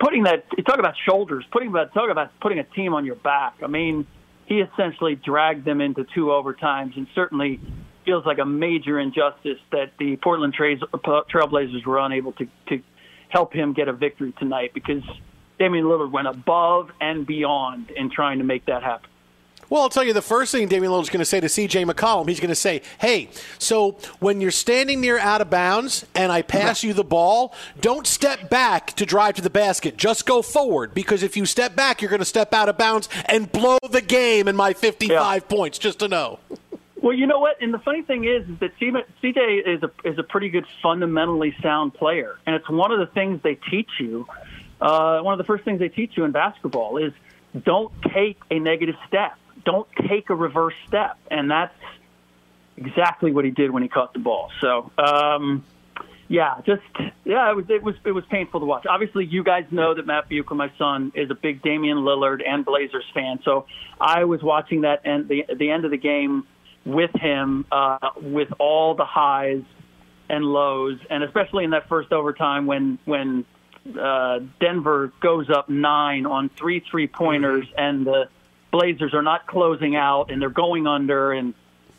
putting 0.00 0.24
that, 0.24 0.44
you 0.56 0.64
talk 0.64 0.78
about 0.78 0.94
shoulders, 1.08 1.44
putting 1.52 1.68
about, 1.68 1.94
talk 1.94 2.10
about 2.10 2.30
putting 2.40 2.58
a 2.58 2.64
team 2.64 2.94
on 2.94 3.04
your 3.04 3.16
back. 3.16 3.54
I 3.62 3.66
mean, 3.66 4.06
he 4.46 4.60
essentially 4.60 5.14
dragged 5.14 5.64
them 5.64 5.80
into 5.80 6.04
two 6.14 6.26
overtimes 6.26 6.96
and 6.96 7.06
certainly 7.14 7.60
feels 8.04 8.24
like 8.24 8.38
a 8.38 8.46
major 8.46 8.98
injustice 8.98 9.58
that 9.70 9.92
the 9.98 10.16
Portland 10.16 10.54
Trailblazers 10.56 11.84
were 11.84 11.98
unable 11.98 12.32
to, 12.32 12.46
to 12.68 12.82
help 13.28 13.52
him 13.52 13.74
get 13.74 13.88
a 13.88 13.92
victory 13.92 14.32
tonight 14.38 14.72
because 14.72 15.02
Damian 15.58 15.84
Lillard 15.84 16.10
went 16.10 16.28
above 16.28 16.90
and 17.00 17.26
beyond 17.26 17.90
in 17.90 18.10
trying 18.10 18.38
to 18.38 18.44
make 18.44 18.64
that 18.66 18.82
happen. 18.82 19.10
Well, 19.70 19.82
I'll 19.82 19.90
tell 19.90 20.04
you 20.04 20.14
the 20.14 20.22
first 20.22 20.52
thing 20.52 20.66
Damian 20.68 20.92
Lillard's 20.92 21.10
going 21.10 21.18
to 21.18 21.26
say 21.26 21.40
to 21.40 21.48
C.J. 21.48 21.84
McCollum, 21.84 22.28
he's 22.28 22.40
going 22.40 22.48
to 22.48 22.54
say, 22.54 22.80
"Hey, 22.98 23.28
so 23.58 23.98
when 24.18 24.40
you're 24.40 24.50
standing 24.50 25.00
near 25.00 25.18
out 25.18 25.40
of 25.40 25.50
bounds 25.50 26.06
and 26.14 26.32
I 26.32 26.42
pass 26.42 26.82
you 26.82 26.94
the 26.94 27.04
ball, 27.04 27.52
don't 27.80 28.06
step 28.06 28.48
back 28.48 28.94
to 28.96 29.04
drive 29.04 29.34
to 29.34 29.42
the 29.42 29.50
basket. 29.50 29.96
Just 29.96 30.24
go 30.24 30.40
forward 30.40 30.94
because 30.94 31.22
if 31.22 31.36
you 31.36 31.44
step 31.44 31.76
back, 31.76 32.00
you're 32.00 32.10
going 32.10 32.20
to 32.20 32.24
step 32.24 32.54
out 32.54 32.68
of 32.68 32.78
bounds 32.78 33.08
and 33.26 33.50
blow 33.52 33.78
the 33.90 34.00
game 34.00 34.48
in 34.48 34.56
my 34.56 34.72
55 34.72 35.48
points. 35.48 35.78
Just 35.78 35.98
to 35.98 36.08
know." 36.08 36.38
Well, 37.00 37.12
you 37.12 37.26
know 37.26 37.38
what? 37.38 37.62
And 37.62 37.72
the 37.72 37.78
funny 37.78 38.02
thing 38.02 38.24
is, 38.24 38.48
is 38.48 38.58
that 38.58 38.76
CJ 38.78 39.66
is 39.66 39.82
a 39.82 39.90
is 40.04 40.18
a 40.18 40.22
pretty 40.22 40.48
good 40.48 40.66
fundamentally 40.82 41.54
sound 41.62 41.94
player, 41.94 42.38
and 42.46 42.56
it's 42.56 42.68
one 42.68 42.90
of 42.90 42.98
the 42.98 43.06
things 43.06 43.40
they 43.42 43.54
teach 43.54 43.90
you. 44.00 44.26
Uh, 44.80 45.20
one 45.20 45.32
of 45.32 45.38
the 45.38 45.44
first 45.44 45.64
things 45.64 45.78
they 45.78 45.88
teach 45.88 46.16
you 46.16 46.24
in 46.24 46.32
basketball 46.32 46.96
is 46.96 47.12
don't 47.64 47.92
take 48.14 48.38
a 48.50 48.58
negative 48.58 48.96
step, 49.06 49.36
don't 49.64 49.88
take 50.08 50.30
a 50.30 50.34
reverse 50.34 50.74
step, 50.86 51.16
and 51.30 51.50
that's 51.50 51.74
exactly 52.76 53.32
what 53.32 53.44
he 53.44 53.50
did 53.50 53.70
when 53.70 53.82
he 53.82 53.88
caught 53.88 54.12
the 54.12 54.18
ball. 54.18 54.50
So, 54.60 54.90
um, 54.98 55.64
yeah, 56.28 56.60
just 56.66 56.82
yeah, 57.24 57.50
it 57.50 57.56
was 57.56 57.64
it 57.70 57.82
was 57.82 57.94
it 58.04 58.12
was 58.12 58.24
painful 58.26 58.60
to 58.60 58.66
watch. 58.66 58.86
Obviously, 58.86 59.24
you 59.24 59.42
guys 59.42 59.64
know 59.70 59.94
that 59.94 60.06
Matt 60.06 60.28
Bucher, 60.28 60.54
my 60.54 60.70
son, 60.78 61.12
is 61.14 61.30
a 61.30 61.34
big 61.34 61.62
Damian 61.62 61.98
Lillard 61.98 62.46
and 62.46 62.64
Blazers 62.64 63.06
fan. 63.14 63.40
So 63.44 63.66
I 64.00 64.24
was 64.24 64.42
watching 64.42 64.82
that 64.82 65.02
and 65.04 65.26
the 65.26 65.44
the 65.54 65.70
end 65.70 65.84
of 65.84 65.90
the 65.90 65.96
game 65.96 66.46
with 66.84 67.10
him 67.14 67.66
uh, 67.72 68.10
with 68.20 68.48
all 68.58 68.94
the 68.94 69.06
highs 69.06 69.62
and 70.28 70.44
lows, 70.44 70.98
and 71.08 71.24
especially 71.24 71.64
in 71.64 71.70
that 71.70 71.88
first 71.88 72.12
overtime 72.12 72.66
when 72.66 72.98
when 73.06 73.46
uh, 73.98 74.40
Denver 74.60 75.12
goes 75.20 75.48
up 75.48 75.70
nine 75.70 76.26
on 76.26 76.50
three 76.50 76.80
three 76.80 77.06
pointers, 77.06 77.66
and 77.76 78.06
the 78.06 78.28
Blazers 78.70 79.14
are 79.14 79.22
not 79.22 79.46
closing 79.46 79.96
out, 79.96 80.30
and 80.30 80.40
they're 80.40 80.50
going 80.50 80.86
under, 80.86 81.32
and 81.32 81.54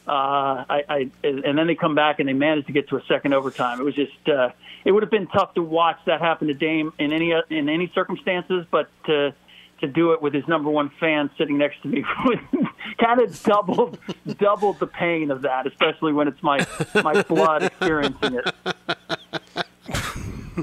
uh, 0.07 0.65
I, 0.69 0.83
I 0.89 1.11
and 1.23 1.57
then 1.57 1.67
they 1.67 1.75
come 1.75 1.95
back 1.95 2.19
and 2.19 2.27
they 2.27 2.33
manage 2.33 2.65
to 2.67 2.71
get 2.71 2.89
to 2.89 2.97
a 2.97 3.03
second 3.05 3.33
overtime. 3.33 3.79
It 3.79 3.83
was 3.83 3.95
just 3.95 4.29
uh, 4.29 4.49
it 4.85 4.91
would 4.91 5.03
have 5.03 5.11
been 5.11 5.27
tough 5.27 5.53
to 5.55 5.63
watch 5.63 5.99
that 6.05 6.21
happen 6.21 6.47
to 6.47 6.53
Dame 6.53 6.93
in 6.99 7.11
any 7.11 7.33
in 7.49 7.69
any 7.69 7.91
circumstances, 7.93 8.65
but 8.71 8.89
to 9.05 9.33
to 9.81 9.87
do 9.87 10.11
it 10.13 10.21
with 10.21 10.33
his 10.33 10.47
number 10.47 10.69
one 10.69 10.89
fan 10.99 11.29
sitting 11.37 11.57
next 11.57 11.81
to 11.81 11.87
me 11.87 12.03
kind 12.99 13.21
of 13.21 13.43
doubled 13.43 13.97
doubled 14.37 14.79
the 14.79 14.87
pain 14.87 15.31
of 15.31 15.43
that, 15.43 15.67
especially 15.67 16.13
when 16.13 16.27
it's 16.27 16.41
my 16.43 16.65
my 16.95 17.21
blood 17.23 17.63
experiencing 17.63 18.39
it. 18.39 18.55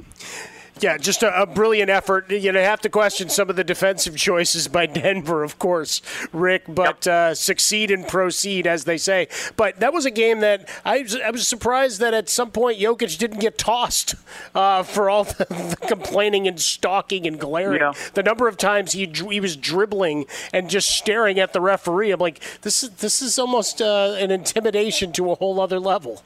Yeah, 0.81 0.99
just 0.99 1.23
a, 1.23 1.43
a, 1.43 1.47
brilliant 1.47 1.89
effort. 1.89 2.31
You 2.31 2.53
know, 2.53 2.61
have 2.61 2.83
to 2.83 2.91
question 2.91 3.31
some 3.31 3.49
of 3.49 3.57
the 3.57 3.65
defensive 3.65 4.17
choices 4.17 4.69
by 4.69 4.85
Denver, 4.87 5.43
of 5.43 5.59
course, 5.59 6.03
Rick, 6.33 6.65
but 6.69 7.07
uh, 7.07 7.35
succeed 7.35 7.91
and 7.91 8.07
proceed, 8.07 8.67
as 8.67 8.85
they 8.85 8.99
say. 8.99 9.29
But 9.57 9.81
that 9.81 9.95
was 9.95 10.05
a 10.05 10.11
game 10.11 10.41
that 10.41 10.69
I, 10.85 11.07
I 11.25 11.31
was 11.31 11.49
surprised 11.49 12.01
that 12.01 12.13
at 12.13 12.29
some 12.29 12.51
point 12.51 12.79
Jokic 12.79 13.17
didn't 13.17 13.39
get 13.39 13.57
tossed 13.57 14.17
uh, 14.55 14.83
for 14.83 15.09
all 15.09 15.25
the, 15.25 15.47
the, 15.47 15.87
complaining 15.87 16.47
and 16.47 16.61
stalking 16.61 17.27
and 17.27 17.41
glaring. 17.41 17.81
Yeah. 17.81 17.95
The 18.13 18.23
number 18.23 18.47
of 18.47 18.59
times 18.59 18.93
he 18.93 19.07
he 19.07 19.41
was 19.41 19.57
dribbling 19.57 20.27
and 20.53 20.69
just 20.69 20.91
staring 20.91 21.39
at 21.39 21.55
the 21.55 21.61
referee, 21.61 22.11
I'm 22.11 22.21
like, 22.21 22.41
this 22.61 22.83
is 22.83 22.91
this 22.91 23.23
is 23.23 23.39
almost 23.39 23.81
uh, 23.81 24.15
an 24.19 24.31
intimidation 24.31 25.13
to 25.13 25.31
a 25.31 25.37
whole 25.37 25.59
other 25.59 25.81
level. 25.81 26.23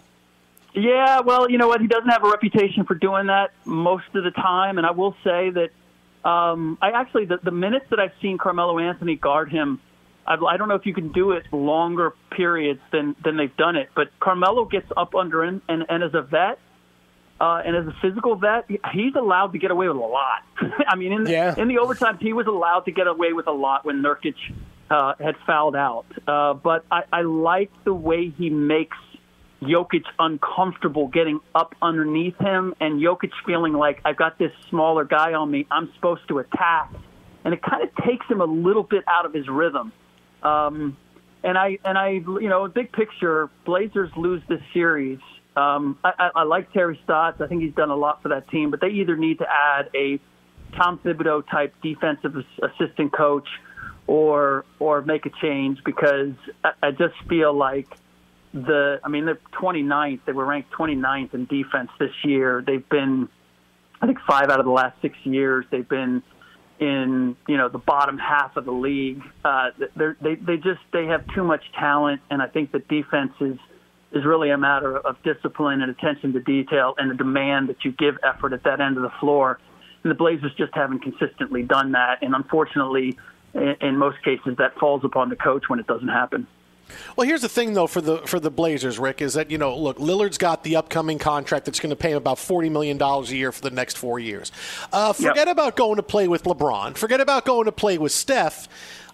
Yeah, 0.75 1.21
well, 1.21 1.51
you 1.51 1.59
know 1.59 1.69
what? 1.69 1.81
He 1.81 1.87
doesn't 1.87 2.09
have 2.09 2.25
a 2.25 2.31
reputation 2.31 2.85
for 2.85 2.95
doing 2.95 3.27
that 3.27 3.53
most 3.65 4.07
of 4.15 4.23
the 4.25 4.31
time, 4.31 4.79
and 4.79 4.87
I 4.87 4.93
will 4.93 5.15
say 5.25 5.51
that 5.51 5.71
um, 6.29 6.79
I 6.81 6.91
actually 6.91 7.25
the, 7.25 7.39
the 7.43 7.51
minutes 7.51 7.87
that 7.91 7.99
I've 7.99 8.13
seen 8.23 8.39
Carmelo 8.39 8.79
Anthony 8.79 9.17
guard 9.17 9.51
him, 9.51 9.81
I've, 10.27 10.43
I 10.43 10.57
don't 10.57 10.69
know 10.69 10.77
if 10.77 10.87
you 10.87 10.95
can 10.95 11.13
do 11.13 11.33
it 11.33 11.45
longer 11.53 12.15
periods 12.31 12.81
than 12.93 13.17
than 13.25 13.37
they've 13.37 13.57
done 13.57 13.77
it, 13.77 13.89
but 13.97 14.09
Carmelo 14.21 14.65
gets 14.65 14.87
up 14.97 15.15
under 15.15 15.45
him, 15.45 15.63
and, 15.69 15.85
and 15.89 16.03
as 16.03 16.15
a 16.15 16.23
vet. 16.23 16.59
Uh, 17.43 17.63
and 17.65 17.75
as 17.75 17.87
a 17.87 17.97
physical 18.03 18.37
vet, 18.37 18.67
he's 18.69 19.15
allowed 19.15 19.51
to 19.53 19.59
get 19.59 19.71
away 19.71 19.89
with 19.89 19.97
a 19.97 19.99
lot. 19.99 20.43
I 20.87 20.95
mean, 20.95 21.11
in 21.11 21.25
the, 21.25 21.31
yeah. 21.31 21.55
in 21.57 21.69
the 21.69 21.79
overtime, 21.79 22.19
he 22.21 22.35
was 22.35 22.47
allowed 22.47 22.81
to 22.81 22.93
get 22.93 23.07
away 23.07 23.33
with 23.33 23.47
a 23.47 23.51
lot 23.51 23.83
when 23.83 24.03
Nurkic 24.03 24.35
uh, 24.91 25.15
had 25.19 25.37
fouled 25.47 25.75
out. 25.75 26.05
Uh, 26.29 26.53
but 26.53 26.85
I, 26.91 27.05
I 27.11 27.23
like 27.23 27.71
the 27.85 27.95
way 27.95 28.29
he 28.29 28.51
makes 28.51 28.99
Jokic 29.63 30.05
uncomfortable 30.19 31.09
getting 31.09 31.41
up 31.55 31.75
underneath 31.83 32.39
him, 32.39 32.75
and 32.81 33.01
Jokic 33.01 33.33
feeling 33.45 33.75
like 33.75 34.01
I've 34.05 34.17
got 34.17 34.39
this 34.39 34.53
smaller 34.71 35.05
guy 35.05 35.35
on 35.35 35.51
me. 35.51 35.67
I'm 35.71 35.93
supposed 35.95 36.27
to 36.29 36.39
attack, 36.39 36.93
and 37.45 37.53
it 37.53 37.63
kind 37.63 37.83
of 37.83 37.95
takes 38.05 38.27
him 38.27 38.41
a 38.41 38.47
little 38.47 38.83
bit 38.83 39.05
out 39.07 39.27
of 39.27 39.35
his 39.35 39.49
rhythm. 39.49 39.93
Um, 40.43 40.97
and 41.45 41.59
I 41.59 41.79
and 41.85 41.99
I, 41.99 42.11
you 42.11 42.49
know, 42.49 42.67
big 42.69 42.91
picture, 42.93 43.51
Blazers 43.67 44.11
lose 44.17 44.43
this 44.49 44.61
series. 44.73 45.19
Um, 45.57 45.99
I, 46.05 46.13
I, 46.19 46.31
I 46.37 46.43
like 46.45 46.73
Terry 46.73 46.99
Stotts. 47.05 47.41
I 47.41 47.47
think 47.47 47.63
he's 47.63 47.75
done 47.75 47.91
a 47.91 47.97
lot 47.97 48.23
for 48.23 48.29
that 48.31 48.49
team, 48.49 48.71
but 48.71 48.81
they 48.81 48.89
either 48.89 49.17
need 49.17 49.39
to 49.39 49.47
add 49.51 49.91
a 49.95 50.21
Tom 50.77 50.99
Thibodeau 51.05 51.43
type 51.51 51.75
defensive 51.83 52.35
assistant 52.63 53.13
coach, 53.13 53.49
or 54.07 54.65
or 54.79 55.03
make 55.03 55.27
a 55.27 55.31
change 55.43 55.85
because 55.85 56.33
I, 56.65 56.73
I 56.83 56.91
just 56.93 57.15
feel 57.29 57.53
like 57.53 57.89
the 58.53 59.01
I 59.05 59.09
mean 59.09 59.27
they're 59.27 59.39
29th. 59.61 60.21
They 60.27 60.33
were 60.33 60.45
ranked 60.45 60.73
29th 60.73 61.35
in 61.35 61.47
defense 61.47 61.91
this 61.99 62.13
year. 62.25 62.63
They've 62.67 62.89
been 62.89 63.29
I 64.01 64.07
think 64.07 64.19
five 64.27 64.51
out 64.51 64.59
of 64.59 64.67
the 64.67 64.73
last 64.73 65.01
six 65.03 65.17
years 65.25 65.65
they've 65.71 65.89
been 65.89 66.23
in 66.81 67.37
you 67.47 67.57
know 67.57 67.69
the 67.69 67.79
bottom 67.79 68.19
half 68.19 68.57
of 68.57 68.65
the 68.65 68.73
league. 68.73 69.23
Uh, 69.45 69.71
they 69.97 70.35
they 70.35 70.57
just 70.57 70.81
they 70.93 71.07
have 71.07 71.25
too 71.35 71.45
much 71.45 71.63
talent, 71.79 72.23
and 72.31 72.43
I 72.43 72.47
think 72.47 72.73
the 72.73 72.81
defense 72.81 73.33
is 73.41 73.59
is 74.13 74.25
really 74.25 74.51
a 74.51 74.59
matter 74.59 74.97
of 74.97 75.23
discipline 75.23 75.83
and 75.83 75.91
attention 75.91 76.33
to 76.33 76.41
detail 76.41 76.95
and 76.99 77.11
the 77.11 77.15
demand 77.15 77.69
that 77.69 77.85
you 77.85 77.93
give 77.93 78.17
effort 78.25 78.53
at 78.53 78.65
that 78.65 78.81
end 78.81 78.97
of 78.97 79.05
the 79.05 79.13
floor. 79.21 79.61
And 80.03 80.11
the 80.11 80.17
Blazers 80.17 80.53
just 80.57 80.75
haven't 80.75 81.01
consistently 81.01 81.63
done 81.63 81.93
that, 81.93 82.23
and 82.23 82.35
unfortunately, 82.35 83.19
in, 83.53 83.77
in 83.83 83.99
most 83.99 84.25
cases, 84.25 84.57
that 84.57 84.77
falls 84.79 85.05
upon 85.05 85.29
the 85.29 85.37
coach 85.37 85.69
when 85.69 85.79
it 85.79 85.87
doesn't 85.87 86.09
happen. 86.09 86.47
Well, 87.17 87.27
here's 87.27 87.43
the 87.43 87.49
thing, 87.49 87.75
though, 87.75 87.87
for 87.87 88.01
the 88.01 88.19
for 88.19 88.41
the 88.41 88.51
Blazers, 88.51 88.99
Rick, 88.99 89.23
is 89.23 89.35
that 89.35 89.51
you 89.51 89.59
know, 89.59 89.77
look, 89.77 89.99
Lillard's 89.99 90.39
got 90.39 90.65
the 90.65 90.77
upcoming 90.77 91.19
contract 91.19 91.67
that's 91.67 91.81
going 91.81 91.91
to 91.91 91.97
pay 91.97 92.13
him 92.13 92.17
about 92.17 92.39
forty 92.39 92.69
million 92.69 92.99
dollars 92.99 93.31
a 93.31 93.37
year 93.37 93.53
for 93.53 93.63
the 93.63 93.71
next 93.71 93.99
four 93.99 94.19
years. 94.19 94.53
Uh, 94.93 95.13
forget 95.13 95.37
yep. 95.37 95.49
about 95.49 95.77
going 95.77 95.97
to 95.97 96.03
play 96.03 96.29
with 96.29 96.45
LeBron. 96.45 96.97
Forget 96.97 97.21
about 97.21 97.45
going 97.45 97.65
to 97.65 97.73
play 97.73 97.99
with 97.99 98.13
Steph. 98.13 98.69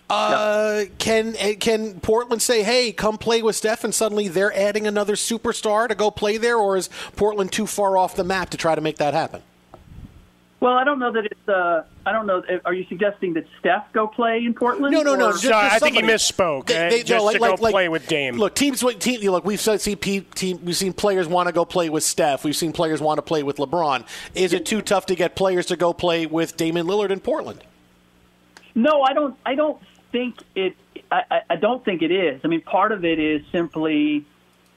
Uh, 0.09 0.85
yep. 0.85 0.99
Can 0.99 1.35
can 1.57 2.01
Portland 2.01 2.43
say, 2.43 2.63
"Hey, 2.63 2.93
come 2.93 3.19
play 3.19 3.43
with 3.43 3.57
Steph," 3.57 3.83
and 3.83 3.95
suddenly 3.95 4.29
they're 4.29 4.57
adding 4.57 4.87
another 4.87 5.15
superstar 5.15 5.89
to 5.89 5.95
go 5.95 6.11
play 6.11 6.37
there, 6.37 6.57
or 6.57 6.77
is 6.77 6.89
Portland 7.17 7.51
too 7.51 7.67
far 7.67 7.97
off 7.97 8.15
the 8.15 8.25
map 8.25 8.51
to 8.51 8.57
try 8.57 8.75
to 8.75 8.81
make 8.81 8.99
that 8.99 9.15
happen? 9.15 9.43
Well, 10.59 10.73
I 10.73 10.85
don't 10.85 10.99
know 10.99 11.13
that 11.13 11.27
it's. 11.27 11.49
Uh, 11.49 11.85
I 12.07 12.13
don't 12.13 12.27
know. 12.27 12.43
Are 12.65 12.73
you 12.73 12.87
suggesting 12.89 13.35
that 13.35 13.45
Steph 13.59 13.93
go 13.93 14.07
play 14.07 14.39
in 14.39 14.55
Portland? 14.55 14.93
No, 14.93 15.03
no, 15.03 15.15
no. 15.15 15.33
Just, 15.33 15.45
Sorry, 15.45 15.69
I 15.69 15.79
think 15.79 15.97
he 15.97 16.03
misspoke. 16.03 16.67
They, 16.67 16.89
they, 16.89 16.99
just 17.03 17.11
no, 17.11 17.25
like, 17.25 17.35
to 17.35 17.39
go 17.41 17.55
like, 17.61 17.73
play 17.73 17.89
with 17.91 18.09
Dame. 18.09 18.39
Look, 18.39 18.55
teams. 18.55 18.83
Team, 18.99 19.21
look, 19.31 19.45
we've 19.45 19.61
seen 19.61 19.99
team, 19.99 20.65
we've 20.65 20.77
seen 20.77 20.95
players 20.95 21.29
want 21.29 21.49
to 21.49 21.53
go 21.53 21.67
play 21.67 21.91
with 21.91 22.05
Steph. 22.05 22.43
We've 22.43 22.57
seen 22.57 22.73
players 22.73 23.03
want 23.03 23.19
to 23.19 23.23
play 23.23 23.43
with 23.43 23.59
LeBron. 23.59 24.07
Is 24.35 24.55
it 24.55 24.65
too 24.65 24.81
tough 24.81 25.07
to 25.07 25.15
get 25.15 25.37
players 25.37 25.67
to 25.67 25.77
go 25.77 25.93
play 25.93 26.25
with 26.25 26.57
Damian 26.57 26.87
Lillard 26.87 27.11
in 27.11 27.21
Portland? 27.21 27.63
No, 28.75 29.03
I 29.03 29.13
don't. 29.13 29.37
I 29.45 29.57
don't 29.57 29.81
think 30.11 30.37
it. 30.55 30.75
I, 31.13 31.43
I 31.51 31.57
don't 31.57 31.85
think 31.85 32.01
it 32.01 32.11
is. 32.11 32.41
I 32.45 32.49
mean, 32.49 32.63
part 32.63 32.93
of 32.93 33.05
it 33.05 33.19
is 33.19 33.43
simply 33.53 34.25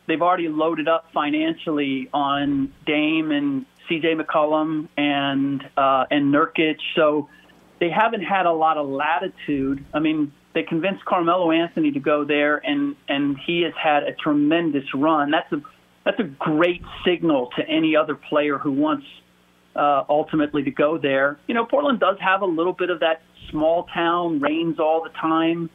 they've 0.07 0.21
already 0.21 0.49
loaded 0.49 0.89
up 0.89 1.09
financially 1.13 2.09
on 2.13 2.73
Dame 2.85 3.31
and 3.31 3.65
C.J. 3.89 4.15
McCollum 4.15 4.87
and 4.95 5.61
uh, 5.75 6.05
and 6.09 6.33
Nurkic. 6.33 6.77
So 6.95 7.29
they 7.79 7.89
haven't 7.89 8.21
had 8.21 8.45
a 8.45 8.51
lot 8.51 8.77
of 8.77 8.87
latitude. 8.87 9.83
I 9.93 9.99
mean, 9.99 10.31
they 10.53 10.63
convinced 10.63 11.03
Carmelo 11.05 11.51
Anthony 11.51 11.91
to 11.91 11.99
go 11.99 12.23
there, 12.23 12.57
and 12.57 12.95
and 13.07 13.37
he 13.45 13.61
has 13.63 13.73
had 13.81 14.03
a 14.03 14.13
tremendous 14.13 14.85
run. 14.93 15.31
That's 15.31 15.51
a 15.51 15.61
that's 16.05 16.19
a 16.19 16.23
great 16.23 16.81
signal 17.05 17.49
to 17.57 17.67
any 17.67 17.95
other 17.95 18.15
player 18.15 18.57
who 18.57 18.71
wants 18.71 19.05
uh, 19.75 20.03
ultimately 20.07 20.63
to 20.63 20.71
go 20.71 20.97
there. 20.97 21.39
You 21.47 21.55
know, 21.55 21.65
Portland 21.65 21.99
does 21.99 22.17
have 22.19 22.41
a 22.41 22.45
little 22.45 22.73
bit 22.73 22.89
of 22.89 23.01
that 23.01 23.21
small 23.49 23.83
town 23.93 24.39
rains 24.39 24.79
all 24.79 25.03
the 25.03 25.09
time 25.09 25.69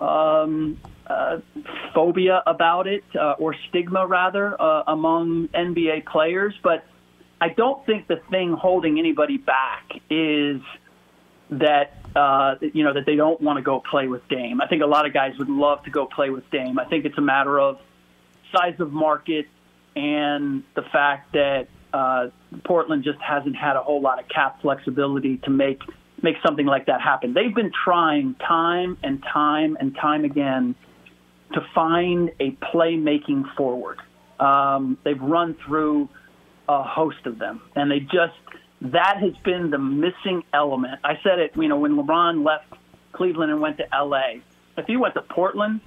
um, 0.00 0.78
uh, 1.06 1.38
phobia 1.94 2.42
about 2.46 2.86
it, 2.86 3.04
uh, 3.18 3.34
or 3.38 3.54
stigma 3.68 4.06
rather, 4.06 4.60
uh, 4.60 4.84
among 4.86 5.48
NBA 5.48 6.06
players, 6.06 6.54
but 6.62 6.84
I 7.40 7.50
don't 7.50 7.84
think 7.84 8.06
the 8.06 8.20
thing 8.30 8.52
holding 8.52 8.98
anybody 8.98 9.36
back 9.36 9.90
is 10.10 10.60
that 11.50 11.94
uh, 12.14 12.54
you 12.60 12.82
know 12.82 12.94
that 12.94 13.04
they 13.06 13.16
don't 13.16 13.40
want 13.40 13.58
to 13.58 13.62
go 13.62 13.80
play 13.80 14.08
with 14.08 14.26
Dame. 14.28 14.60
I 14.60 14.66
think 14.66 14.82
a 14.82 14.86
lot 14.86 15.06
of 15.06 15.12
guys 15.12 15.36
would 15.38 15.50
love 15.50 15.84
to 15.84 15.90
go 15.90 16.06
play 16.06 16.30
with 16.30 16.48
Dame. 16.50 16.78
I 16.78 16.86
think 16.86 17.04
it's 17.04 17.18
a 17.18 17.22
matter 17.22 17.60
of 17.60 17.78
size 18.52 18.80
of 18.80 18.92
market 18.92 19.46
and 19.94 20.62
the 20.74 20.82
fact 20.82 21.32
that 21.32 21.68
uh, 21.92 22.28
Portland 22.64 23.04
just 23.04 23.18
hasn't 23.20 23.56
had 23.56 23.76
a 23.76 23.82
whole 23.82 24.00
lot 24.00 24.18
of 24.22 24.28
cap 24.28 24.60
flexibility 24.60 25.38
to 25.38 25.50
make 25.50 25.80
make 26.22 26.36
something 26.44 26.66
like 26.66 26.86
that 26.86 27.00
happen. 27.00 27.34
They've 27.34 27.54
been 27.54 27.72
trying 27.84 28.34
time 28.34 28.96
and 29.02 29.22
time 29.22 29.76
and 29.78 29.94
time 29.94 30.24
again 30.24 30.74
to 31.52 31.60
find 31.74 32.30
a 32.40 32.52
playmaking 32.52 33.54
forward. 33.56 34.00
Um, 34.40 34.98
they've 35.04 35.20
run 35.20 35.56
through 35.66 36.08
a 36.68 36.82
host 36.82 37.26
of 37.26 37.38
them, 37.38 37.62
and 37.74 37.90
they 37.90 38.00
just 38.00 38.34
that 38.82 39.16
has 39.20 39.32
been 39.44 39.70
the 39.70 39.78
missing 39.78 40.42
element. 40.52 41.00
I 41.02 41.18
said 41.22 41.38
it, 41.38 41.52
you 41.56 41.68
know, 41.68 41.78
when 41.78 41.96
LeBron 41.96 42.44
left 42.44 42.66
Cleveland 43.12 43.50
and 43.50 43.60
went 43.60 43.78
to 43.78 43.94
L.A. 43.94 44.42
If 44.76 44.86
he 44.86 44.96
went 44.96 45.14
to 45.14 45.22
Portland, 45.22 45.80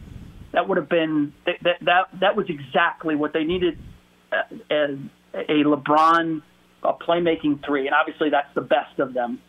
that 0.51 0.67
would 0.67 0.77
have 0.77 0.89
been 0.89 1.33
that 1.45 1.77
that 1.81 2.09
that 2.19 2.35
was 2.35 2.49
exactly 2.49 3.15
what 3.15 3.33
they 3.33 3.43
needed 3.43 3.77
uh, 4.31 4.55
as 4.71 4.97
a 5.33 5.63
LeBron 5.63 6.41
a 6.83 6.93
playmaking 6.93 7.65
three, 7.65 7.87
and 7.87 7.95
obviously 7.95 8.29
that's 8.29 8.53
the 8.55 8.61
best 8.61 8.99
of 8.99 9.13
them. 9.13 9.39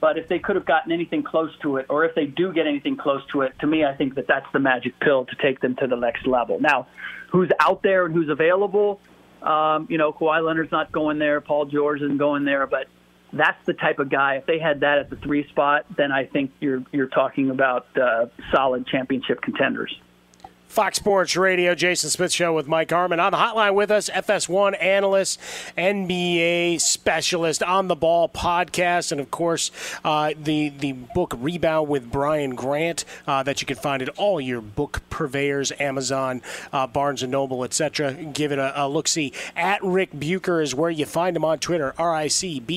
But 0.00 0.18
if 0.18 0.28
they 0.28 0.38
could 0.38 0.56
have 0.56 0.66
gotten 0.66 0.92
anything 0.92 1.22
close 1.22 1.50
to 1.62 1.78
it, 1.78 1.86
or 1.88 2.04
if 2.04 2.14
they 2.14 2.26
do 2.26 2.52
get 2.52 2.66
anything 2.66 2.96
close 2.96 3.22
to 3.32 3.42
it, 3.42 3.58
to 3.60 3.66
me, 3.66 3.84
I 3.84 3.94
think 3.94 4.14
that 4.16 4.26
that's 4.28 4.46
the 4.52 4.58
magic 4.58 5.00
pill 5.00 5.24
to 5.24 5.36
take 5.36 5.60
them 5.60 5.74
to 5.76 5.86
the 5.86 5.96
next 5.96 6.26
level. 6.26 6.60
Now, 6.60 6.86
who's 7.30 7.50
out 7.60 7.82
there 7.82 8.04
and 8.04 8.14
who's 8.14 8.28
available? 8.28 9.00
Um, 9.46 9.86
you 9.88 9.98
know, 9.98 10.12
Kawhi 10.12 10.44
Leonard's 10.44 10.72
not 10.72 10.92
going 10.92 11.18
there. 11.18 11.40
Paul 11.40 11.66
George 11.66 12.02
isn't 12.02 12.18
going 12.18 12.44
there, 12.44 12.66
but 12.66 12.86
that's 13.32 13.64
the 13.66 13.74
type 13.74 13.98
of 13.98 14.10
guy. 14.10 14.36
If 14.36 14.46
they 14.46 14.58
had 14.58 14.80
that 14.80 14.98
at 14.98 15.10
the 15.10 15.16
three 15.16 15.46
spot, 15.48 15.86
then 15.96 16.10
I 16.12 16.24
think 16.24 16.52
you're 16.60 16.84
you're 16.92 17.08
talking 17.08 17.50
about 17.50 17.86
uh, 17.96 18.26
solid 18.52 18.86
championship 18.86 19.40
contenders. 19.42 19.94
Fox 20.68 20.98
Sports 20.98 21.36
Radio, 21.36 21.74
Jason 21.74 22.10
Smith 22.10 22.32
Show 22.32 22.52
with 22.52 22.66
Mike 22.66 22.90
Harmon. 22.90 23.18
On 23.18 23.32
the 23.32 23.38
hotline 23.38 23.74
with 23.74 23.90
us, 23.90 24.10
FS1 24.10 24.82
analyst, 24.82 25.40
NBA 25.76 26.80
specialist, 26.80 27.62
on 27.62 27.88
the 27.88 27.96
ball 27.96 28.28
podcast, 28.28 29.10
and 29.12 29.20
of 29.20 29.30
course, 29.30 29.70
uh, 30.04 30.34
the, 30.36 30.68
the 30.68 30.92
book 30.92 31.34
Rebound 31.38 31.88
with 31.88 32.10
Brian 32.10 32.54
Grant 32.54 33.04
uh, 33.26 33.42
that 33.44 33.62
you 33.62 33.66
can 33.66 33.76
find 33.76 34.02
at 34.02 34.10
all 34.10 34.40
your 34.40 34.60
book 34.60 35.02
purveyors, 35.08 35.72
Amazon, 35.80 36.42
uh, 36.72 36.86
Barnes 36.86 37.22
& 37.22 37.26
Noble, 37.26 37.64
etc. 37.64 38.12
Give 38.12 38.52
it 38.52 38.58
a, 38.58 38.84
a 38.84 38.88
look-see. 38.88 39.32
At 39.56 39.82
Ric 39.82 40.10
Bucher 40.12 40.60
is 40.60 40.74
where 40.74 40.90
you 40.90 41.06
find 41.06 41.36
him 41.36 41.44
on 41.44 41.58
Twitter, 41.58 41.94
R-I-C-B-U-C-H-E-R. 41.96 42.70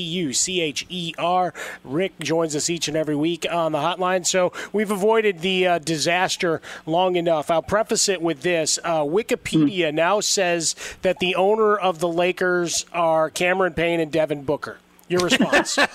Ric 1.84 2.19
joins 2.19 2.56
us 2.56 2.69
each 2.69 2.88
and 2.88 2.95
every 2.95 3.15
week 3.15 3.45
on 3.52 3.73
the 3.73 3.80
hotline, 3.80 4.25
so 4.25 4.54
we've 4.71 4.91
avoided 4.91 5.39
the 5.39 5.67
uh, 5.67 5.80
disaster 5.80 6.62
long 6.86 7.15
enough. 7.15 7.52
I'll 7.52 7.62
preface 7.79 8.09
it 8.09 8.21
with 8.21 8.41
this 8.41 8.77
uh, 8.83 8.99
Wikipedia 8.99 9.93
now 9.93 10.19
says 10.19 10.75
that 11.01 11.17
the 11.19 11.33
owner 11.35 11.77
of 11.77 11.99
the 11.99 12.09
Lakers 12.09 12.85
are 12.91 13.29
Cameron 13.29 13.71
Payne 13.73 14.01
and 14.01 14.11
Devin 14.11 14.43
Booker. 14.43 14.79
Your 15.07 15.21
response? 15.21 15.79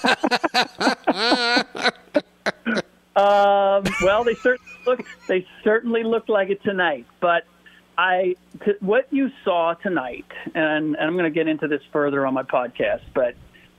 Um, 3.16 3.85
well, 4.03 4.25
they 4.25 4.35
certainly 4.35 4.73
look 4.85 5.07
they 5.29 5.47
certainly 5.62 6.03
look 6.03 6.29
like 6.29 6.51
it 6.51 6.61
tonight. 6.64 7.07
But 7.20 7.44
I 7.97 8.35
t- 8.64 8.73
what 8.81 9.07
you 9.12 9.31
saw 9.44 9.75
tonight, 9.75 10.27
and, 10.47 10.97
and 10.97 10.97
I'm 10.97 11.12
going 11.12 11.23
to 11.23 11.31
get 11.31 11.47
into 11.47 11.68
this 11.68 11.81
further 11.92 12.27
on 12.27 12.35
my 12.35 12.42
podcast, 12.42 13.03
but 13.14 13.37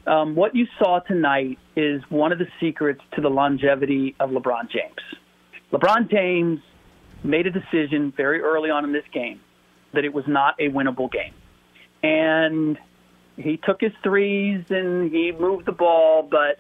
um, 0.10 0.36
what 0.36 0.56
you 0.56 0.68
saw 0.80 1.00
tonight 1.00 1.60
is 1.76 2.02
one 2.08 2.32
of 2.32 2.40
the 2.40 2.48
secrets 2.62 3.02
to 3.16 3.22
the 3.22 3.30
longevity 3.30 4.16
of 4.22 4.30
LeBron 4.30 4.72
James. 4.72 5.20
LeBron 5.74 6.10
James 6.10 6.62
made 7.26 7.48
a 7.48 7.52
decision 7.52 8.12
very 8.12 8.42
early 8.42 8.70
on 8.70 8.86
in 8.86 8.92
this 8.92 9.06
game 9.12 9.40
that 9.94 10.06
it 10.06 10.14
was 10.14 10.28
not 10.28 10.56
a 10.60 10.70
winnable 10.70 11.12
game, 11.12 11.34
and 12.04 12.78
he 13.38 13.58
took 13.58 13.82
his 13.82 13.92
threes 14.04 14.64
and 14.70 15.12
he 15.12 15.32
moved 15.32 15.66
the 15.66 15.72
ball, 15.72 16.24
but 16.24 16.60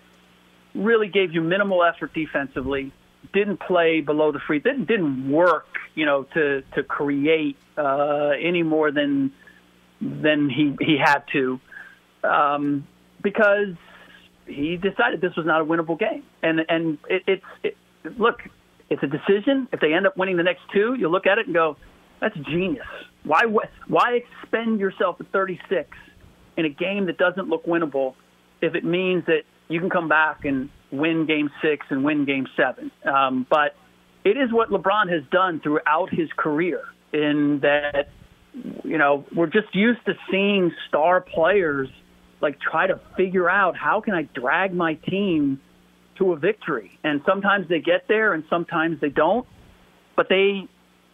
really 0.73 1.07
gave 1.07 1.33
you 1.33 1.41
minimal 1.41 1.83
effort 1.83 2.13
defensively. 2.13 2.91
Didn't 3.33 3.59
play 3.59 4.01
below 4.01 4.31
the 4.31 4.39
free. 4.39 4.59
Didn't 4.59 4.85
didn't 4.85 5.31
work, 5.31 5.67
you 5.95 6.05
know, 6.05 6.23
to 6.33 6.61
to 6.73 6.83
create 6.83 7.57
uh, 7.77 8.31
any 8.39 8.63
more 8.63 8.91
than 8.91 9.31
than 10.01 10.49
he 10.49 10.75
he 10.79 10.97
had 10.97 11.23
to, 11.31 11.59
um, 12.23 12.87
because 13.21 13.75
he 14.45 14.77
decided 14.77 15.21
this 15.21 15.35
was 15.35 15.45
not 15.45 15.61
a 15.61 15.65
winnable 15.65 15.97
game. 15.97 16.23
And 16.43 16.65
and 16.69 16.97
it, 17.09 17.23
it's 17.27 17.45
it, 17.63 17.77
look, 18.17 18.41
it's 18.89 19.03
a 19.03 19.07
decision. 19.07 19.67
If 19.71 19.79
they 19.79 19.93
end 19.93 20.05
up 20.07 20.17
winning 20.17 20.37
the 20.37 20.43
next 20.43 20.61
two, 20.73 20.95
you 20.97 21.09
look 21.09 21.25
at 21.25 21.37
it 21.37 21.47
and 21.47 21.55
go, 21.55 21.77
that's 22.21 22.35
genius. 22.49 22.85
Why 23.23 23.43
why 23.87 24.21
expend 24.43 24.79
yourself 24.79 25.17
at 25.19 25.31
36 25.31 25.89
in 26.57 26.65
a 26.65 26.69
game 26.69 27.07
that 27.07 27.17
doesn't 27.17 27.49
look 27.49 27.65
winnable 27.65 28.15
if 28.61 28.75
it 28.75 28.85
means 28.85 29.25
that 29.25 29.41
you 29.67 29.79
can 29.79 29.89
come 29.89 30.07
back 30.07 30.45
and 30.45 30.69
win 30.91 31.25
game 31.25 31.49
six 31.61 31.85
and 31.89 32.03
win 32.03 32.25
game 32.25 32.47
seven. 32.55 32.91
Um, 33.03 33.45
but 33.49 33.75
it 34.23 34.37
is 34.37 34.51
what 34.51 34.69
LeBron 34.69 35.11
has 35.11 35.23
done 35.31 35.59
throughout 35.59 36.09
his 36.11 36.29
career 36.37 36.81
in 37.11 37.59
that, 37.61 38.09
you 38.83 38.97
know, 38.97 39.25
we're 39.35 39.47
just 39.47 39.73
used 39.73 40.05
to 40.05 40.13
seeing 40.31 40.71
star 40.87 41.21
players 41.21 41.89
like 42.41 42.59
try 42.59 42.87
to 42.87 42.99
figure 43.17 43.49
out 43.49 43.75
how 43.75 44.01
can 44.01 44.13
I 44.13 44.23
drag 44.23 44.73
my 44.73 44.95
team 44.95 45.59
to 46.17 46.33
a 46.33 46.35
victory. 46.37 46.97
And 47.03 47.21
sometimes 47.25 47.67
they 47.67 47.79
get 47.79 48.07
there 48.07 48.33
and 48.33 48.43
sometimes 48.49 48.99
they 49.01 49.09
don't, 49.09 49.47
but 50.15 50.27
they, 50.29 50.67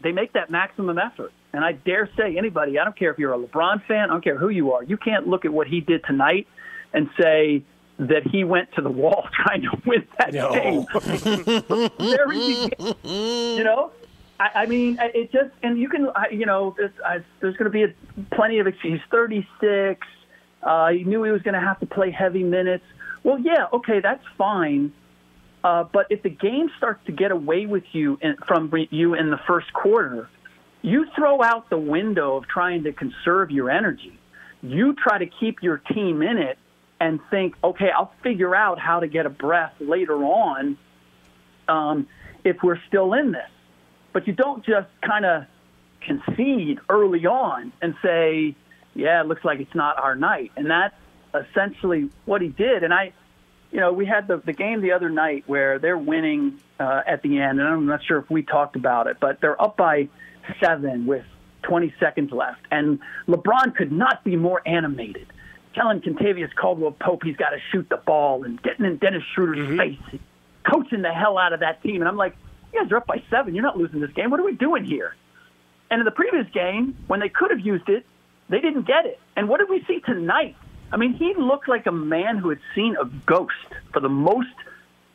they 0.03 0.11
make 0.11 0.33
that 0.33 0.49
maximum 0.49 0.97
effort. 0.97 1.31
And 1.53 1.65
I 1.65 1.73
dare 1.73 2.09
say 2.17 2.37
anybody, 2.37 2.79
I 2.79 2.83
don't 2.83 2.97
care 2.97 3.11
if 3.11 3.19
you're 3.19 3.33
a 3.33 3.39
LeBron 3.39 3.85
fan, 3.85 4.05
I 4.09 4.13
don't 4.13 4.23
care 4.23 4.37
who 4.37 4.49
you 4.49 4.73
are, 4.73 4.83
you 4.83 4.97
can't 4.97 5.27
look 5.27 5.45
at 5.45 5.51
what 5.51 5.67
he 5.67 5.81
did 5.81 6.03
tonight 6.05 6.47
and 6.93 7.09
say, 7.19 7.63
that 7.99 8.25
he 8.31 8.43
went 8.43 8.71
to 8.73 8.81
the 8.81 8.89
wall 8.89 9.27
trying 9.33 9.61
to 9.61 9.81
win 9.85 10.07
that 10.17 10.33
no. 10.33 10.51
game. 10.51 10.85
Very, 11.99 13.57
you 13.57 13.63
know, 13.63 13.91
I, 14.39 14.63
I, 14.63 14.65
mean, 14.65 14.97
it 14.99 15.31
just 15.31 15.51
and 15.61 15.77
you 15.77 15.87
can, 15.87 16.07
you 16.31 16.45
know, 16.47 16.75
I, 17.05 17.19
there's 17.39 17.55
going 17.57 17.65
to 17.65 17.69
be 17.69 17.83
a, 17.83 17.93
plenty 18.35 18.57
of 18.57 18.65
excuses. 18.65 19.01
He's 19.01 19.11
36. 19.11 20.07
Uh, 20.63 20.89
he 20.89 21.03
knew 21.03 21.23
he 21.23 21.31
was 21.31 21.43
going 21.43 21.53
to 21.53 21.59
have 21.59 21.79
to 21.79 21.85
play 21.85 22.09
heavy 22.11 22.43
minutes. 22.43 22.83
Well, 23.23 23.39
yeah, 23.39 23.67
okay, 23.73 23.99
that's 24.01 24.23
fine. 24.37 24.93
Uh, 25.63 25.83
but 25.91 26.07
if 26.09 26.23
the 26.23 26.29
game 26.29 26.71
starts 26.77 27.05
to 27.05 27.11
get 27.11 27.31
away 27.31 27.65
with 27.65 27.83
you 27.91 28.17
in, 28.21 28.35
from 28.47 28.71
you 28.89 29.13
in 29.13 29.29
the 29.29 29.39
first 29.47 29.71
quarter, 29.73 30.27
you 30.81 31.05
throw 31.15 31.43
out 31.43 31.69
the 31.69 31.77
window 31.77 32.35
of 32.35 32.47
trying 32.47 32.83
to 32.83 32.93
conserve 32.93 33.51
your 33.51 33.69
energy. 33.69 34.17
You 34.63 34.95
try 34.95 35.19
to 35.19 35.27
keep 35.27 35.61
your 35.61 35.77
team 35.77 36.21
in 36.23 36.37
it 36.37 36.57
and 36.99 37.19
think, 37.29 37.55
okay, 37.63 37.89
I'll 37.95 38.13
figure 38.23 38.55
out 38.55 38.79
how 38.79 38.99
to 38.99 39.07
get 39.07 39.25
a 39.25 39.29
breath 39.29 39.73
later 39.79 40.15
on 40.23 40.77
um, 41.67 42.07
if 42.43 42.57
we're 42.63 42.79
still 42.87 43.13
in 43.13 43.31
this. 43.31 43.49
But 44.13 44.27
you 44.27 44.33
don't 44.33 44.65
just 44.65 44.89
kind 45.01 45.25
of 45.25 45.45
concede 46.01 46.79
early 46.89 47.25
on 47.25 47.71
and 47.81 47.95
say, 48.03 48.55
yeah, 48.93 49.21
it 49.21 49.27
looks 49.27 49.45
like 49.45 49.59
it's 49.59 49.75
not 49.75 49.97
our 49.99 50.15
night. 50.15 50.51
And 50.55 50.69
that's 50.69 50.95
essentially 51.33 52.09
what 52.25 52.41
he 52.41 52.49
did. 52.49 52.83
And 52.83 52.93
I, 52.93 53.13
you 53.71 53.79
know, 53.79 53.93
we 53.93 54.05
had 54.05 54.27
the, 54.27 54.37
the 54.37 54.53
game 54.53 54.81
the 54.81 54.91
other 54.91 55.09
night 55.09 55.43
where 55.47 55.79
they're 55.79 55.97
winning 55.97 56.59
uh, 56.79 57.01
at 57.05 57.21
the 57.21 57.39
end, 57.39 57.59
and 57.59 57.67
I'm 57.67 57.85
not 57.85 58.03
sure 58.03 58.17
if 58.19 58.29
we 58.29 58.43
talked 58.43 58.75
about 58.75 59.07
it, 59.07 59.17
but 59.19 59.39
they're 59.41 59.61
up 59.61 59.77
by 59.77 60.09
seven 60.59 61.05
with 61.05 61.25
20 61.63 61.93
seconds 61.99 62.31
left. 62.31 62.61
And 62.71 62.99
LeBron 63.27 63.75
could 63.75 63.91
not 63.91 64.23
be 64.23 64.35
more 64.35 64.61
animated 64.65 65.27
telling 65.73 66.01
Kentavious 66.01 66.53
Caldwell 66.55 66.91
Pope 66.91 67.23
he's 67.23 67.37
got 67.37 67.51
to 67.51 67.57
shoot 67.71 67.87
the 67.89 67.97
ball 67.97 68.43
and 68.43 68.61
getting 68.61 68.85
in 68.85 68.97
Dennis 68.97 69.23
Schroeder's 69.33 69.59
mm-hmm. 69.59 69.77
face, 69.77 70.21
coaching 70.69 71.01
the 71.01 71.13
hell 71.13 71.37
out 71.37 71.53
of 71.53 71.61
that 71.61 71.81
team. 71.81 72.01
And 72.01 72.07
I'm 72.07 72.17
like, 72.17 72.35
you 72.73 72.81
guys 72.81 72.91
are 72.91 72.97
up 72.97 73.07
by 73.07 73.23
seven. 73.29 73.55
You're 73.55 73.63
not 73.63 73.77
losing 73.77 73.99
this 73.99 74.11
game. 74.11 74.29
What 74.31 74.39
are 74.39 74.45
we 74.45 74.55
doing 74.55 74.85
here? 74.85 75.15
And 75.89 75.99
in 75.99 76.05
the 76.05 76.11
previous 76.11 76.47
game, 76.53 76.97
when 77.07 77.19
they 77.19 77.29
could 77.29 77.51
have 77.51 77.59
used 77.59 77.89
it, 77.89 78.05
they 78.49 78.59
didn't 78.59 78.87
get 78.87 79.05
it. 79.05 79.19
And 79.35 79.49
what 79.49 79.59
did 79.59 79.69
we 79.69 79.83
see 79.87 79.99
tonight? 79.99 80.55
I 80.91 80.97
mean, 80.97 81.13
he 81.13 81.33
looked 81.35 81.67
like 81.67 81.85
a 81.85 81.91
man 81.91 82.37
who 82.37 82.49
had 82.49 82.59
seen 82.75 82.97
a 82.99 83.05
ghost 83.05 83.55
for 83.93 83.99
the 83.99 84.09
most 84.09 84.49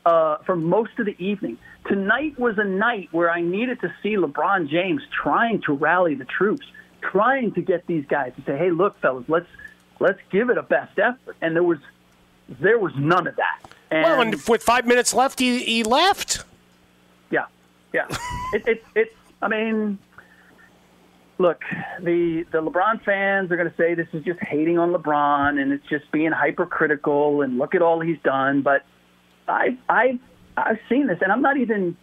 uh, 0.04 0.38
for 0.38 0.56
most 0.56 0.98
of 0.98 1.06
the 1.06 1.16
evening. 1.18 1.58
Tonight 1.86 2.38
was 2.38 2.58
a 2.58 2.64
night 2.64 3.08
where 3.12 3.30
I 3.30 3.40
needed 3.40 3.80
to 3.80 3.92
see 4.02 4.16
LeBron 4.16 4.68
James 4.68 5.02
trying 5.10 5.60
to 5.62 5.72
rally 5.72 6.14
the 6.14 6.24
troops, 6.24 6.66
trying 7.00 7.52
to 7.52 7.60
get 7.60 7.86
these 7.86 8.06
guys 8.06 8.32
to 8.36 8.42
say, 8.42 8.56
"Hey, 8.56 8.70
look, 8.70 8.98
fellas, 9.00 9.28
let's 9.28 9.48
let's 10.00 10.20
give 10.30 10.50
it 10.50 10.58
a 10.58 10.62
best 10.62 10.98
effort. 10.98 11.36
And 11.40 11.54
there 11.54 11.62
was 11.62 11.78
there 12.48 12.78
was 12.78 12.92
none 12.96 13.26
of 13.26 13.36
that. 13.36 13.60
And 13.90 14.02
well, 14.02 14.20
and 14.20 14.34
with 14.48 14.62
five 14.62 14.86
minutes 14.86 15.14
left, 15.14 15.38
he, 15.38 15.58
he 15.60 15.82
left. 15.82 16.44
Yeah, 17.30 17.46
yeah. 17.92 18.06
it, 18.52 18.66
it, 18.66 18.84
it, 18.94 19.16
I 19.42 19.48
mean, 19.48 19.98
look, 21.38 21.60
the 22.00 22.44
the 22.50 22.62
LeBron 22.62 23.02
fans 23.04 23.50
are 23.50 23.56
going 23.56 23.70
to 23.70 23.76
say 23.76 23.94
this 23.94 24.08
is 24.12 24.24
just 24.24 24.40
hating 24.40 24.78
on 24.78 24.92
LeBron 24.92 25.60
and 25.60 25.72
it's 25.72 25.86
just 25.88 26.10
being 26.12 26.32
hypercritical 26.32 27.42
and 27.42 27.58
look 27.58 27.74
at 27.74 27.82
all 27.82 28.00
he's 28.00 28.20
done. 28.22 28.62
But 28.62 28.84
I 29.48 29.78
I 29.88 30.18
I've 30.56 30.80
seen 30.88 31.06
this, 31.06 31.18
and 31.20 31.32
I'm 31.32 31.42
not 31.42 31.56
even 31.56 31.96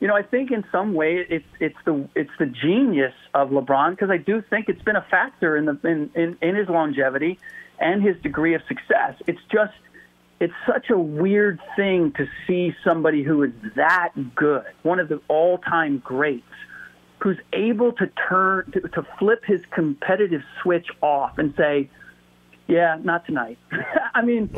you 0.00 0.08
know, 0.08 0.14
I 0.14 0.22
think 0.22 0.50
in 0.50 0.64
some 0.70 0.94
way 0.94 1.24
it's 1.28 1.46
it's 1.58 1.76
the 1.84 2.08
it's 2.14 2.30
the 2.38 2.46
genius 2.46 3.14
of 3.34 3.50
LeBron 3.50 3.90
because 3.90 4.10
I 4.10 4.18
do 4.18 4.42
think 4.42 4.68
it's 4.68 4.82
been 4.82 4.96
a 4.96 5.06
factor 5.10 5.56
in 5.56 5.64
the 5.64 5.78
in, 5.84 6.10
in, 6.14 6.38
in 6.42 6.54
his 6.54 6.68
longevity 6.68 7.38
and 7.78 8.02
his 8.02 8.16
degree 8.22 8.54
of 8.54 8.62
success. 8.68 9.14
It's 9.26 9.40
just 9.50 9.72
it's 10.38 10.52
such 10.66 10.90
a 10.90 10.98
weird 10.98 11.60
thing 11.76 12.12
to 12.12 12.26
see 12.46 12.74
somebody 12.84 13.22
who 13.22 13.44
is 13.44 13.52
that 13.76 14.12
good, 14.34 14.66
one 14.82 15.00
of 15.00 15.08
the 15.08 15.20
all-time 15.28 15.98
greats, 15.98 16.44
who's 17.18 17.38
able 17.52 17.92
to 17.92 18.10
turn 18.28 18.70
to, 18.72 18.80
to 18.80 19.06
flip 19.18 19.44
his 19.44 19.60
competitive 19.70 20.42
switch 20.62 20.86
off 21.00 21.38
and 21.38 21.54
say, 21.56 21.88
"Yeah, 22.66 22.98
not 23.02 23.26
tonight." 23.26 23.58
I 24.14 24.22
mean, 24.22 24.50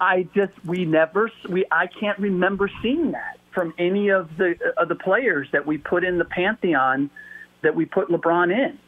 I 0.00 0.28
just 0.34 0.52
we 0.64 0.84
never 0.84 1.30
we 1.48 1.64
I 1.70 1.86
can't 1.86 2.18
remember 2.18 2.70
seeing 2.82 3.12
that 3.12 3.38
from 3.52 3.72
any 3.78 4.10
of 4.10 4.36
the 4.36 4.54
of 4.76 4.88
the 4.88 4.96
players 4.96 5.48
that 5.52 5.66
we 5.66 5.78
put 5.78 6.04
in 6.04 6.18
the 6.18 6.24
pantheon 6.24 7.10
that 7.62 7.74
we 7.74 7.84
put 7.84 8.08
LeBron 8.08 8.52
in. 8.52 8.78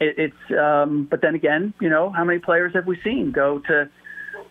It's 0.00 0.58
um, 0.58 1.06
but 1.10 1.20
then 1.20 1.34
again, 1.34 1.74
you 1.80 1.88
know, 1.88 2.10
how 2.10 2.24
many 2.24 2.38
players 2.38 2.74
have 2.74 2.86
we 2.86 3.00
seen 3.02 3.32
go 3.32 3.58
to 3.60 3.88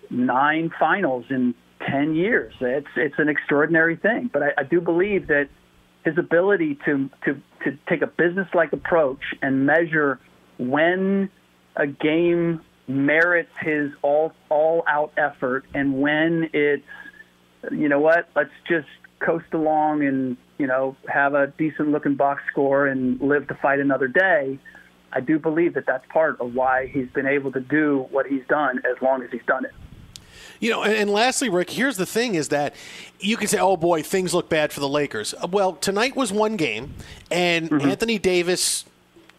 nine 0.10 0.72
finals 0.80 1.26
in 1.30 1.56
10 1.90 2.16
years. 2.16 2.54
It's 2.62 2.88
it's 2.96 3.16
an 3.18 3.30
extraordinary 3.30 3.96
thing, 3.96 4.30
but 4.32 4.44
I, 4.44 4.50
I 4.60 4.64
do 4.64 4.80
believe 4.80 5.28
that 5.28 5.50
his 6.04 6.18
ability 6.18 6.78
to 6.86 7.10
to 7.26 7.42
to 7.64 7.78
take 7.88 8.02
a 8.02 8.08
business-like 8.08 8.74
approach 8.74 9.22
and 9.42 9.66
measure 9.66 10.20
when 10.58 11.30
a 11.76 11.88
game 11.88 12.62
merits 12.88 13.52
his 13.62 13.92
all 14.02 14.34
all 14.50 14.84
out 14.88 15.14
effort 15.18 15.66
and 15.74 16.02
when 16.02 16.50
it's 16.54 16.84
you 17.72 17.88
know 17.88 18.00
what 18.00 18.30
let's 18.36 18.50
just 18.68 18.88
coast 19.26 19.46
along 19.54 20.04
and 20.04 20.36
you 20.58 20.68
know 20.68 20.96
have 21.08 21.34
a 21.34 21.48
decent 21.58 21.90
looking 21.90 22.16
box 22.16 22.42
score 22.52 22.88
and 22.88 23.20
live 23.22 23.48
to 23.48 23.56
fight 23.56 23.80
another 23.80 24.08
day 24.08 24.60
i 25.14 25.22
do 25.22 25.40
believe 25.40 25.74
that 25.74 25.86
that's 25.86 26.06
part 26.12 26.40
of 26.42 26.54
why 26.54 26.88
he's 26.88 27.10
been 27.14 27.28
able 27.28 27.52
to 27.52 27.62
do 27.62 28.06
what 28.12 28.28
he's 28.28 28.46
done 28.50 28.80
as 28.80 29.02
long 29.02 29.24
as 29.24 29.32
he's 29.32 29.46
done 29.48 29.64
it 29.64 29.72
you 30.64 30.70
know, 30.70 30.84
and, 30.84 30.94
and, 30.94 31.10
lastly, 31.10 31.50
Ric, 31.50 31.70
here's 31.70 31.98
the 31.98 32.06
thing: 32.06 32.36
is 32.36 32.48
that 32.48 32.74
you 33.20 33.36
can 33.36 33.50
say, 33.50 33.60
"Oh 33.60 33.76
boy, 33.76 34.02
things 34.02 34.34
look 34.34 34.48
bad 34.48 34.72
for 34.72 34.80
the 34.80 34.88
Lakers." 34.88 35.36
Well, 35.52 35.74
tonight 35.74 36.16
was 36.16 36.32
one 36.32 36.56
game, 36.56 36.94
and 37.30 37.70
mm-hmm. 37.70 37.90
Anthony 37.90 38.18
Davis 38.18 38.86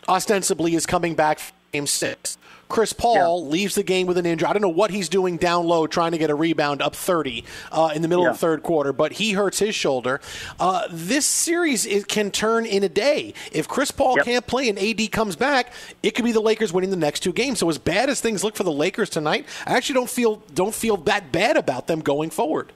ostensibly 0.07 0.75
is 0.75 0.85
coming 0.85 1.15
back 1.15 1.41
game 1.75 1.87
six. 1.87 2.39
Chris 2.69 2.93
Paul 2.93 3.45
yeah. 3.45 3.51
leaves 3.51 3.75
the 3.75 3.83
game 3.83 4.07
with 4.07 4.17
an 4.17 4.25
injury. 4.25 4.49
I 4.49 4.53
don't 4.53 4.63
know 4.63 4.69
what 4.69 4.91
he's 4.91 5.09
doing 5.09 5.37
down 5.37 5.67
low 5.67 5.87
trying 5.87 6.13
to 6.13 6.19
get 6.19 6.31
a 6.31 6.35
rebound 6.35 6.81
up 6.81 6.97
30 6.97 7.45
uh, 7.71 7.91
in 7.95 8.01
the 8.01 8.09
middle 8.09 8.25
yeah. 8.25 8.31
of 8.31 8.37
the 8.37 8.41
third 8.41 8.63
quarter, 8.63 8.93
but 8.93 9.13
he 9.13 9.33
hurts 9.33 9.59
his 9.59 9.75
shoulder. 9.75 10.21
Uh, 10.59 10.89
this 10.91 11.27
series 11.27 11.85
it 11.85 12.09
can 12.09 12.31
turn 12.31 12.65
in 12.65 12.83
a 12.83 12.89
day. 12.89 13.35
If 13.53 13.69
Chris 13.69 13.91
Paul 13.91 14.17
yep. 14.17 14.25
can't 14.25 14.47
play 14.47 14.69
and 14.69 14.79
AD 14.79 15.13
comes 15.13 15.37
back, 15.37 15.73
it 16.03 16.13
could 16.13 16.25
be 16.25 16.33
the 16.33 16.41
Lakers 16.41 16.73
winning 16.73 16.91
the 16.91 16.97
next 16.97 17.21
two 17.21 17.33
games. 17.33 17.59
So 17.59 17.69
as 17.69 17.79
bad 17.79 18.09
as 18.09 18.21
things 18.21 18.43
look 18.43 18.57
for 18.57 18.65
the 18.65 18.73
Lakers 18.73 19.11
tonight, 19.11 19.47
I 19.67 19.77
actually 19.77 19.95
don't 19.95 20.11
feel 20.11 20.37
don't 20.55 20.75
feel 20.75 20.97
that 20.99 21.33
bad 21.33 21.57
about 21.57 21.87
them 21.87 22.01
going 22.01 22.31
forward. 22.31 22.73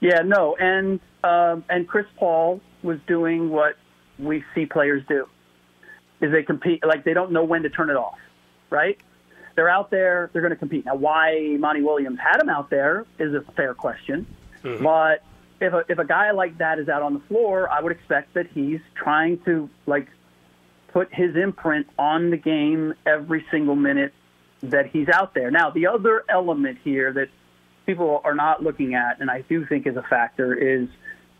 Yeah, 0.00 0.22
no, 0.24 0.56
and 0.56 0.98
um, 1.22 1.64
and 1.70 1.86
Chris 1.86 2.06
Paul 2.16 2.60
was 2.82 2.98
doing 3.06 3.50
what 3.50 3.76
we 4.18 4.44
see 4.54 4.66
players 4.66 5.04
do 5.06 5.28
is 6.22 6.32
they 6.32 6.42
compete 6.42 6.84
like 6.86 7.04
they 7.04 7.14
don't 7.14 7.32
know 7.32 7.44
when 7.44 7.62
to 7.62 7.70
turn 7.70 7.90
it 7.90 7.96
off, 7.96 8.18
right? 8.70 8.98
They're 9.54 9.68
out 9.68 9.90
there, 9.90 10.30
they're 10.32 10.40
going 10.40 10.52
to 10.52 10.56
compete. 10.56 10.86
Now, 10.86 10.94
why 10.94 11.56
Monty 11.58 11.82
Williams 11.82 12.18
had 12.18 12.40
him 12.40 12.48
out 12.48 12.70
there 12.70 13.04
is 13.18 13.34
a 13.34 13.42
fair 13.52 13.74
question, 13.74 14.26
mm-hmm. 14.62 14.82
but 14.82 15.22
if 15.60 15.72
a, 15.72 15.84
if 15.88 15.98
a 15.98 16.04
guy 16.04 16.30
like 16.30 16.58
that 16.58 16.78
is 16.78 16.88
out 16.88 17.02
on 17.02 17.14
the 17.14 17.20
floor, 17.20 17.68
I 17.68 17.80
would 17.80 17.92
expect 17.92 18.34
that 18.34 18.46
he's 18.48 18.80
trying 18.94 19.40
to 19.44 19.68
like 19.86 20.08
put 20.88 21.12
his 21.12 21.36
imprint 21.36 21.86
on 21.98 22.30
the 22.30 22.36
game 22.36 22.94
every 23.06 23.44
single 23.50 23.76
minute 23.76 24.14
that 24.62 24.86
he's 24.86 25.08
out 25.08 25.34
there. 25.34 25.50
Now, 25.50 25.70
the 25.70 25.86
other 25.86 26.24
element 26.28 26.78
here 26.84 27.12
that 27.12 27.28
people 27.86 28.20
are 28.24 28.34
not 28.34 28.62
looking 28.62 28.94
at, 28.94 29.20
and 29.20 29.30
I 29.30 29.42
do 29.42 29.66
think 29.66 29.86
is 29.86 29.96
a 29.96 30.02
factor, 30.02 30.54
is 30.54 30.88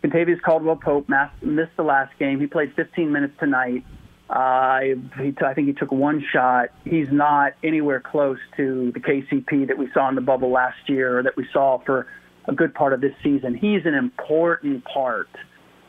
Kentavious 0.02 0.40
Caldwell 0.42 0.76
Pope 0.76 1.08
missed 1.40 1.76
the 1.76 1.84
last 1.84 2.18
game. 2.18 2.40
He 2.40 2.46
played 2.46 2.74
15 2.74 3.12
minutes 3.12 3.34
tonight. 3.38 3.84
Uh, 4.32 4.80
he 5.20 5.32
t- 5.32 5.44
I 5.44 5.52
think 5.52 5.66
he 5.66 5.74
took 5.74 5.92
one 5.92 6.24
shot. 6.32 6.70
He's 6.84 7.08
not 7.12 7.52
anywhere 7.62 8.00
close 8.00 8.38
to 8.56 8.90
the 8.92 9.00
KCP 9.00 9.68
that 9.68 9.76
we 9.76 9.90
saw 9.92 10.08
in 10.08 10.14
the 10.14 10.22
bubble 10.22 10.50
last 10.50 10.88
year 10.88 11.18
or 11.18 11.22
that 11.24 11.36
we 11.36 11.46
saw 11.52 11.80
for 11.84 12.06
a 12.46 12.54
good 12.54 12.74
part 12.74 12.94
of 12.94 13.02
this 13.02 13.12
season. 13.22 13.54
He's 13.54 13.84
an 13.84 13.92
important 13.92 14.86
part 14.86 15.28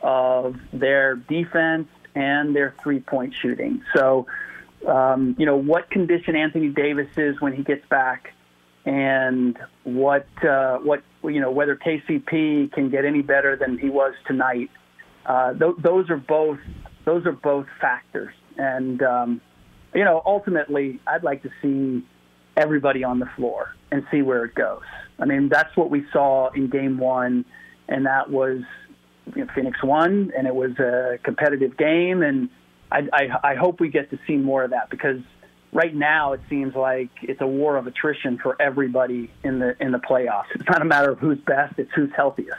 of 0.02 0.56
their 0.74 1.16
defense 1.16 1.88
and 2.14 2.54
their 2.54 2.74
three 2.82 3.00
point 3.00 3.32
shooting. 3.40 3.82
So, 3.96 4.26
um, 4.86 5.34
you 5.38 5.46
know, 5.46 5.56
what 5.56 5.90
condition 5.90 6.36
Anthony 6.36 6.68
Davis 6.68 7.08
is 7.16 7.40
when 7.40 7.54
he 7.54 7.62
gets 7.62 7.86
back 7.88 8.34
and 8.84 9.58
what, 9.84 10.28
uh, 10.44 10.76
what, 10.80 11.02
you 11.22 11.40
know, 11.40 11.50
whether 11.50 11.76
KCP 11.76 12.72
can 12.72 12.90
get 12.90 13.06
any 13.06 13.22
better 13.22 13.56
than 13.56 13.78
he 13.78 13.88
was 13.88 14.12
tonight. 14.26 14.70
Uh, 15.24 15.54
th- 15.54 15.76
those 15.78 16.10
are 16.10 16.18
both 16.18 16.58
those 17.04 17.26
are 17.26 17.32
both 17.32 17.66
factors. 17.80 18.34
And, 18.56 19.02
um, 19.02 19.40
you 19.94 20.04
know, 20.04 20.22
ultimately, 20.24 21.00
I'd 21.06 21.22
like 21.22 21.42
to 21.42 21.50
see 21.62 22.04
everybody 22.56 23.04
on 23.04 23.18
the 23.18 23.28
floor 23.36 23.74
and 23.90 24.04
see 24.10 24.22
where 24.22 24.44
it 24.44 24.54
goes. 24.54 24.82
I 25.18 25.26
mean, 25.26 25.48
that's 25.48 25.76
what 25.76 25.90
we 25.90 26.04
saw 26.12 26.50
in 26.50 26.68
game 26.68 26.98
one, 26.98 27.44
and 27.88 28.06
that 28.06 28.30
was 28.30 28.62
you 29.34 29.44
know, 29.44 29.50
Phoenix 29.54 29.82
won, 29.82 30.32
and 30.36 30.46
it 30.46 30.54
was 30.54 30.72
a 30.78 31.18
competitive 31.22 31.76
game. 31.76 32.22
And 32.22 32.50
I, 32.90 33.08
I, 33.12 33.52
I 33.52 33.54
hope 33.54 33.80
we 33.80 33.88
get 33.88 34.10
to 34.10 34.18
see 34.26 34.36
more 34.36 34.64
of 34.64 34.70
that 34.70 34.90
because 34.90 35.20
right 35.72 35.94
now 35.94 36.32
it 36.32 36.40
seems 36.48 36.74
like 36.74 37.10
it's 37.22 37.40
a 37.40 37.46
war 37.46 37.76
of 37.76 37.86
attrition 37.86 38.38
for 38.38 38.60
everybody 38.60 39.30
in 39.42 39.58
the 39.58 39.76
in 39.80 39.92
the 39.92 39.98
playoffs. 39.98 40.46
It's 40.54 40.68
not 40.68 40.82
a 40.82 40.84
matter 40.84 41.10
of 41.10 41.18
who's 41.18 41.38
best; 41.38 41.74
it's 41.78 41.90
who's 41.94 42.10
healthiest. 42.16 42.58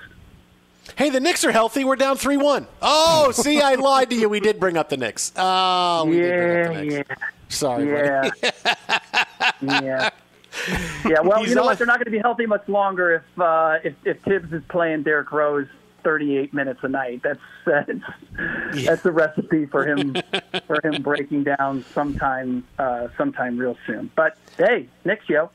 Hey, 0.95 1.09
the 1.09 1.19
Knicks 1.19 1.43
are 1.43 1.51
healthy. 1.51 1.83
We're 1.83 1.95
down 1.95 2.17
3 2.17 2.37
1. 2.37 2.67
Oh, 2.81 3.31
see, 3.31 3.61
I 3.61 3.75
lied 3.75 4.09
to 4.11 4.15
you. 4.15 4.29
We 4.29 4.39
did 4.39 4.59
bring 4.59 4.77
up 4.77 4.89
the 4.89 4.97
Knicks. 4.97 5.31
Oh, 5.35 6.05
we 6.05 6.19
yeah, 6.19 6.23
did 6.23 6.65
bring 6.67 6.67
up 6.67 6.75
the 6.75 6.89
Knicks. 6.89 7.09
Yeah. 7.09 7.25
Sorry, 7.49 7.89
yeah. 7.89 8.29
yeah. 9.61 10.09
Yeah, 11.05 11.19
well, 11.21 11.39
He's 11.39 11.49
you 11.49 11.55
know 11.55 11.63
what? 11.63 11.77
They're 11.77 11.87
not 11.87 11.97
going 11.97 12.05
to 12.05 12.11
be 12.11 12.19
healthy 12.19 12.45
much 12.45 12.67
longer 12.69 13.15
if, 13.15 13.39
uh, 13.39 13.79
if 13.83 13.93
if 14.05 14.21
Thibs 14.21 14.53
is 14.53 14.63
playing 14.69 15.03
Derrick 15.03 15.31
Rose 15.31 15.67
38 16.03 16.53
minutes 16.53 16.79
a 16.83 16.87
night. 16.87 17.21
That's 17.23 17.39
that's, 17.65 17.89
yeah. 18.73 18.91
that's 18.91 19.05
a 19.05 19.11
recipe 19.11 19.65
for 19.65 19.85
him 19.85 20.15
for 20.65 20.79
him 20.83 21.01
breaking 21.01 21.43
down 21.43 21.83
sometime 21.93 22.65
uh, 22.79 23.09
sometime 23.17 23.57
real 23.57 23.77
soon. 23.85 24.11
But 24.15 24.37
hey, 24.57 24.87
Knicks, 25.03 25.27
yo. 25.27 25.49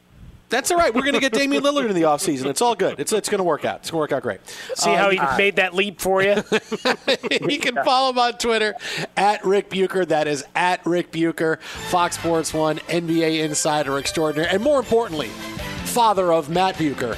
That's 0.51 0.71
all 0.71 0.77
right. 0.77 0.93
We're 0.93 1.03
going 1.03 1.15
to 1.15 1.21
get 1.21 1.33
Damian 1.33 1.63
Lillard 1.63 1.89
in 1.89 1.95
the 1.95 2.03
offseason. 2.03 2.47
It's 2.47 2.61
all 2.61 2.75
good. 2.75 2.99
It's, 2.99 3.13
it's 3.13 3.29
going 3.29 3.39
to 3.39 3.45
work 3.45 3.65
out. 3.65 3.81
It's 3.81 3.91
going 3.91 3.99
to 3.99 4.03
work 4.03 4.13
out 4.13 4.23
great. 4.23 4.41
See 4.75 4.91
um, 4.91 4.97
how 4.97 5.11
he 5.11 5.19
uh, 5.19 5.39
made 5.39 5.57
that 5.57 5.75
leap 5.75 6.01
for 6.01 6.23
you? 6.23 6.31
you 7.41 7.59
can 7.59 7.77
follow 7.85 8.11
him 8.11 8.19
on 8.19 8.33
Twitter 8.35 8.75
at 9.17 9.45
Ric 9.45 9.71
Bucher. 9.71 10.05
That 10.05 10.27
is 10.27 10.45
at 10.55 10.85
Ric 10.85 11.13
Bucher, 11.13 11.59
Fox 11.61 12.19
Sports 12.19 12.53
1, 12.53 12.79
NBA 12.79 13.45
insider 13.45 13.97
extraordinaire, 13.97 14.49
and 14.51 14.63
more 14.63 14.81
importantly, 14.81 15.29
father 15.85 16.33
of 16.33 16.51
Matt 16.51 16.77
Bucher. 16.77 17.17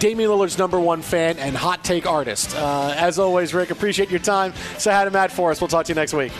Damian 0.00 0.28
Lillard's 0.28 0.58
number 0.58 0.78
one 0.78 1.00
fan 1.00 1.38
and 1.38 1.56
hot 1.56 1.84
take 1.84 2.06
artist. 2.06 2.54
Uh, 2.56 2.92
as 2.96 3.18
always, 3.18 3.54
Ric, 3.54 3.70
appreciate 3.70 4.10
your 4.10 4.18
time. 4.18 4.52
Say 4.76 4.92
hi 4.92 5.04
to 5.04 5.10
Matt 5.10 5.32
for 5.32 5.50
us. 5.50 5.60
We'll 5.60 5.68
talk 5.68 5.86
to 5.86 5.92
you 5.92 5.94
next 5.94 6.12
week. 6.12 6.32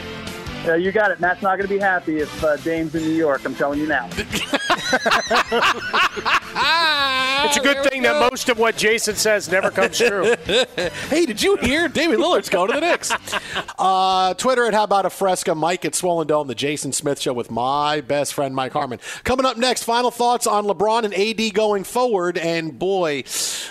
Yeah, 0.65 0.77
you 0.77 0.93
got 0.93 1.11
it. 1.11 1.21
Matt's 1.21 1.43
not 1.43 1.59
going 1.59 1.69
to 1.69 1.75
be 1.75 1.79
happy 1.79 2.21
if 2.21 2.43
uh, 2.43 2.57
Dame's 2.57 2.95
in 2.95 3.03
New 3.03 3.11
York. 3.11 3.45
I'm 3.45 3.55
telling 3.55 3.79
you 3.79 3.87
now. 3.87 4.09
it's 7.45 7.59
a 7.59 7.61
good 7.61 7.85
thing 7.91 8.01
that 8.01 8.17
most 8.31 8.49
of 8.49 8.59
what 8.59 8.75
Jason 8.75 9.15
says 9.15 9.51
never 9.51 9.71
comes 9.71 9.99
true. 9.99 10.35
hey, 11.11 11.27
did 11.27 11.43
you 11.43 11.57
hear 11.57 11.87
Damian 11.89 12.19
Lillard's 12.19 12.49
going 12.49 12.69
to 12.69 12.81
the 12.81 12.81
Knicks? 12.81 13.13
Uh, 13.77 14.33
Twitter 14.35 14.65
at 14.65 14.73
How 14.73 14.85
About 14.85 15.05
a 15.05 15.11
Fresca, 15.11 15.55
Mike 15.55 15.85
at 15.85 15.95
Swollen 15.95 16.27
Dome, 16.27 16.47
the 16.47 16.55
Jason 16.55 16.93
Smith 16.93 17.21
Show 17.21 17.33
with 17.33 17.51
my 17.51 18.01
best 18.01 18.33
friend 18.33 18.55
Mike 18.55 18.73
Harmon. 18.73 18.99
Coming 19.25 19.45
up 19.45 19.57
next, 19.59 19.83
final 19.83 20.11
thoughts 20.11 20.47
on 20.47 20.65
LeBron 20.65 21.05
and 21.05 21.13
AD 21.13 21.55
going 21.55 21.85
forward. 21.85 22.39
And 22.39 22.79
boy, 22.79 23.25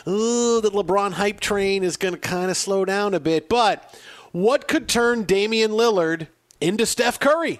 ooh, 0.07 0.61
the 0.61 0.69
LeBron 0.71 1.13
hype 1.13 1.39
train 1.39 1.83
is 1.83 1.97
going 1.97 2.13
to 2.13 2.19
kind 2.19 2.51
of 2.51 2.57
slow 2.57 2.85
down 2.85 3.13
a 3.13 3.19
bit. 3.19 3.49
But 3.49 3.97
what 4.33 4.67
could 4.67 4.87
turn 4.87 5.23
Damian 5.23 5.71
Lillard– 5.71 6.27
into 6.63 6.85
Steph 6.85 7.19
Curry. 7.19 7.59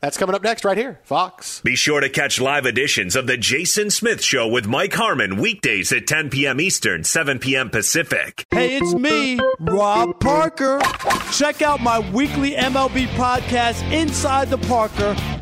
That's 0.00 0.18
coming 0.18 0.34
up 0.34 0.42
next, 0.42 0.66
right 0.66 0.76
here, 0.76 1.00
Fox. 1.04 1.62
Be 1.62 1.76
sure 1.76 2.00
to 2.00 2.10
catch 2.10 2.38
live 2.38 2.66
editions 2.66 3.16
of 3.16 3.26
The 3.26 3.38
Jason 3.38 3.90
Smith 3.90 4.22
Show 4.22 4.46
with 4.48 4.66
Mike 4.66 4.92
Harmon 4.92 5.38
weekdays 5.38 5.92
at 5.92 6.06
10 6.06 6.28
p.m. 6.28 6.60
Eastern, 6.60 7.04
7 7.04 7.38
p.m. 7.38 7.70
Pacific. 7.70 8.44
Hey, 8.50 8.76
it's 8.76 8.92
me, 8.94 9.40
Rob 9.60 10.20
Parker. 10.20 10.78
Check 11.32 11.62
out 11.62 11.80
my 11.80 12.00
weekly 12.10 12.50
MLB 12.52 13.06
podcast, 13.16 13.90
Inside 13.92 14.50
the 14.50 14.58
Parker, 14.58 15.16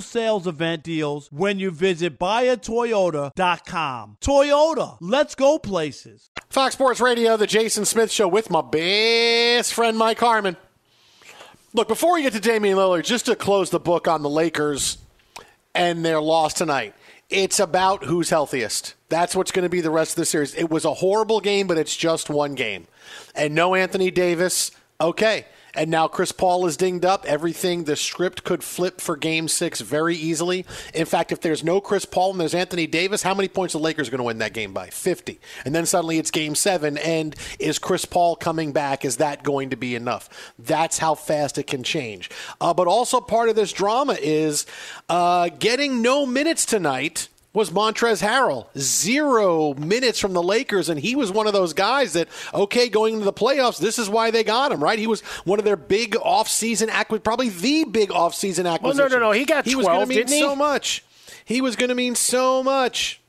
sales 0.00 0.46
event 0.46 0.82
deals 0.82 1.30
when 1.30 1.58
you 1.58 1.70
visit 1.70 2.18
buyatoyota.com. 2.18 4.16
Toyota, 4.20 4.96
let's 5.00 5.34
go 5.34 5.58
places. 5.58 6.30
Fox 6.50 6.74
Sports 6.74 7.00
Radio, 7.00 7.36
the 7.36 7.46
Jason 7.46 7.84
Smith 7.84 8.10
Show 8.10 8.28
with 8.28 8.50
my 8.50 8.60
best 8.62 9.74
friend 9.74 9.96
Mike 9.98 10.18
Harmon. 10.18 10.56
Look, 11.72 11.88
before 11.88 12.14
we 12.14 12.22
get 12.22 12.32
to 12.32 12.40
Damian 12.40 12.76
Lillard, 12.76 13.04
just 13.04 13.26
to 13.26 13.36
close 13.36 13.70
the 13.70 13.80
book 13.80 14.06
on 14.06 14.22
the 14.22 14.30
Lakers 14.30 14.98
and 15.74 16.04
their 16.04 16.20
loss 16.20 16.54
tonight, 16.54 16.94
it's 17.30 17.58
about 17.58 18.04
who's 18.04 18.30
healthiest. 18.30 18.94
That's 19.08 19.34
what's 19.34 19.50
going 19.50 19.64
to 19.64 19.68
be 19.68 19.80
the 19.80 19.90
rest 19.90 20.12
of 20.12 20.16
the 20.16 20.24
series. 20.24 20.54
It 20.54 20.70
was 20.70 20.84
a 20.84 20.94
horrible 20.94 21.40
game, 21.40 21.66
but 21.66 21.78
it's 21.78 21.96
just 21.96 22.30
one 22.30 22.54
game. 22.54 22.86
And 23.34 23.54
no 23.54 23.74
Anthony 23.74 24.10
Davis, 24.10 24.70
okay. 25.00 25.46
And 25.74 25.90
now 25.90 26.08
Chris 26.08 26.32
Paul 26.32 26.66
is 26.66 26.76
dinged 26.76 27.04
up. 27.04 27.24
Everything, 27.26 27.84
the 27.84 27.96
script 27.96 28.44
could 28.44 28.62
flip 28.62 29.00
for 29.00 29.16
game 29.16 29.48
six 29.48 29.80
very 29.80 30.16
easily. 30.16 30.64
In 30.94 31.06
fact, 31.06 31.32
if 31.32 31.40
there's 31.40 31.64
no 31.64 31.80
Chris 31.80 32.04
Paul 32.04 32.32
and 32.32 32.40
there's 32.40 32.54
Anthony 32.54 32.86
Davis, 32.86 33.22
how 33.22 33.34
many 33.34 33.48
points 33.48 33.72
the 33.72 33.78
Lakers 33.78 34.10
going 34.10 34.18
to 34.18 34.24
win 34.24 34.38
that 34.38 34.52
game 34.52 34.72
by? 34.72 34.88
50. 34.88 35.40
And 35.64 35.74
then 35.74 35.86
suddenly 35.86 36.18
it's 36.18 36.30
game 36.30 36.54
seven. 36.54 36.98
And 36.98 37.34
is 37.58 37.78
Chris 37.78 38.04
Paul 38.04 38.36
coming 38.36 38.72
back? 38.72 39.04
Is 39.04 39.16
that 39.18 39.42
going 39.42 39.70
to 39.70 39.76
be 39.76 39.94
enough? 39.94 40.28
That's 40.58 40.98
how 40.98 41.14
fast 41.14 41.58
it 41.58 41.66
can 41.66 41.82
change. 41.82 42.30
Uh, 42.60 42.74
but 42.74 42.86
also 42.86 43.20
part 43.20 43.48
of 43.48 43.56
this 43.56 43.72
drama 43.72 44.16
is 44.20 44.66
uh, 45.08 45.48
getting 45.58 46.02
no 46.02 46.26
minutes 46.26 46.64
tonight 46.64 47.28
was 47.54 47.70
Montrez 47.70 48.20
Harrell. 48.22 48.66
Zero 48.76 49.72
minutes 49.74 50.18
from 50.18 50.32
the 50.34 50.42
Lakers, 50.42 50.88
and 50.90 51.00
he 51.00 51.14
was 51.16 51.30
one 51.32 51.46
of 51.46 51.52
those 51.54 51.72
guys 51.72 52.12
that, 52.12 52.28
okay, 52.52 52.88
going 52.90 53.14
into 53.14 53.24
the 53.24 53.32
playoffs, 53.32 53.78
this 53.78 53.98
is 53.98 54.10
why 54.10 54.30
they 54.30 54.44
got 54.44 54.72
him, 54.72 54.82
right? 54.84 54.98
He 54.98 55.06
was 55.06 55.22
one 55.44 55.58
of 55.58 55.64
their 55.64 55.76
big 55.76 56.12
offseason 56.16 56.90
acquisitions, 56.90 57.22
probably 57.24 57.48
the 57.48 57.84
big 57.84 58.10
offseason 58.10 58.70
acquisition. 58.70 58.82
Well, 58.82 59.08
no, 59.08 59.16
no, 59.16 59.18
no. 59.18 59.30
He 59.30 59.44
got 59.46 59.64
He 59.64 59.74
was 59.76 59.86
12, 59.86 59.96
gonna 60.00 60.06
mean 60.08 60.18
didn't 60.18 60.32
he? 60.34 60.40
so 60.40 60.54
much. 60.56 61.04
He 61.46 61.60
was 61.60 61.76
going 61.76 61.90
to 61.90 61.94
mean 61.94 62.14
so 62.14 62.62
much. 62.62 63.20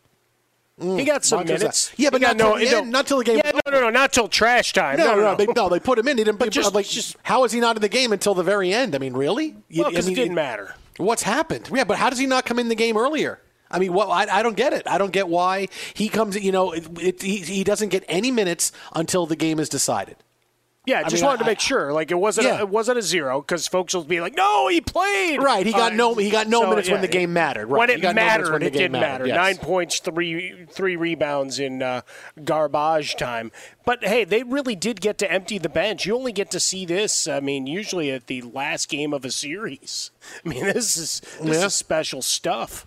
Mm, 0.82 0.99
He 0.99 1.05
got 1.05 1.23
some 1.23 1.43
Montrez 1.45 1.59
minutes. 1.59 1.91
Yeah, 1.95 2.09
but 2.09 2.19
not 2.21 2.38
got 2.38 2.38
till 2.43 2.49
no- 2.57 2.59
the 2.65 2.71
no- 2.71 2.78
end, 2.80 2.91
not 2.91 3.07
till 3.07 3.17
the 3.19 3.23
game. 3.23 3.38
Yeah, 3.38 3.51
no, 3.65 3.71
no, 3.71 3.80
no, 3.82 3.89
not 3.89 4.11
till 4.11 4.28
trash 4.28 4.73
time. 4.73 4.97
no, 4.97 5.05
No, 5.05 5.11
no, 5.11 5.21
no, 5.21 5.32
no. 5.32 5.36
They, 5.38 5.45
no, 5.45 5.69
they 5.69 5.80
put 5.80 5.99
him 5.99 6.07
in. 6.07 6.17
They 6.17 6.23
didn't. 6.26 6.39
But 6.39 6.49
just- 6.49 6.73
like, 6.73 6.86
just, 6.88 7.15
how 7.23 7.43
is 7.45 7.51
he 7.51 7.59
not 7.59 7.76
in 7.78 7.82
the 7.82 7.88
game 7.89 8.11
until 8.11 8.34
the 8.34 8.43
very 8.43 8.73
end? 8.73 8.95
I 8.95 8.97
mean, 8.97 9.13
really? 9.13 9.55
Well, 9.76 9.91
'cause 9.91 10.07
I 10.07 10.11
it 10.11 10.15
didn't 10.15 10.36
matter. 10.36 10.76
What's 10.97 11.23
happened? 11.23 11.69
Yeah, 11.73 11.84
but 11.84 11.97
how 11.97 12.09
does 12.09 12.19
he 12.19 12.26
not 12.26 12.45
come 12.45 12.57
in 12.59 12.67
the 12.69 12.76
game 12.76 12.97
earlier? 12.97 13.39
I 13.72 13.80
mean, 13.80 13.93
what? 13.93 14.09
I, 14.09 14.39
I 14.39 14.43
don't 14.43 14.55
get 14.55 14.74
it. 14.74 14.84
I 14.88 14.97
don't 14.97 15.11
get 15.11 15.28
why 15.28 15.68
he 15.93 16.07
comes. 16.09 16.36
You 16.41 16.51
know, 16.51 16.72
it, 16.72 16.88
it, 16.99 17.22
he, 17.22 17.38
he 17.38 17.63
doesn't 17.63 17.89
get 17.89 18.03
any 18.07 18.32
minutes 18.32 18.72
until 18.95 19.26
the 19.26 19.36
game 19.36 19.59
is 19.59 19.70
decided. 19.70 20.18
Yeah, 20.88 20.99
I 20.99 21.09
just 21.09 21.16
mean, 21.16 21.26
wanted 21.26 21.39
to 21.39 21.45
make 21.45 21.59
sure. 21.59 21.91
Like 21.91 22.11
it 22.11 22.16
wasn't. 22.20 22.45
Yeah. 22.45 22.57
A, 22.59 22.61
it 22.61 22.70
wasn't 22.70 22.99
a 22.99 23.01
zero 23.01 23.41
because 23.41 23.68
folks 23.68 23.95
will 23.95 24.03
be 24.03 24.22
like, 24.22 24.36
"No, 24.36 24.68
he 24.68 24.82
played." 24.82 25.41
Right, 25.41 25.66
he 25.66 25.72
got 25.72 25.93
Uh, 25.93 25.95
no- 25.95 26.13
he 26.13 26.30
got 26.30 26.47
no 26.47 26.61
so, 26.61 26.70
minutes 26.70 26.91
when 26.91 27.01
the 27.01 27.07
game 27.07 27.34
mattered. 27.34 27.66
Right, 27.66 27.80
When 27.80 27.89
it 27.89 28.01
got 28.03 28.13
no 28.13 28.22
mattered, 28.22 28.51
when 28.53 28.61
it 28.61 28.72
didn't 28.72 28.91
mattered, 28.91 29.03
matter. 29.24 29.28
yes. 29.28 29.36
Nine 29.36 29.57
points, 29.57 29.97
three 29.97 30.68
three 30.70 30.95
rebounds 30.95 31.57
in 31.57 31.82
uh, 31.82 32.01
garbage 32.43 33.16
time. 33.16 33.51
But 33.84 34.03
hey, 34.05 34.26
they 34.26 34.43
really 34.43 34.76
did 34.76 35.01
get 35.01 35.18
to 35.20 35.32
empty 35.32 35.57
the 35.57 35.70
bench. 35.70 36.05
You 36.05 36.16
only 36.16 36.32
get 36.32 36.51
to 36.51 36.59
see 36.59 36.86
this. 36.86 37.28
I 37.28 37.39
mean, 37.39 37.66
usually 37.66 38.11
at 38.11 38.28
the 38.28 38.43
last 38.43 38.88
game 38.88 39.11
of 39.11 39.26
a 39.26 39.32
series. 39.32 40.11
I 40.45 40.49
mean, 40.49 40.66
this 40.66 40.97
is 40.97 41.20
this 41.41 41.57
Yeah. 41.61 41.66
is 41.66 41.74
special 41.74 42.22
stuff. 42.22 42.86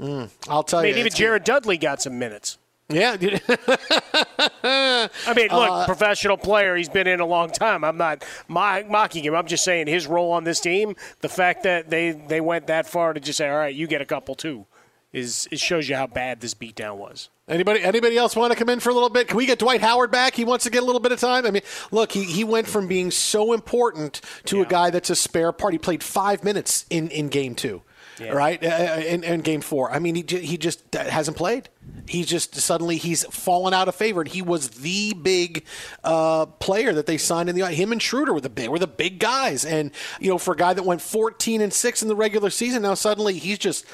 Mm, 0.00 0.30
I'll 0.48 0.62
tell 0.62 0.80
I 0.80 0.84
mean, 0.84 0.94
you. 0.94 1.00
even 1.00 1.12
Jared 1.12 1.44
Dudley 1.44 1.78
got 1.78 2.02
some 2.02 2.18
minutes. 2.18 2.58
Yeah. 2.88 3.16
I 4.62 5.08
mean, 5.34 5.48
look, 5.50 5.70
Uh, 5.70 5.86
professional 5.86 6.36
player. 6.36 6.76
He's 6.76 6.88
been 6.88 7.06
in 7.06 7.20
a 7.20 7.26
long 7.26 7.50
time. 7.50 7.82
I'm 7.82 7.96
not 7.96 8.24
mocking 8.48 9.24
him. 9.24 9.34
I'm 9.34 9.46
just 9.46 9.64
saying 9.64 9.86
his 9.88 10.06
role 10.06 10.32
on 10.32 10.44
this 10.44 10.60
team. 10.60 10.94
The 11.20 11.28
fact 11.28 11.64
that 11.64 11.90
they 11.90 12.12
they 12.12 12.40
went 12.40 12.68
that 12.68 12.86
far 12.86 13.12
to 13.12 13.20
just 13.20 13.38
say, 13.38 13.48
"All 13.48 13.56
right, 13.56 13.74
you 13.74 13.86
get 13.88 14.00
a 14.00 14.04
couple 14.04 14.34
too," 14.36 14.66
is 15.12 15.48
it 15.50 15.58
shows 15.58 15.88
you 15.88 15.96
how 15.96 16.06
bad 16.06 16.40
this 16.40 16.54
beatdown 16.54 16.96
was. 16.96 17.28
Anybody 17.48 17.82
anybody 17.82 18.16
else 18.16 18.36
want 18.36 18.52
to 18.52 18.58
come 18.58 18.68
in 18.68 18.78
for 18.80 18.90
a 18.90 18.94
little 18.94 19.10
bit? 19.10 19.28
Can 19.28 19.36
we 19.36 19.46
get 19.46 19.58
Dwight 19.58 19.80
Howard 19.80 20.10
back? 20.12 20.34
He 20.34 20.44
wants 20.44 20.64
to 20.64 20.70
get 20.70 20.82
a 20.82 20.86
little 20.86 21.00
bit 21.00 21.10
of 21.12 21.18
time. 21.20 21.44
I 21.46 21.50
mean, 21.50 21.62
look, 21.90 22.12
he, 22.12 22.22
he 22.24 22.44
went 22.44 22.66
from 22.68 22.86
being 22.86 23.10
so 23.10 23.52
important 23.52 24.20
to 24.46 24.62
a 24.62 24.64
guy 24.66 24.90
that's 24.90 25.10
a 25.10 25.16
spare 25.16 25.50
part. 25.52 25.72
He 25.72 25.78
played 25.78 26.02
five 26.04 26.42
minutes 26.44 26.86
in, 26.90 27.08
in 27.08 27.28
game 27.28 27.54
two, 27.54 27.82
right? 28.20 28.62
Uh, 28.62 29.00
in, 29.06 29.24
in 29.24 29.40
game 29.40 29.60
four. 29.60 29.90
I 29.90 29.98
mean, 29.98 30.14
he, 30.14 30.22
he 30.22 30.56
just 30.56 30.94
hasn't 30.94 31.36
played. 31.36 31.68
He's 32.08 32.26
just 32.26 32.54
suddenly 32.54 32.96
he's 32.96 33.24
fallen 33.24 33.74
out 33.74 33.88
of 33.88 33.94
favor. 33.94 34.20
And 34.20 34.30
he 34.30 34.42
was 34.42 34.70
the 34.70 35.12
big 35.14 35.64
uh, 36.04 36.46
player 36.46 36.92
that 36.92 37.06
they 37.06 37.18
signed 37.18 37.48
in 37.48 37.56
the 37.56 37.66
him 37.66 37.92
and 37.92 38.00
Schroeder 38.00 38.32
were 38.32 38.40
the 38.40 38.50
big 38.50 38.68
were 38.68 38.78
the 38.78 38.86
big 38.86 39.18
guys. 39.18 39.64
And 39.64 39.90
you 40.20 40.28
know, 40.28 40.38
for 40.38 40.54
a 40.54 40.56
guy 40.56 40.72
that 40.72 40.84
went 40.84 41.00
14 41.02 41.60
and 41.60 41.72
six 41.72 42.02
in 42.02 42.08
the 42.08 42.16
regular 42.16 42.50
season, 42.50 42.82
now 42.82 42.94
suddenly 42.94 43.34
he's 43.38 43.58
just 43.58 43.86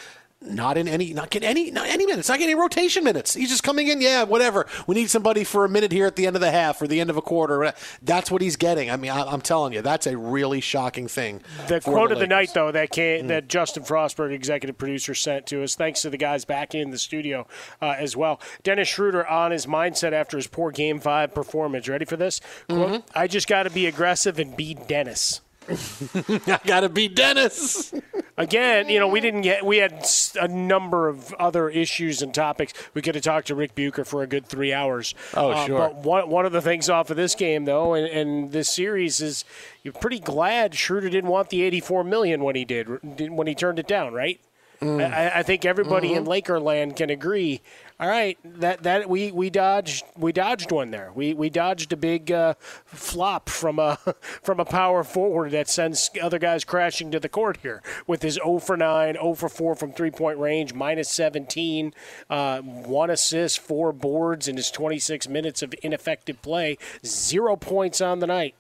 not 0.45 0.77
in 0.79 0.89
any, 0.89 1.13
not 1.13 1.31
getting 1.31 1.49
any, 1.49 1.71
not 1.71 1.87
any 1.89 2.07
minutes, 2.07 2.29
not 2.29 2.39
getting 2.39 2.53
any 2.53 2.61
rotation 2.61 3.05
minutes. 3.05 3.35
He's 3.35 3.49
just 3.51 3.63
coming 3.63 3.89
in, 3.89 4.01
yeah, 4.01 4.23
whatever. 4.25 4.67
We 4.87 4.95
need 4.95 5.11
somebody 5.11 5.45
for 5.45 5.65
a 5.65 5.69
minute 5.69 5.93
here 5.93 6.07
at 6.07 6.17
the 6.17 6.27
end 6.27 6.37
of 6.37 6.41
the 6.43 6.51
half 6.51 6.81
or 6.83 6.87
the 6.87 7.01
end 7.01 7.11
of 7.11 7.17
a 7.17 7.23
quarter. 7.23 7.73
That's 8.03 8.31
what 8.31 8.43
he's 8.43 8.57
getting. 8.57 8.91
I 8.91 8.97
mean, 8.97 9.11
I, 9.11 9.23
I'm 9.23 9.41
telling 9.41 9.73
you, 9.73 9.83
that's 9.83 10.07
a 10.07 10.17
really 10.17 10.61
shocking 10.61 11.09
thing. 11.09 11.41
The 11.69 11.81
quote 11.81 12.13
of 12.13 12.19
the 12.19 12.27
night, 12.27 12.51
though, 12.55 12.71
that 12.73 12.89
Mm. 12.89 12.93
came, 12.93 13.27
that 13.29 13.49
Justin 13.49 13.83
Frostberg, 13.85 14.33
executive 14.33 14.79
producer, 14.79 15.15
sent 15.15 15.47
to 15.47 15.63
us. 15.63 15.75
Thanks 15.75 16.03
to 16.03 16.11
the 16.11 16.17
guys 16.17 16.45
back 16.45 16.75
in 16.75 16.91
the 16.91 16.99
studio 16.99 17.47
uh, 17.81 17.95
as 17.99 18.17
well. 18.17 18.41
Dennis 18.63 18.89
Schroeder 18.89 19.27
on 19.27 19.51
his 19.51 19.67
mindset 19.67 20.13
after 20.13 20.37
his 20.37 20.47
poor 20.47 20.71
Game 20.71 20.99
Five 21.01 21.35
performance. 21.35 21.89
Ready 21.89 22.05
for 22.07 22.17
this? 22.17 22.41
Quote, 22.69 22.83
Mm-hmm. 22.83 23.19
I 23.19 23.27
just 23.27 23.47
got 23.47 23.65
to 23.65 23.71
be 23.71 23.87
aggressive 23.87 24.39
and 24.39 24.57
be 24.57 24.75
Dennis. 24.75 25.42
I 26.49 26.61
got 26.67 26.81
to 26.81 26.89
beat 26.89 27.15
Dennis. 27.15 27.95
Again, 28.37 28.89
you 28.89 28.99
know, 28.99 29.09
we 29.09 29.21
didn't 29.21 29.43
get. 29.43 29.65
We 29.65 29.77
had 29.79 30.05
a 30.41 30.49
number 30.49 31.09
of 31.09 31.33
other 31.35 31.69
issues 31.69 32.23
and 32.23 32.35
topics. 32.35 32.73
We 32.95 33.03
could 33.03 33.15
have 33.15 33.25
talked 33.25 33.47
to 33.49 33.55
Ric 33.55 33.75
Bucher 33.75 34.05
for 34.05 34.23
a 34.23 34.27
good 34.27 34.47
three 34.47 34.73
hours. 34.73 35.15
Oh, 35.35 35.51
Uh, 35.53 35.67
sure. 35.67 35.79
But 35.79 35.97
one 35.99 36.29
one 36.31 36.47
of 36.47 36.53
the 36.53 36.63
things 36.63 36.89
off 36.89 37.11
of 37.11 37.17
this 37.17 37.35
game, 37.35 37.65
though, 37.65 37.95
and, 37.95 38.07
and 38.07 38.53
this 38.53 38.69
series 38.75 39.21
is, 39.21 39.45
you're 39.83 39.93
pretty 39.93 40.19
glad 40.19 40.75
Schroeder 40.75 41.11
didn't 41.11 41.31
want 41.31 41.51
the 41.51 41.63
84 41.63 42.05
million 42.05 42.43
when 42.43 42.57
he 42.57 42.65
did 42.65 42.89
when 43.31 43.47
he 43.47 43.55
turned 43.55 43.79
it 43.79 43.87
down, 43.87 44.13
right? 44.15 44.41
Mm. 44.83 45.13
I, 45.15 45.39
I 45.41 45.43
think 45.43 45.65
everybody 45.65 46.13
in 46.13 46.25
Mhm. 46.25 46.29
Lakerland 46.29 46.97
can 46.97 47.09
agree. 47.09 47.61
All 48.01 48.09
right, 48.09 48.37
that 48.45 48.83
that 48.83 49.09
we, 49.09 49.31
we 49.31 49.49
dodged 49.49 50.05
we 50.17 50.33
dodged 50.33 50.73
one 50.73 50.91
there. 50.91 51.13
We 51.15 51.35
we 51.35 51.51
dodged 51.51 51.93
a 51.93 51.97
big 51.97 52.33
uh, 52.33 52.55
flop 52.85 53.49
from 53.49 53.79
a 53.79 53.97
from 54.43 54.59
a 54.59 54.65
power 54.65 55.05
forward 55.05 55.53
that 55.53 55.69
sends 55.69 56.11
other 56.21 56.41
guys 56.41 56.65
crashing 56.65 57.13
to 57.13 57.21
the 57.21 57.29
court 57.29 57.59
here 57.63 57.81
with 58.09 58.23
his 58.23 58.35
0 58.35 58.59
for 58.59 58.77
9, 58.77 59.15
0 59.15 59.35
for 59.35 59.49
4 59.49 59.77
from 59.77 59.93
three 59.93 60.11
point 60.11 60.39
range, 60.39 60.75
minus 60.75 61.11
17, 61.11 61.95
uh, 62.29 62.61
one 62.61 63.11
assist, 63.11 63.61
four 63.61 63.93
boards 63.93 64.49
in 64.49 64.57
his 64.57 64.73
26 64.73 65.29
minutes 65.29 65.63
of 65.63 65.73
ineffective 65.83 66.43
play, 66.43 66.79
zero 67.07 67.55
points 67.55 68.01
on 68.01 68.19
the 68.19 68.27
night. 68.27 68.57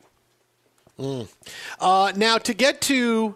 Mm. 1.00 1.28
Uh, 1.80 2.12
now, 2.14 2.38
to 2.38 2.54
get 2.54 2.80
to 2.82 3.34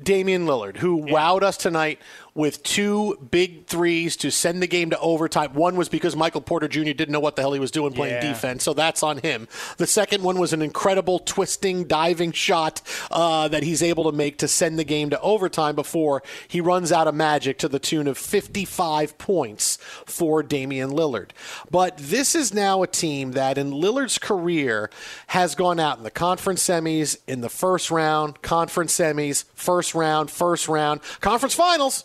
Damian 0.00 0.46
Lillard, 0.46 0.76
who 0.76 1.02
wowed 1.02 1.42
us 1.42 1.56
tonight 1.56 1.98
with 2.38 2.62
two 2.62 3.18
big 3.32 3.66
threes 3.66 4.16
to 4.16 4.30
send 4.30 4.62
the 4.62 4.66
game 4.68 4.90
to 4.90 5.00
overtime. 5.00 5.52
One 5.54 5.74
was 5.74 5.88
because 5.88 6.14
Michael 6.14 6.40
Porter 6.40 6.68
Jr. 6.68 6.84
didn't 6.92 7.10
know 7.10 7.18
what 7.18 7.34
the 7.34 7.42
hell 7.42 7.52
he 7.52 7.58
was 7.58 7.72
doing 7.72 7.92
playing 7.92 8.14
Yeah. 8.22 8.32
defense, 8.32 8.62
so 8.62 8.72
that's 8.74 9.02
on 9.02 9.18
him. 9.18 9.48
The 9.76 9.88
second 9.88 10.22
one 10.22 10.38
was 10.38 10.52
an 10.52 10.62
incredible 10.62 11.18
twisting, 11.18 11.84
diving 11.88 12.30
shot 12.30 12.80
uh, 13.10 13.48
that 13.48 13.64
he's 13.64 13.82
able 13.82 14.04
to 14.04 14.16
make 14.16 14.38
to 14.38 14.46
send 14.46 14.78
the 14.78 14.84
game 14.84 15.10
to 15.10 15.20
overtime 15.20 15.74
before 15.74 16.22
he 16.46 16.60
runs 16.60 16.92
out 16.92 17.08
of 17.08 17.14
magic 17.16 17.58
to 17.58 17.68
the 17.68 17.80
tune 17.80 18.06
of 18.06 18.16
55 18.16 19.18
points 19.18 19.76
for 20.06 20.44
Damian 20.44 20.90
Lillard. 20.90 21.30
But 21.72 21.98
this 21.98 22.36
is 22.36 22.54
now 22.54 22.84
a 22.84 22.86
team 22.86 23.32
that 23.32 23.58
in 23.58 23.72
Lillard's 23.72 24.16
career 24.18 24.90
has 25.26 25.56
gone 25.56 25.80
out 25.80 25.98
in 25.98 26.04
the 26.04 26.10
conference 26.12 26.62
semis, 26.62 27.16
in 27.26 27.40
the 27.40 27.48
first 27.48 27.90
round, 27.90 28.42
conference 28.42 28.96
semis, 28.96 29.42
first 29.54 29.92
round, 29.92 30.30
first 30.30 30.68
round, 30.68 31.00
conference 31.20 31.54
finals 31.54 32.04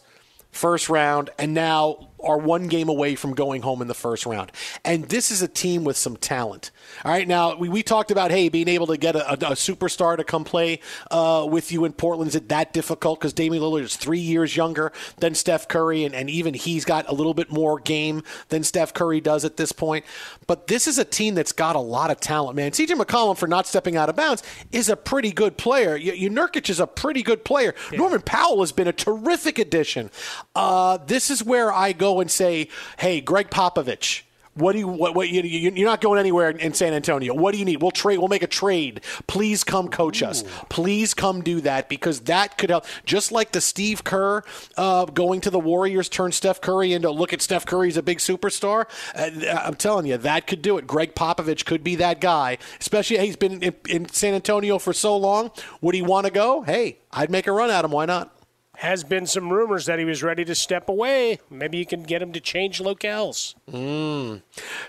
first 0.53 0.87
round, 0.89 1.29
and 1.37 1.53
now 1.53 2.09
are 2.23 2.37
one 2.37 2.67
game 2.67 2.89
away 2.89 3.15
from 3.15 3.33
going 3.33 3.61
home 3.61 3.81
in 3.81 3.87
the 3.87 3.93
first 3.93 4.25
round. 4.25 4.51
And 4.83 5.05
this 5.09 5.31
is 5.31 5.41
a 5.41 5.47
team 5.47 5.83
with 5.83 5.97
some 5.97 6.17
talent. 6.17 6.71
All 7.03 7.11
right, 7.11 7.27
now 7.27 7.55
we, 7.55 7.69
we 7.69 7.83
talked 7.83 8.11
about 8.11 8.31
hey 8.31 8.49
being 8.49 8.67
able 8.67 8.87
to 8.87 8.97
get 8.97 9.15
a, 9.15 9.29
a, 9.29 9.33
a 9.33 9.55
superstar 9.55 10.17
to 10.17 10.23
come 10.23 10.43
play 10.43 10.79
uh, 11.11 11.47
with 11.49 11.71
you 11.71 11.85
in 11.85 11.93
Portland 11.93 12.29
is 12.29 12.35
it 12.35 12.49
that 12.49 12.73
difficult 12.73 13.19
because 13.19 13.33
Damian 13.33 13.61
Lillard 13.63 13.81
is 13.83 13.95
three 13.95 14.19
years 14.19 14.55
younger 14.55 14.91
than 15.17 15.35
Steph 15.35 15.67
Curry, 15.67 16.03
and, 16.03 16.15
and 16.15 16.29
even 16.29 16.53
he's 16.53 16.85
got 16.85 17.07
a 17.09 17.13
little 17.13 17.33
bit 17.33 17.51
more 17.51 17.79
game 17.79 18.23
than 18.49 18.63
Steph 18.63 18.93
Curry 18.93 19.21
does 19.21 19.45
at 19.45 19.57
this 19.57 19.71
point. 19.71 20.05
But 20.47 20.67
this 20.67 20.87
is 20.87 20.97
a 20.97 21.05
team 21.05 21.35
that's 21.35 21.51
got 21.51 21.75
a 21.75 21.79
lot 21.79 22.11
of 22.11 22.19
talent, 22.19 22.55
man. 22.55 22.71
CJ 22.71 22.99
McCollum 22.99 23.37
for 23.37 23.47
not 23.47 23.67
stepping 23.67 23.95
out 23.95 24.09
of 24.09 24.15
bounds 24.15 24.43
is 24.71 24.89
a 24.89 24.95
pretty 24.95 25.31
good 25.31 25.57
player. 25.57 25.91
Y- 25.91 26.17
y- 26.21 26.27
Nurkic 26.29 26.69
is 26.69 26.79
a 26.79 26.87
pretty 26.87 27.23
good 27.23 27.43
player. 27.45 27.73
Norman 27.91 28.21
Powell 28.21 28.59
has 28.61 28.71
been 28.71 28.87
a 28.87 28.93
terrific 28.93 29.59
addition. 29.59 30.09
Uh, 30.55 30.97
this 30.97 31.29
is 31.29 31.43
where 31.43 31.71
I 31.71 31.93
go 31.93 32.12
and 32.19 32.31
say, 32.31 32.69
hey, 32.97 33.21
Gregg 33.21 33.49
Popovich. 33.49 34.23
What 34.55 34.73
do 34.73 34.79
you? 34.79 34.87
What? 34.87 35.15
what 35.15 35.29
you, 35.29 35.41
you, 35.41 35.71
you're 35.71 35.89
not 35.89 35.99
going 35.99 36.19
anywhere 36.19 36.51
in 36.51 36.73
San 36.75 36.93
Antonio. 36.93 37.33
What 37.33 37.53
do 37.53 37.57
you 37.57 37.65
need? 37.65 37.81
We'll 37.81 37.89
trade. 37.89 38.19
We'll 38.19 38.27
make 38.27 38.43
a 38.43 38.47
trade. 38.47 39.01
Please 39.25 39.63
come 39.63 39.87
coach 39.87 40.21
us. 40.21 40.43
Please 40.69 41.15
come 41.15 41.41
do 41.41 41.59
that 41.61 41.89
because 41.89 42.21
that 42.21 42.57
could 42.59 42.69
help. 42.69 42.85
Just 43.03 43.31
like 43.31 43.51
the 43.51 43.61
Steve 43.61 44.03
Kerr 44.03 44.43
uh, 44.77 45.05
going 45.05 45.41
to 45.41 45.49
the 45.49 45.59
Warriors 45.59 46.07
turned 46.07 46.35
Steph 46.35 46.61
Curry 46.61 46.93
into 46.93 47.09
look 47.09 47.33
at 47.33 47.41
Steph 47.41 47.65
Curry; 47.65 47.73
Curry's 47.73 47.97
a 47.97 48.03
big 48.03 48.19
superstar. 48.19 48.85
Uh, 49.15 49.57
I'm 49.57 49.73
telling 49.73 50.05
you 50.05 50.17
that 50.17 50.45
could 50.45 50.61
do 50.61 50.77
it. 50.77 50.85
Gregg 50.85 51.15
Popovich 51.15 51.65
could 51.65 51.83
be 51.83 51.95
that 51.95 52.21
guy. 52.21 52.59
Especially 52.79 53.17
he's 53.17 53.35
been 53.35 53.63
in, 53.63 53.75
in 53.89 54.09
San 54.09 54.35
Antonio 54.35 54.77
for 54.77 54.93
so 54.93 55.17
long. 55.17 55.49
Would 55.81 55.95
he 55.95 56.03
want 56.03 56.27
to 56.27 56.31
go? 56.31 56.61
Hey, 56.61 56.99
I'd 57.11 57.31
make 57.31 57.47
a 57.47 57.51
run 57.51 57.71
at 57.71 57.83
him. 57.83 57.89
Why 57.89 58.05
not? 58.05 58.31
Has 58.77 59.03
been 59.03 59.27
some 59.27 59.53
rumors 59.53 59.85
that 59.85 59.99
he 59.99 60.03
was 60.05 60.23
ready 60.23 60.43
to 60.45 60.55
step 60.55 60.89
away. 60.89 61.39
Maybe 61.49 61.77
you 61.77 61.85
can 61.85 62.03
get 62.03 62.21
him 62.21 62.33
to 62.33 62.39
change 62.39 62.79
locales. 62.79 63.53
Mm. 63.71 64.41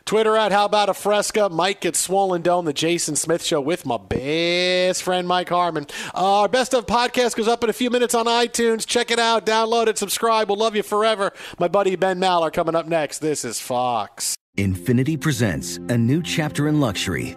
Twitter 0.05 0.37
at 0.37 0.53
How 0.53 0.65
About 0.65 0.89
a 0.89 0.95
Fresca. 0.95 1.49
Mike 1.51 1.83
gets 1.83 2.01
swollen 2.01 2.41
dome. 2.43 2.65
The 2.65 2.73
Jason 2.73 3.15
Smith 3.15 3.45
Show 3.45 3.61
with 3.61 3.85
my 3.85 3.99
best 3.99 5.03
friend 5.03 5.29
Mike 5.29 5.51
Harmon. 5.51 5.87
Uh, 6.15 6.41
our 6.41 6.49
best 6.49 6.75
of 6.75 6.87
podcast 6.87 7.37
goes 7.37 7.47
up 7.47 7.63
in 7.63 7.71
a 7.71 7.75
few 7.75 7.91
minutes 7.91 8.15
on 8.15 8.25
iTunes. 8.27 8.87
Check 8.87 9.11
it 9.11 9.19
out, 9.19 9.45
download 9.45 9.87
it, 9.87 9.99
subscribe. 9.99 10.49
We'll 10.49 10.59
love 10.59 10.75
you 10.75 10.83
forever. 10.83 11.33
My 11.59 11.69
buddy 11.69 11.95
Ben 11.95 12.19
Maller 12.19 12.53
coming 12.53 12.75
up 12.75 12.87
next. 12.87 13.19
This 13.19 13.45
is 13.45 13.61
Fox. 13.61 14.35
Infiniti 14.57 15.21
presents 15.21 15.77
a 15.89 15.99
new 15.99 16.23
chapter 16.23 16.69
in 16.69 16.81
luxury, 16.81 17.37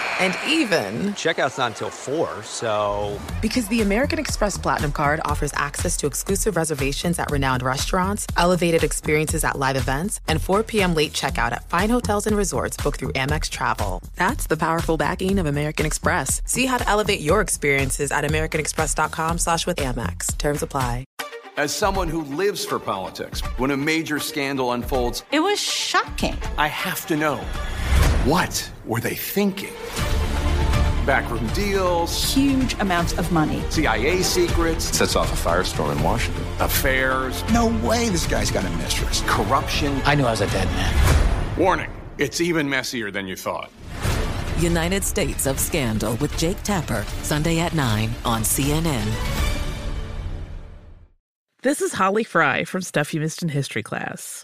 And 0.21 0.37
even, 0.47 1.13
Checkout's 1.13 1.57
not 1.57 1.71
until 1.71 1.89
4, 1.89 2.43
so. 2.43 3.19
because 3.41 3.67
the 3.69 3.81
American 3.81 4.19
Express 4.19 4.55
Platinum 4.57 4.91
Card 4.91 5.19
offers 5.25 5.51
access 5.55 5.97
to 5.97 6.05
exclusive 6.07 6.55
reservations 6.55 7.17
at 7.17 7.31
renowned 7.31 7.63
restaurants, 7.63 8.27
elevated 8.37 8.83
experiences 8.83 9.43
at 9.43 9.57
live 9.57 9.75
events, 9.75 10.21
and 10.27 10.39
4 10.39 10.61
p.m. 10.63 10.93
late 10.93 11.11
checkout 11.13 11.51
at 11.53 11.67
fine 11.69 11.89
hotels 11.89 12.27
and 12.27 12.37
resorts 12.37 12.77
booked 12.77 12.99
through 12.99 13.13
Amex 13.13 13.49
Travel. 13.49 14.03
That's 14.15 14.45
the 14.45 14.57
powerful 14.57 14.95
backing 14.95 15.39
of 15.39 15.47
American 15.47 15.85
Express. 15.87 16.41
See 16.45 16.67
how 16.67 16.77
to 16.77 16.87
elevate 16.87 17.21
your 17.21 17.41
experiences 17.41 18.11
at 18.11 18.23
americanexpress.com 18.23 19.39
slash 19.39 19.65
with 19.65 19.77
Amex. 19.77 20.37
Terms 20.37 20.61
apply. 20.61 21.03
As 21.57 21.73
someone 21.75 22.07
who 22.07 22.21
lives 22.35 22.63
for 22.63 22.79
politics, 22.79 23.41
when 23.57 23.71
a 23.71 23.77
major 23.77 24.19
scandal 24.19 24.71
unfolds, 24.73 25.23
It 25.31 25.39
was 25.41 25.59
shocking. 25.59 26.37
I 26.57 26.67
have 26.67 27.05
to 27.07 27.17
know 27.17 27.37
what 28.23 28.71
were 28.85 28.99
they 28.99 29.15
thinking? 29.15 29.73
Backroom 31.05 31.45
deals, 31.47 32.33
Huge 32.33 32.73
amounts 32.79 33.13
of 33.17 33.31
money. 33.31 33.63
CIA 33.69 34.21
secrets, 34.21 34.85
Sets 34.95 35.15
off 35.15 35.31
a 35.33 35.49
firestorm 35.49 35.91
in 35.95 36.03
Washington. 36.03 36.43
affairs, 36.59 37.43
No 37.51 37.67
way 37.85 38.09
this 38.09 38.27
guy's 38.27 38.51
got 38.51 38.65
a 38.65 38.69
mistress. 38.77 39.23
corruption. 39.25 39.99
I 40.05 40.15
knew 40.15 40.25
I 40.25 40.31
was 40.31 40.41
a 40.41 40.47
dead 40.47 40.67
man. 40.67 41.57
Warning, 41.57 41.89
it's 42.17 42.39
even 42.39 42.69
messier 42.69 43.09
than 43.11 43.27
you 43.27 43.35
thought. 43.35 43.71
United 44.59 45.03
States 45.03 45.47
of 45.47 45.59
Scandal 45.59 46.15
with 46.17 46.37
Jake 46.37 46.61
Tapper, 46.63 47.03
Sunday 47.23 47.59
at 47.59 47.73
9 47.73 48.11
on 48.25 48.41
CNN. 48.43 49.07
This 51.63 51.81
is 51.81 51.93
Holly 51.93 52.23
Fry 52.23 52.63
from 52.63 52.81
Stuff 52.81 53.13
You 53.13 53.21
Missed 53.21 53.43
in 53.43 53.49
History 53.49 53.83
class. 53.83 54.43